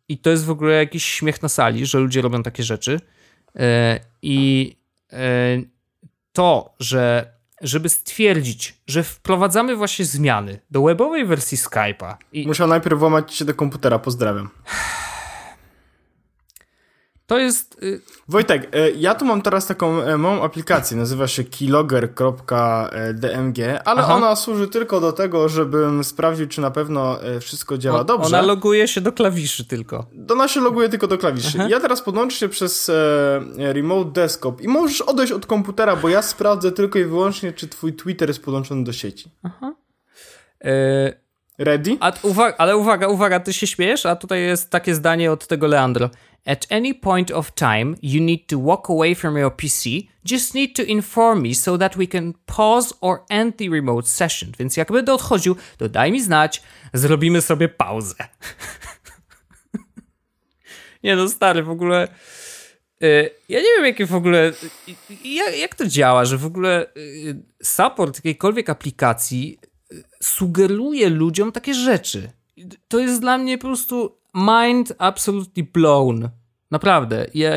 i 0.09 0.17
to 0.17 0.29
jest 0.29 0.45
w 0.45 0.49
ogóle 0.49 0.73
jakiś 0.73 1.05
śmiech 1.05 1.41
na 1.41 1.49
sali, 1.49 1.85
że 1.85 1.99
ludzie 1.99 2.21
robią 2.21 2.43
takie 2.43 2.63
rzeczy. 2.63 2.99
Y, 3.55 3.59
I 4.21 4.77
E, 5.13 5.61
to, 6.33 6.75
że 6.79 7.33
żeby 7.61 7.89
stwierdzić, 7.89 8.81
że 8.87 9.03
wprowadzamy 9.03 9.75
właśnie 9.75 10.05
zmiany 10.05 10.59
do 10.71 10.81
webowej 10.83 11.25
wersji 11.25 11.57
Skype'a. 11.57 12.15
I... 12.33 12.47
Musiał 12.47 12.67
najpierw 12.67 12.99
włamać 12.99 13.33
się 13.33 13.45
do 13.45 13.53
komputera, 13.53 13.99
pozdrawiam. 13.99 14.49
To 17.27 17.39
jest. 17.39 17.83
Y, 17.83 18.01
Wojtek, 18.27 18.75
e, 18.75 18.91
ja 18.91 19.15
tu 19.15 19.25
mam 19.25 19.41
teraz 19.41 19.67
taką 19.67 20.01
e, 20.01 20.17
małą 20.17 20.43
aplikację, 20.43 20.97
nazywa 20.97 21.27
się 21.27 21.43
keylogger.dmg, 21.43 23.81
ale 23.85 24.01
Aha. 24.01 24.15
ona 24.15 24.35
służy 24.35 24.67
tylko 24.67 25.01
do 25.01 25.11
tego, 25.11 25.49
żebym 25.49 26.03
sprawdził, 26.03 26.47
czy 26.47 26.61
na 26.61 26.71
pewno 26.71 27.23
e, 27.23 27.39
wszystko 27.39 27.77
działa 27.77 28.03
dobrze. 28.03 28.27
Ona 28.27 28.41
loguje 28.41 28.87
się 28.87 29.01
do 29.01 29.11
klawiszy 29.11 29.65
tylko. 29.65 30.05
Ona 30.31 30.47
się 30.47 30.59
loguje 30.59 30.89
tylko 30.89 31.07
do 31.07 31.17
klawiszy. 31.17 31.57
Aha. 31.59 31.67
Ja 31.69 31.79
teraz 31.79 32.01
podłączę 32.01 32.37
się 32.37 32.49
przez 32.49 32.91
remote 33.57 34.11
desktop 34.11 34.61
i 34.61 34.67
możesz 34.67 35.01
odejść 35.01 35.33
od 35.33 35.45
komputera, 35.45 35.95
bo 35.95 36.09
ja 36.09 36.21
sprawdzę 36.21 36.71
tylko 36.71 36.99
i 36.99 37.05
wyłącznie, 37.05 37.53
czy 37.53 37.67
twój 37.67 37.93
Twitter 37.93 38.29
jest 38.29 38.43
podłączony 38.43 38.83
do 38.83 38.93
sieci. 38.93 39.31
Aha. 39.43 39.75
E 40.63 41.27
Ready? 41.57 41.97
Uwaga, 42.23 42.55
ale 42.57 42.77
uwaga, 42.77 43.07
uwaga, 43.07 43.39
ty 43.39 43.53
się 43.53 43.67
śmiejesz, 43.67 44.05
a 44.05 44.15
tutaj 44.15 44.41
jest 44.41 44.69
takie 44.69 44.95
zdanie 44.95 45.31
od 45.31 45.47
tego 45.47 45.67
Leandro. 45.67 46.09
At 46.47 46.65
any 46.69 46.93
point 46.93 47.31
of 47.31 47.51
time, 47.51 47.95
you 48.01 48.21
need 48.21 48.47
to 48.47 48.57
walk 48.57 48.89
away 48.89 49.15
from 49.15 49.37
your 49.37 49.51
PC. 49.51 50.07
Just 50.23 50.53
need 50.53 50.75
to 50.75 50.83
inform 50.83 51.41
me 51.41 51.53
so 51.53 51.77
that 51.77 51.97
we 51.97 52.07
can 52.07 52.33
pause 52.45 52.93
or 53.01 53.25
end 53.29 53.57
the 53.57 53.69
remote 53.69 54.07
session. 54.07 54.51
Więc 54.59 54.77
jak 54.77 54.91
będę 54.91 55.13
odchodził, 55.13 55.55
to 55.77 55.89
daj 55.89 56.11
mi 56.11 56.21
znać, 56.21 56.61
zrobimy 56.93 57.41
sobie 57.41 57.69
pauzę. 57.69 58.15
Nie 61.03 61.15
no, 61.15 61.29
stary, 61.29 61.63
w 61.63 61.69
ogóle... 61.69 62.07
Y, 63.03 63.29
ja 63.49 63.59
nie 63.59 63.67
wiem, 63.77 63.85
jakie 63.85 64.05
w 64.05 64.15
ogóle. 64.15 64.53
Jak, 65.23 65.57
jak 65.57 65.75
to 65.75 65.87
działa, 65.87 66.25
że 66.25 66.37
w 66.37 66.45
ogóle 66.45 66.87
y, 66.97 67.43
support 67.63 68.15
jakiejkolwiek 68.15 68.69
aplikacji 68.69 69.59
y, 69.91 70.03
sugeruje 70.23 71.09
ludziom 71.09 71.51
takie 71.51 71.73
rzeczy. 71.73 72.31
To 72.87 72.99
jest 72.99 73.21
dla 73.21 73.37
mnie 73.37 73.57
po 73.57 73.67
prostu 73.67 74.17
mind 74.33 74.93
absolutely 74.97 75.63
blown. 75.63 76.29
Naprawdę. 76.71 77.27
Ja 77.33 77.51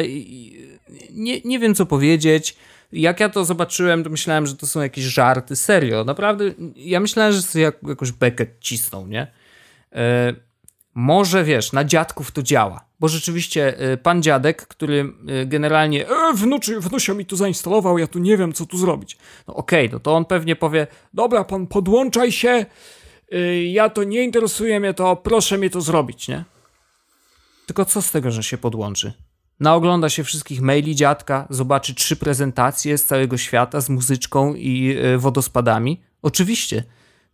nie, 1.10 1.40
nie 1.40 1.58
wiem, 1.58 1.74
co 1.74 1.86
powiedzieć. 1.86 2.56
Jak 2.92 3.20
ja 3.20 3.28
to 3.28 3.44
zobaczyłem, 3.44 4.04
to 4.04 4.10
myślałem, 4.10 4.46
że 4.46 4.56
to 4.56 4.66
są 4.66 4.80
jakieś 4.80 5.04
żarty. 5.04 5.56
Serio, 5.56 6.04
naprawdę. 6.04 6.44
Ja 6.76 7.00
myślałem, 7.00 7.32
że 7.32 7.42
sobie 7.42 7.64
jak, 7.64 7.76
jakoś 7.88 8.12
bekę 8.12 8.46
cisną, 8.60 9.06
nie? 9.06 9.26
E, 9.92 10.34
może 10.94 11.44
wiesz, 11.44 11.72
na 11.72 11.84
dziadków 11.84 12.30
to 12.30 12.42
działa. 12.42 12.84
Bo 13.00 13.08
rzeczywiście 13.08 13.78
e, 13.78 13.96
pan 13.96 14.22
dziadek, 14.22 14.66
który 14.66 15.12
e, 15.28 15.46
generalnie 15.46 16.08
e, 16.08 16.32
wnuczy, 16.34 17.14
mi 17.14 17.26
tu 17.26 17.36
zainstalował, 17.36 17.98
ja 17.98 18.06
tu 18.06 18.18
nie 18.18 18.36
wiem, 18.36 18.52
co 18.52 18.66
tu 18.66 18.78
zrobić. 18.78 19.16
No 19.48 19.54
okej, 19.54 19.86
okay, 19.86 19.92
no 19.92 20.00
to 20.00 20.14
on 20.14 20.24
pewnie 20.24 20.56
powie, 20.56 20.86
dobra, 21.14 21.44
pan 21.44 21.66
podłączaj 21.66 22.32
się, 22.32 22.66
ja 23.70 23.88
to 23.88 24.04
nie 24.04 24.24
interesuje 24.24 24.80
mnie 24.80 24.94
to, 24.94 25.16
proszę 25.16 25.58
mi 25.58 25.70
to 25.70 25.80
zrobić, 25.80 26.28
nie? 26.28 26.44
Tylko 27.70 27.84
co 27.84 28.02
z 28.02 28.10
tego, 28.10 28.30
że 28.30 28.42
się 28.42 28.58
podłączy? 28.58 29.12
Naogląda 29.60 30.08
się 30.08 30.24
wszystkich 30.24 30.60
maili 30.60 30.96
dziadka, 30.96 31.46
zobaczy 31.50 31.94
trzy 31.94 32.16
prezentacje 32.16 32.98
z 32.98 33.04
całego 33.04 33.36
świata 33.36 33.80
z 33.80 33.88
muzyczką 33.88 34.54
i 34.54 34.96
e, 34.98 35.18
wodospadami. 35.18 36.00
Oczywiście. 36.22 36.84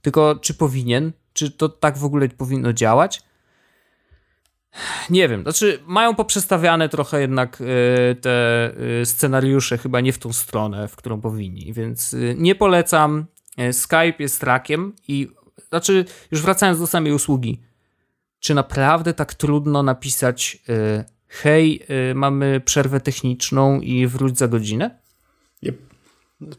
Tylko 0.02 0.36
czy 0.42 0.54
powinien? 0.54 1.12
Czy 1.32 1.50
to 1.50 1.68
tak 1.68 1.98
w 1.98 2.04
ogóle 2.04 2.28
powinno 2.28 2.72
działać? 2.72 3.22
Nie 5.10 5.28
wiem. 5.28 5.42
Znaczy, 5.42 5.78
mają 5.86 6.14
poprzestawiane 6.14 6.88
trochę 6.88 7.20
jednak 7.20 7.58
e, 7.60 8.14
te 8.14 8.66
e, 9.00 9.06
scenariusze, 9.06 9.78
chyba 9.78 10.00
nie 10.00 10.12
w 10.12 10.18
tą 10.18 10.32
stronę, 10.32 10.88
w 10.88 10.96
którą 10.96 11.20
powinni, 11.20 11.72
więc 11.72 12.16
nie 12.36 12.54
polecam. 12.54 13.26
Skype 13.72 14.14
jest 14.18 14.42
rakiem 14.42 14.92
i 15.08 15.28
znaczy, 15.68 16.04
już 16.30 16.42
wracając 16.42 16.78
do 16.78 16.86
samej 16.86 17.12
usługi, 17.12 17.60
czy 18.46 18.54
naprawdę 18.54 19.14
tak 19.14 19.34
trudno 19.34 19.82
napisać 19.82 20.62
hej, 21.28 21.82
y, 22.10 22.14
mamy 22.14 22.60
przerwę 22.60 23.00
techniczną 23.00 23.80
i 23.80 24.06
wróć 24.06 24.38
za 24.38 24.48
godzinę? 24.48 24.98
Yep. 25.62 25.76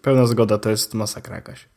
Pełna 0.02 0.28
zgoda, 0.28 0.58
to 0.58 0.70
jest 0.70 0.94
masakra 0.94 1.36
jakaś. 1.36 1.70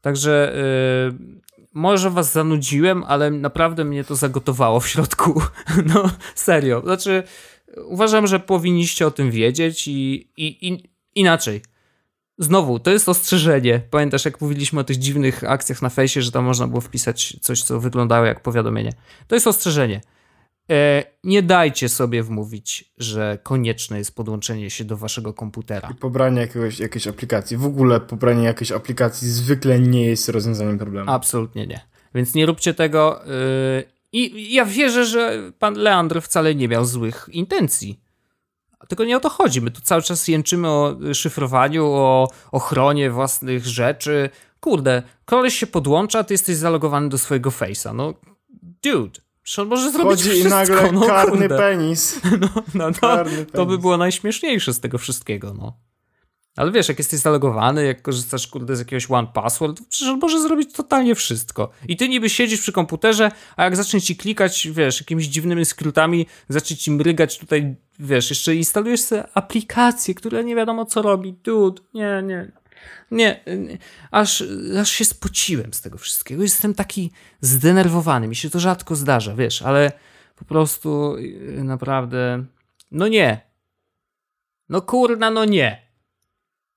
Także 0.00 0.54
y, 0.56 1.68
może 1.72 2.10
was 2.10 2.32
zanudziłem, 2.32 3.04
ale 3.04 3.30
naprawdę 3.30 3.84
mnie 3.84 4.04
to 4.04 4.14
zagotowało 4.14 4.80
w 4.80 4.88
środku. 4.88 5.42
no, 5.94 6.10
serio. 6.34 6.80
Znaczy, 6.80 7.22
uważam, 7.84 8.26
że 8.26 8.40
powinniście 8.40 9.06
o 9.06 9.10
tym 9.10 9.30
wiedzieć 9.30 9.88
i, 9.88 10.28
i, 10.36 10.68
i 10.68 10.90
inaczej. 11.14 11.62
Znowu, 12.38 12.78
to 12.78 12.90
jest 12.90 13.08
ostrzeżenie. 13.08 13.80
Pamiętasz, 13.90 14.24
jak 14.24 14.40
mówiliśmy 14.40 14.80
o 14.80 14.84
tych 14.84 14.96
dziwnych 14.96 15.44
akcjach 15.44 15.82
na 15.82 15.88
fejsie, 15.88 16.22
że 16.22 16.32
tam 16.32 16.44
można 16.44 16.68
było 16.68 16.80
wpisać 16.80 17.36
coś, 17.40 17.62
co 17.62 17.80
wyglądało 17.80 18.26
jak 18.26 18.42
powiadomienie. 18.42 18.92
To 19.28 19.34
jest 19.34 19.46
ostrzeżenie. 19.46 20.00
E, 20.70 21.04
nie 21.24 21.42
dajcie 21.42 21.88
sobie 21.88 22.22
wmówić, 22.22 22.92
że 22.98 23.38
konieczne 23.42 23.98
jest 23.98 24.16
podłączenie 24.16 24.70
się 24.70 24.84
do 24.84 24.96
waszego 24.96 25.34
komputera. 25.34 25.88
I 25.90 25.94
pobranie 25.94 26.40
jakiegoś, 26.40 26.78
jakiejś 26.78 27.06
aplikacji. 27.06 27.56
W 27.56 27.64
ogóle 27.64 28.00
pobranie 28.00 28.44
jakiejś 28.44 28.72
aplikacji 28.72 29.30
zwykle 29.30 29.80
nie 29.80 30.06
jest 30.06 30.28
rozwiązaniem 30.28 30.78
problemu. 30.78 31.10
Absolutnie 31.10 31.66
nie. 31.66 31.80
Więc 32.14 32.34
nie 32.34 32.46
róbcie 32.46 32.74
tego. 32.74 33.26
E, 33.26 33.30
I 34.12 34.54
ja 34.54 34.64
wierzę, 34.64 35.06
że 35.06 35.52
pan 35.58 35.74
Leandr 35.74 36.20
wcale 36.20 36.54
nie 36.54 36.68
miał 36.68 36.84
złych 36.84 37.28
intencji. 37.32 38.01
Tylko 38.88 39.04
nie 39.04 39.16
o 39.16 39.20
to 39.20 39.28
chodzi. 39.30 39.60
My 39.60 39.70
tu 39.70 39.80
cały 39.80 40.02
czas 40.02 40.28
jęczymy 40.28 40.68
o 40.68 40.96
szyfrowaniu, 41.14 41.86
o 41.86 42.28
ochronie 42.52 43.10
własnych 43.10 43.66
rzeczy. 43.66 44.30
Kurde, 44.60 45.02
koleś 45.24 45.58
się 45.58 45.66
podłącza, 45.66 46.24
ty 46.24 46.34
jesteś 46.34 46.56
zalogowany 46.56 47.08
do 47.08 47.18
swojego 47.18 47.50
face'a. 47.50 47.94
No, 47.94 48.14
dude. 48.82 49.20
On 49.58 49.68
może 49.68 49.90
zrobić 49.90 50.10
Chodzi 50.10 50.30
wszystko. 50.30 50.48
i 50.48 50.50
nagle 50.50 50.92
no, 50.92 51.00
karny 51.00 51.38
kurde. 51.38 51.56
penis. 51.58 52.20
No, 52.40 52.48
no, 52.74 52.90
no 52.90 52.94
karny 53.00 53.46
to 53.46 53.66
by 53.66 53.78
było 53.78 53.96
najśmieszniejsze 53.96 54.72
z 54.74 54.80
tego 54.80 54.98
wszystkiego, 54.98 55.54
no. 55.54 55.76
Ale 56.56 56.72
wiesz, 56.72 56.88
jak 56.88 56.98
jesteś 56.98 57.20
zalogowany, 57.20 57.84
jak 57.84 58.02
korzystasz 58.02 58.46
kurde 58.46 58.76
z 58.76 58.78
jakiegoś 58.78 59.10
one 59.10 59.28
password, 59.34 59.78
to 59.78 59.84
przecież 59.88 60.42
zrobić 60.42 60.72
totalnie 60.72 61.14
wszystko. 61.14 61.70
I 61.88 61.96
ty 61.96 62.08
niby 62.08 62.30
siedzisz 62.30 62.60
przy 62.60 62.72
komputerze, 62.72 63.30
a 63.56 63.64
jak 63.64 63.76
zacznie 63.76 64.00
ci 64.00 64.16
klikać, 64.16 64.68
wiesz, 64.72 65.00
jakimiś 65.00 65.26
dziwnymi 65.26 65.64
skrótami, 65.64 66.26
zacznie 66.48 66.76
ci 66.76 66.90
mrygać 66.90 67.38
tutaj, 67.38 67.76
wiesz, 67.98 68.30
jeszcze 68.30 68.54
instalujesz 68.54 69.00
sobie 69.00 69.24
aplikację, 69.34 70.14
która 70.14 70.42
nie 70.42 70.56
wiadomo 70.56 70.86
co 70.86 71.02
robi. 71.02 71.32
Dude, 71.32 71.82
nie, 71.94 72.22
nie. 72.22 72.52
Nie, 73.10 73.44
aż, 74.10 74.44
aż 74.80 74.90
się 74.90 75.04
spociłem 75.04 75.74
z 75.74 75.80
tego 75.80 75.98
wszystkiego. 75.98 76.42
Jestem 76.42 76.74
taki 76.74 77.12
zdenerwowany. 77.40 78.28
Mi 78.28 78.36
się 78.36 78.50
to 78.50 78.60
rzadko 78.60 78.96
zdarza, 78.96 79.34
wiesz, 79.34 79.62
ale 79.62 79.92
po 80.36 80.44
prostu 80.44 81.16
y, 81.16 81.64
naprawdę. 81.64 82.44
No 82.90 83.08
nie. 83.08 83.40
No 84.68 84.82
kurna, 84.82 85.30
no 85.30 85.44
nie. 85.44 85.91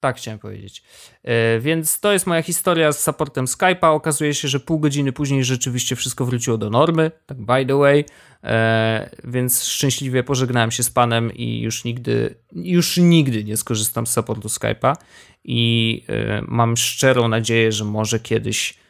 Tak 0.06 0.18
chciałem 0.18 0.40
powiedzieć. 0.40 0.84
E, 1.24 1.60
więc 1.60 2.00
to 2.00 2.14
jest 2.14 2.28
moja 2.28 2.42
historia 2.42 2.92
z 2.92 3.04
supportem 3.04 3.46
Skype'a. 3.46 3.96
Okazuje 3.96 4.34
się, 4.34 4.48
że 4.48 4.60
pół 4.60 4.80
godziny 4.80 5.12
później 5.12 5.44
rzeczywiście 5.44 5.96
wszystko 5.96 6.26
wróciło 6.26 6.58
do 6.58 6.70
normy. 6.70 7.12
Tak 7.26 7.38
by 7.38 7.66
the 7.66 7.78
way. 7.78 8.06
E, 8.44 9.10
więc 9.24 9.64
szczęśliwie 9.64 10.24
pożegnałem 10.24 10.72
się 10.72 10.84
z 10.84 10.90
panem 10.90 11.34
i 11.34 11.62
już 11.62 11.84
nigdy, 11.84 12.36
już 12.56 12.98
nigdy 12.98 13.44
nie 13.44 13.58
skorzystam 13.58 14.08
z 14.08 14.12
supportu 14.12 14.48
Skype'a. 14.48 14.96
I 15.44 16.04
e, 16.08 16.42
mam 16.48 16.78
szczerą 16.78 17.28
nadzieję, 17.28 17.72
że 17.72 17.86
może 17.86 18.20
kiedyś 18.20 18.86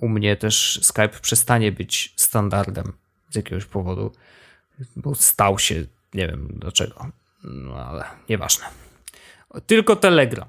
u 0.00 0.08
mnie 0.08 0.36
też 0.36 0.80
Skype 0.82 1.20
przestanie 1.22 1.72
być 1.72 2.12
standardem 2.16 2.92
z 3.30 3.36
jakiegoś 3.36 3.64
powodu, 3.64 4.12
bo 4.96 5.14
stał 5.14 5.58
się, 5.58 5.74
nie 6.14 6.28
wiem 6.28 6.48
dlaczego, 6.60 7.06
no 7.44 7.74
ale 7.74 8.04
nieważne. 8.28 8.64
Tylko 9.66 9.96
Telegram. 9.96 10.48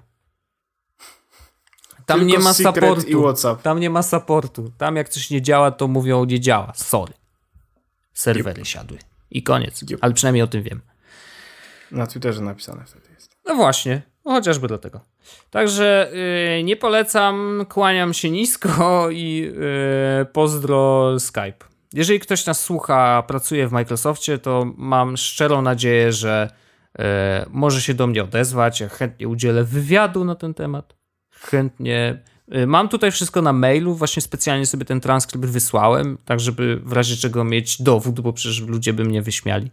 Tam 2.06 2.20
Tylko 2.20 2.38
nie 2.38 2.40
ma 2.44 2.54
supportu. 2.54 3.34
Tam 3.64 3.80
nie 3.80 3.90
ma 3.90 4.04
supportu. 4.04 4.72
Tam 4.78 4.96
jak 4.96 5.10
coś 5.10 5.30
nie 5.30 5.42
działa, 5.42 5.72
to 5.72 5.88
mówią 5.88 6.26
nie 6.26 6.40
działa. 6.40 6.74
Sorry. 6.76 7.14
Serwery 8.14 8.62
yep. 8.62 8.68
siadły. 8.68 8.98
I 9.32 9.44
koniec. 9.44 9.84
Yep. 9.84 10.00
Ale 10.02 10.14
przynajmniej 10.14 10.44
o 10.44 10.48
tym 10.48 10.64
wiem. 10.64 10.82
Na 11.92 12.08
Twitterze 12.08 12.42
napisane 12.42 12.86
wtedy 12.86 13.10
jest. 13.14 13.36
No 13.46 13.56
właśnie. 13.56 14.02
No 14.26 14.32
chociażby 14.32 14.68
dlatego. 14.68 15.00
Także 15.50 16.12
yy, 16.58 16.64
nie 16.64 16.76
polecam, 16.76 17.66
kłaniam 17.70 18.14
się 18.14 18.30
nisko 18.32 19.10
i 19.12 19.52
yy, 20.20 20.26
pozdro 20.26 21.16
Skype. 21.20 21.66
Jeżeli 21.94 22.20
ktoś 22.20 22.46
nas 22.46 22.64
słucha, 22.64 23.24
pracuje 23.28 23.68
w 23.68 23.72
Microsoftie, 23.72 24.38
to 24.38 24.66
mam 24.78 25.18
szczerą 25.18 25.62
nadzieję, 25.62 26.12
że 26.12 26.50
może 27.50 27.82
się 27.82 27.94
do 27.94 28.08
mnie 28.08 28.24
odezwać, 28.24 28.80
ja 28.80 28.90
chętnie 28.90 29.28
udzielę 29.28 29.64
wywiadu 29.64 30.26
na 30.26 30.36
ten 30.36 30.54
temat. 30.54 30.96
Chętnie. 31.30 32.24
E, 32.52 32.66
mam 32.68 32.90
tutaj 32.90 33.12
wszystko 33.12 33.42
na 33.42 33.54
mailu, 33.54 33.96
właśnie 33.96 34.22
specjalnie 34.22 34.66
sobie 34.66 34.86
ten 34.86 35.02
transkrypt 35.02 35.46
wysłałem, 35.46 36.18
tak 36.26 36.40
żeby 36.40 36.82
w 36.84 36.94
razie 36.94 37.16
czego 37.16 37.44
mieć 37.44 37.82
dowód, 37.82 38.20
bo 38.20 38.34
przecież 38.34 38.62
ludzie 38.62 38.94
by 38.94 39.06
mnie 39.06 39.22
wyśmiali. 39.22 39.72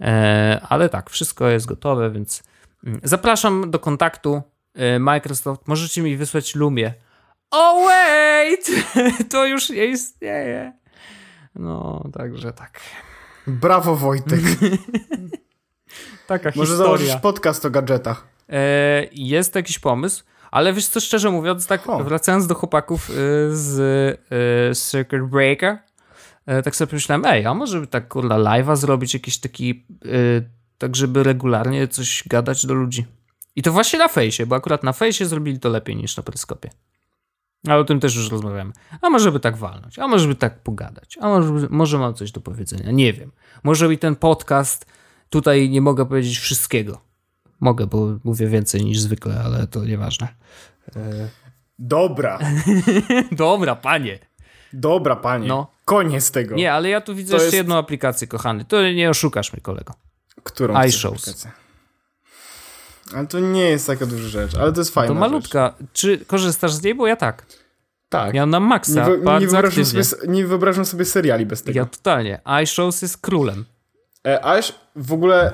E, 0.00 0.60
ale 0.68 0.88
tak, 0.88 1.10
wszystko 1.10 1.48
jest 1.48 1.66
gotowe, 1.66 2.10
więc 2.10 2.42
mm, 2.84 3.00
zapraszam 3.02 3.70
do 3.70 3.78
kontaktu. 3.78 4.42
Microsoft, 5.00 5.68
możecie 5.68 6.02
mi 6.02 6.16
wysłać 6.16 6.54
Lumie. 6.54 6.94
Oh 7.50 7.86
wait! 7.86 8.70
To 9.30 9.46
już 9.46 9.70
nie 9.70 9.86
istnieje. 9.86 10.72
No, 11.54 12.04
także 12.12 12.52
tak. 12.52 12.80
Brawo 13.46 13.96
Wojtek. 13.96 14.40
Taka 16.26 16.48
Może 16.56 16.60
historia. 16.60 16.76
założysz 16.76 17.16
podcast 17.16 17.64
o 17.64 17.70
gadżetach. 17.70 18.26
E, 18.48 19.06
jest 19.12 19.54
jakiś 19.54 19.78
pomysł, 19.78 20.24
ale 20.50 20.72
wiesz 20.72 20.86
co, 20.86 21.00
szczerze 21.00 21.30
mówiąc, 21.30 21.66
tak 21.66 21.82
wracając 22.04 22.46
do 22.46 22.54
chłopaków 22.54 23.10
y, 23.10 23.14
z 23.50 23.78
y, 24.70 24.74
Circuit 24.90 25.22
Breaker, 25.22 25.78
y, 26.58 26.62
tak 26.62 26.76
sobie 26.76 26.88
pomyślałem, 26.90 27.24
ej, 27.24 27.46
a 27.46 27.54
może 27.54 27.80
by 27.80 27.86
tak 27.86 28.08
kurwa 28.08 28.38
live'a 28.38 28.76
zrobić 28.76 29.14
jakiś 29.14 29.38
taki, 29.38 29.86
tak 30.78 30.96
żeby 30.96 31.22
regularnie 31.22 31.88
coś 31.88 32.24
gadać 32.26 32.66
do 32.66 32.74
ludzi. 32.74 33.06
I 33.56 33.62
to 33.62 33.72
właśnie 33.72 33.98
na 33.98 34.08
fejsie, 34.08 34.46
bo 34.46 34.56
akurat 34.56 34.82
na 34.82 34.92
fejsie 34.92 35.26
zrobili 35.26 35.58
to 35.58 35.68
lepiej 35.68 35.96
niż 35.96 36.16
na 36.16 36.22
peryskopie. 36.22 36.70
Ale 37.66 37.78
o 37.80 37.84
tym 37.84 38.00
też 38.00 38.16
już 38.16 38.30
rozmawiamy. 38.30 38.72
A 39.02 39.10
może 39.10 39.32
by 39.32 39.40
tak 39.40 39.56
walnąć, 39.56 39.98
a 39.98 40.08
może 40.08 40.28
by 40.28 40.34
tak 40.34 40.58
pogadać, 40.58 41.18
a 41.20 41.28
może, 41.28 41.66
może 41.70 41.98
mam 41.98 42.14
coś 42.14 42.32
do 42.32 42.40
powiedzenia, 42.40 42.90
nie 42.90 43.12
wiem. 43.12 43.32
Może 43.62 43.92
i 43.92 43.98
ten 43.98 44.16
podcast 44.16 44.86
Tutaj 45.30 45.70
nie 45.70 45.80
mogę 45.80 46.06
powiedzieć 46.06 46.38
wszystkiego. 46.38 47.00
Mogę, 47.60 47.86
bo 47.86 48.06
mówię 48.24 48.46
więcej 48.46 48.84
niż 48.84 49.00
zwykle, 49.00 49.42
ale 49.44 49.66
to 49.66 49.84
nieważne. 49.84 50.28
Dobra. 51.78 52.38
Dobra, 53.32 53.76
panie. 53.76 54.18
Dobra, 54.72 55.16
panie. 55.16 55.48
No. 55.48 55.66
Koniec 55.84 56.30
tego. 56.30 56.54
Nie, 56.54 56.72
ale 56.72 56.88
ja 56.88 57.00
tu 57.00 57.14
widzę 57.14 57.30
To 57.30 57.34
jeszcze 57.36 57.44
jest- 57.44 57.54
jedną 57.56 57.76
aplikację, 57.78 58.26
kochany. 58.26 58.64
To 58.64 58.90
nie 58.92 59.10
oszukasz 59.10 59.52
mnie, 59.52 59.62
kolego. 59.62 59.94
Którą 60.42 60.82
iShows. 60.82 61.46
Ale 63.14 63.26
to 63.26 63.40
nie 63.40 63.62
jest 63.62 63.86
taka 63.86 64.06
duża 64.06 64.28
rzecz, 64.28 64.54
ale 64.54 64.72
to 64.72 64.80
jest 64.80 64.94
fajna 64.94 65.08
To 65.08 65.14
rzecz. 65.14 65.20
malutka. 65.20 65.74
Czy 65.92 66.18
korzystasz 66.24 66.72
z 66.72 66.82
niej? 66.82 66.94
Bo 66.94 67.06
ja 67.06 67.16
tak. 67.16 67.46
Tak. 68.08 68.34
Ja 68.34 68.46
na 68.46 68.58
nie, 68.58 68.64
maksa, 68.64 69.04
wy, 69.04 69.10
nie, 69.40 69.46
wyobrażam 69.48 69.84
sobie, 69.84 70.04
nie 70.28 70.46
wyobrażam 70.46 70.84
sobie 70.84 71.04
seriali 71.04 71.46
bez 71.46 71.62
tego. 71.62 71.78
Ja 71.78 71.86
totalnie. 71.86 72.40
iShows 72.62 73.02
jest 73.02 73.18
królem. 73.18 73.64
E, 74.26 74.44
w 74.96 75.12
ogóle 75.12 75.52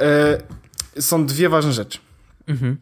e, 0.96 1.02
są 1.02 1.26
dwie 1.26 1.48
ważne 1.48 1.72
rzeczy. 1.72 1.98
Mhm. 2.48 2.76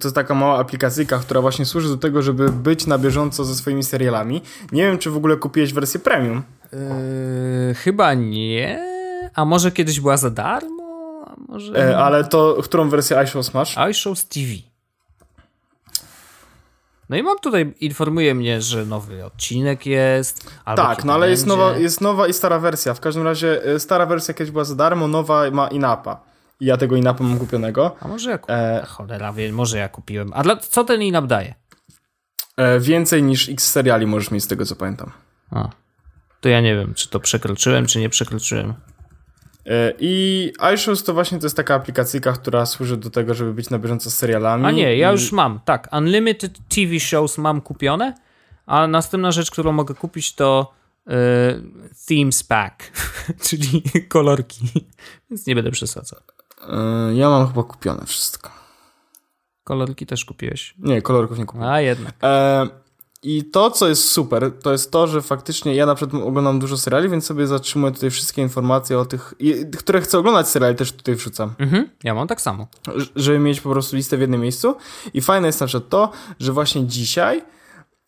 to 0.00 0.08
jest 0.08 0.14
taka 0.14 0.34
mała 0.34 0.58
aplikacyjka, 0.58 1.18
która 1.18 1.40
właśnie 1.40 1.64
służy 1.66 1.88
do 1.88 1.96
tego, 1.96 2.22
żeby 2.22 2.48
być 2.48 2.86
na 2.86 2.98
bieżąco 2.98 3.44
ze 3.44 3.54
swoimi 3.54 3.82
serialami. 3.82 4.42
Nie 4.72 4.82
wiem, 4.82 4.98
czy 4.98 5.10
w 5.10 5.16
ogóle 5.16 5.36
kupiłeś 5.36 5.72
wersję 5.72 6.00
premium. 6.00 6.42
Yy, 6.72 7.74
chyba 7.74 8.14
nie. 8.14 8.92
A 9.34 9.44
może 9.44 9.72
kiedyś 9.72 10.00
była 10.00 10.16
za 10.16 10.30
darmo? 10.30 11.24
A 11.26 11.34
może... 11.48 11.90
E, 11.90 11.98
ale 11.98 12.24
to, 12.24 12.58
którą 12.62 12.88
wersję 12.88 13.18
iShows 13.18 13.54
masz? 13.54 13.76
iShows 13.90 14.28
TV. 14.28 14.71
No 17.12 17.18
i 17.18 17.22
mam 17.22 17.38
tutaj, 17.38 17.74
informuje 17.80 18.34
mnie, 18.34 18.62
że 18.62 18.86
nowy 18.86 19.24
odcinek 19.24 19.86
jest. 19.86 20.50
Tak, 20.76 21.04
no 21.04 21.14
ale 21.14 21.30
jest 21.30 21.46
nowa, 21.46 21.76
jest 21.76 22.00
nowa 22.00 22.26
i 22.26 22.32
stara 22.32 22.58
wersja. 22.58 22.94
W 22.94 23.00
każdym 23.00 23.24
razie 23.24 23.64
e, 23.64 23.80
stara 23.80 24.06
wersja 24.06 24.34
kiedyś 24.34 24.50
była 24.50 24.64
za 24.64 24.74
darmo, 24.74 25.08
nowa 25.08 25.50
ma 25.50 25.68
inapa. 25.68 26.20
I 26.60 26.66
ja 26.66 26.76
tego 26.76 26.96
inapa 26.96 27.24
mam 27.24 27.38
kupionego. 27.38 27.96
A 28.00 28.08
może 28.08 28.30
ja 28.30 28.38
kupiłem? 28.38 28.60
E, 28.60 28.86
Cholera 28.86 29.32
wie, 29.32 29.52
może 29.52 29.78
ja 29.78 29.88
kupiłem. 29.88 30.32
A 30.34 30.42
dla, 30.42 30.56
co 30.56 30.84
ten 30.84 31.02
inap 31.02 31.26
daje? 31.26 31.54
e, 32.56 32.80
więcej 32.80 33.22
niż 33.22 33.48
x 33.48 33.70
seriali 33.70 34.06
możesz 34.06 34.30
mieć 34.30 34.44
z 34.44 34.48
tego, 34.48 34.66
co 34.66 34.76
pamiętam. 34.76 35.10
A. 35.50 35.68
To 36.40 36.48
ja 36.48 36.60
nie 36.60 36.76
wiem, 36.76 36.94
czy 36.94 37.08
to 37.08 37.20
przekroczyłem, 37.20 37.86
czy 37.86 37.98
nie 37.98 38.08
przekroczyłem. 38.08 38.74
E, 39.66 39.92
I 39.98 40.52
iShows 40.74 41.04
to 41.04 41.14
właśnie 41.14 41.38
to 41.38 41.46
jest 41.46 41.56
taka 41.56 41.74
aplikacyjka, 41.74 42.32
która 42.32 42.66
służy 42.66 42.96
do 42.96 43.10
tego, 43.10 43.34
żeby 43.34 43.54
być 43.54 43.70
na 43.70 43.78
bieżąco 43.78 44.10
z 44.10 44.14
serialami. 44.14 44.66
A 44.66 44.70
nie, 44.70 44.96
ja 44.96 45.12
już 45.12 45.32
mam. 45.32 45.60
Tak, 45.64 45.88
Unlimited 45.92 46.58
TV 46.68 47.00
Shows 47.00 47.38
mam 47.38 47.60
kupione, 47.60 48.14
a 48.66 48.86
następna 48.86 49.32
rzecz, 49.32 49.50
którą 49.50 49.72
mogę 49.72 49.94
kupić 49.94 50.34
to 50.34 50.72
y, 51.06 51.12
Themes 52.08 52.42
Pack, 52.42 52.92
czyli 53.48 53.82
kolorki. 54.08 54.68
Więc 55.30 55.46
nie 55.46 55.54
będę 55.54 55.70
przesadzał. 55.70 56.20
E, 56.68 57.14
ja 57.14 57.28
mam 57.28 57.48
chyba 57.48 57.62
kupione 57.62 58.06
wszystko. 58.06 58.50
Kolorki 59.64 60.06
też 60.06 60.24
kupiłeś. 60.24 60.74
Nie, 60.78 61.02
kolorków 61.02 61.38
nie 61.38 61.46
kupiłem. 61.46 61.70
A 61.70 61.80
jednak. 61.80 62.14
E, 62.22 62.81
I 63.24 63.44
to, 63.44 63.70
co 63.70 63.88
jest 63.88 64.10
super, 64.10 64.52
to 64.62 64.72
jest 64.72 64.90
to, 64.90 65.06
że 65.06 65.22
faktycznie 65.22 65.74
ja 65.74 65.86
na 65.86 65.94
przykład 65.94 66.22
oglądam 66.24 66.58
dużo 66.58 66.76
seriali, 66.76 67.08
więc 67.08 67.26
sobie 67.26 67.46
zatrzymuję 67.46 67.92
tutaj 67.92 68.10
wszystkie 68.10 68.42
informacje 68.42 68.98
o 68.98 69.04
tych, 69.04 69.34
które 69.78 70.00
chcę 70.00 70.18
oglądać 70.18 70.48
seriali, 70.48 70.76
też 70.76 70.92
tutaj 70.92 71.14
wrzucam. 71.14 71.54
Mhm, 71.58 71.88
ja 72.04 72.14
mam 72.14 72.28
tak 72.28 72.40
samo. 72.40 72.66
Żeby 73.16 73.38
mieć 73.38 73.60
po 73.60 73.70
prostu 73.70 73.96
listę 73.96 74.16
w 74.16 74.20
jednym 74.20 74.40
miejscu. 74.40 74.76
I 75.14 75.20
fajne 75.20 75.46
jest 75.46 75.60
na 75.60 75.66
przykład 75.66 75.88
to, 75.90 76.10
że 76.40 76.52
właśnie 76.52 76.86
dzisiaj 76.86 77.42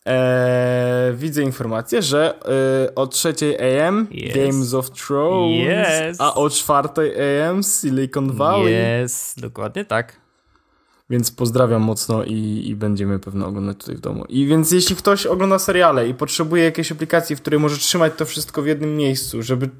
e, 0.06 1.12
widzę 1.16 1.42
informację, 1.42 2.02
że 2.02 2.34
e, 2.88 2.94
o 2.94 3.06
3 3.06 3.34
AM 3.60 4.06
Yes. 4.10 4.34
Games 4.34 4.74
of 4.74 4.90
Thrones, 4.90 5.88
Yes. 6.10 6.20
a 6.20 6.34
o 6.34 6.50
4 6.50 6.88
AM 7.48 7.62
Silicon 7.62 8.32
Valley. 8.32 8.72
Jest, 8.72 9.40
dokładnie 9.40 9.84
tak. 9.84 10.23
Więc 11.10 11.30
pozdrawiam 11.30 11.82
mocno 11.82 12.24
i, 12.24 12.68
i 12.68 12.76
będziemy 12.76 13.18
pewno 13.18 13.46
oglądać 13.46 13.76
tutaj 13.78 13.96
w 13.96 14.00
domu. 14.00 14.24
I 14.28 14.46
więc 14.46 14.72
jeśli 14.72 14.96
ktoś 14.96 15.26
ogląda 15.26 15.58
seriale 15.58 16.08
i 16.08 16.14
potrzebuje 16.14 16.64
jakiejś 16.64 16.92
aplikacji, 16.92 17.36
w 17.36 17.40
której 17.40 17.60
może 17.60 17.76
trzymać 17.76 18.12
to 18.16 18.24
wszystko 18.24 18.62
w 18.62 18.66
jednym 18.66 18.96
miejscu, 18.96 19.42
żeby, 19.42 19.70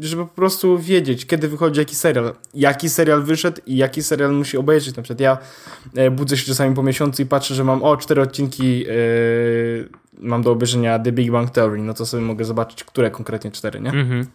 żeby 0.00 0.26
po 0.26 0.34
prostu 0.34 0.78
wiedzieć, 0.78 1.26
kiedy 1.26 1.48
wychodzi 1.48 1.80
jaki 1.80 1.94
serial, 1.94 2.32
jaki 2.54 2.88
serial 2.88 3.22
wyszedł 3.22 3.60
i 3.66 3.76
jaki 3.76 4.02
serial 4.02 4.32
musi 4.32 4.56
obejrzeć. 4.56 4.96
Na 4.96 5.02
przykład 5.02 5.20
ja 5.20 5.38
e, 5.94 6.10
budzę 6.10 6.36
się 6.36 6.46
czasami 6.46 6.74
po 6.74 6.82
miesiącu 6.82 7.22
i 7.22 7.26
patrzę, 7.26 7.54
że 7.54 7.64
mam 7.64 7.82
o, 7.82 7.96
cztery 7.96 8.22
odcinki 8.22 8.84
e, 8.88 8.92
mam 10.18 10.42
do 10.42 10.52
obejrzenia 10.52 10.98
The 10.98 11.12
Big 11.12 11.30
Bang 11.30 11.50
Theory, 11.50 11.82
no 11.82 11.94
to 11.94 12.06
sobie 12.06 12.22
mogę 12.22 12.44
zobaczyć, 12.44 12.84
które 12.84 13.10
konkretnie 13.10 13.50
cztery, 13.50 13.80
nie? 13.80 13.90
Mhm, 13.90 14.26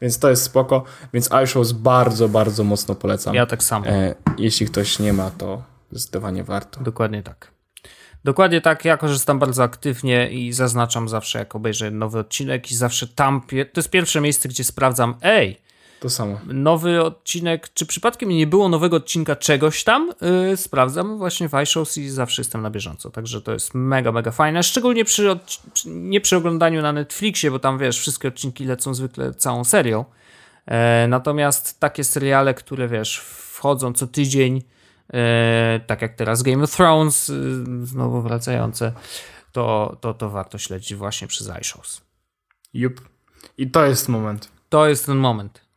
Więc 0.00 0.18
to 0.18 0.30
jest 0.30 0.42
spoko. 0.42 0.84
Więc 1.12 1.30
iShows 1.44 1.72
bardzo, 1.72 2.28
bardzo 2.28 2.64
mocno 2.64 2.94
polecam. 2.94 3.34
ja 3.34 3.46
tak 3.46 3.62
samo. 3.62 3.86
E, 3.86 4.14
jeśli 4.38 4.66
ktoś 4.66 4.98
nie 4.98 5.12
ma, 5.12 5.30
to 5.30 5.62
zdecydowanie 5.90 6.44
warto. 6.44 6.80
Dokładnie 6.80 7.22
tak. 7.22 7.50
Dokładnie 8.24 8.60
tak, 8.60 8.84
ja 8.84 8.96
korzystam 8.96 9.38
bardzo 9.38 9.62
aktywnie 9.62 10.30
i 10.30 10.52
zaznaczam 10.52 11.08
zawsze, 11.08 11.38
jak 11.38 11.54
obejrzę 11.54 11.90
nowy 11.90 12.18
odcinek 12.18 12.70
i 12.70 12.74
zawsze 12.74 13.06
tam, 13.06 13.40
to 13.72 13.80
jest 13.80 13.90
pierwsze 13.90 14.20
miejsce, 14.20 14.48
gdzie 14.48 14.64
sprawdzam, 14.64 15.14
ej, 15.22 15.60
To 16.00 16.10
samo. 16.10 16.40
nowy 16.46 17.04
odcinek, 17.04 17.68
czy 17.74 17.86
przypadkiem 17.86 18.28
nie 18.28 18.46
było 18.46 18.68
nowego 18.68 18.96
odcinka 18.96 19.36
czegoś 19.36 19.84
tam, 19.84 20.12
yy, 20.50 20.56
sprawdzam 20.56 21.18
właśnie 21.18 21.48
w 21.48 21.54
iShows 21.54 21.98
i 21.98 22.08
zawsze 22.08 22.42
jestem 22.42 22.62
na 22.62 22.70
bieżąco, 22.70 23.10
także 23.10 23.42
to 23.42 23.52
jest 23.52 23.74
mega, 23.74 24.12
mega 24.12 24.30
fajne, 24.30 24.62
szczególnie 24.62 25.04
przy, 25.04 25.38
przy 25.72 25.88
nie 25.88 26.20
przy 26.20 26.36
oglądaniu 26.36 26.82
na 26.82 26.92
Netflixie, 26.92 27.50
bo 27.50 27.58
tam 27.58 27.78
wiesz, 27.78 27.98
wszystkie 27.98 28.28
odcinki 28.28 28.64
lecą 28.64 28.94
zwykle 28.94 29.34
całą 29.34 29.64
serią, 29.64 30.04
e, 30.66 31.06
natomiast 31.08 31.80
takie 31.80 32.04
seriale, 32.04 32.54
które 32.54 32.88
wiesz, 32.88 33.18
wchodzą 33.18 33.92
co 33.92 34.06
tydzień, 34.06 34.62
e, 35.12 35.80
tak 35.86 36.02
jak 36.02 36.14
teraz 36.14 36.42
Game 36.42 36.64
of 36.64 36.76
Thrones, 36.76 37.28
y, 37.28 37.86
znowu 37.86 38.22
wracające, 38.22 38.92
to, 39.52 39.96
to, 40.00 40.14
to 40.14 40.30
warto 40.30 40.58
śledzić 40.58 40.94
właśnie 40.94 41.28
przez 41.28 41.50
iShows. 41.60 42.00
Jup. 42.74 43.00
I 43.58 43.70
to 43.70 43.86
jest 43.86 44.08
moment, 44.08 44.48
To 44.68 44.88
jest 44.88 45.06
ten 45.06 45.16
moment. 45.16 45.67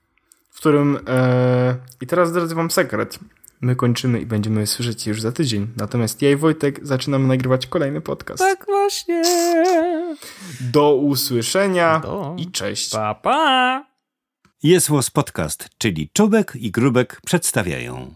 W 0.62 0.64
którym. 0.64 1.00
E... 1.08 1.76
I 2.02 2.08
teraz 2.08 2.30
zdradzę 2.30 2.56
wam 2.56 2.72
sekret. 2.72 3.20
My 3.62 3.76
kończymy 3.76 4.22
i 4.22 4.26
będziemy 4.26 4.68
słyszeć 4.68 5.08
już 5.08 5.22
za 5.22 5.32
tydzień. 5.32 5.68
Natomiast 5.78 6.22
ja 6.22 6.32
i 6.32 6.36
Wojtek 6.36 6.80
zaczynamy 6.88 7.28
nagrywać 7.28 7.68
kolejny 7.68 8.02
podcast. 8.02 8.40
Tak 8.40 8.66
właśnie. 8.66 9.24
Do 10.62 10.96
usłyszenia 10.96 12.00
Do. 12.00 12.36
i 12.38 12.52
cześć. 12.52 12.92
Pa, 12.92 13.16
pa! 13.16 13.86
Jest 14.64 14.90
Podcast, 15.14 15.70
czyli 15.78 16.10
Czubek 16.14 16.54
i 16.56 16.72
Grubek 16.72 17.22
przedstawiają. 17.26 18.14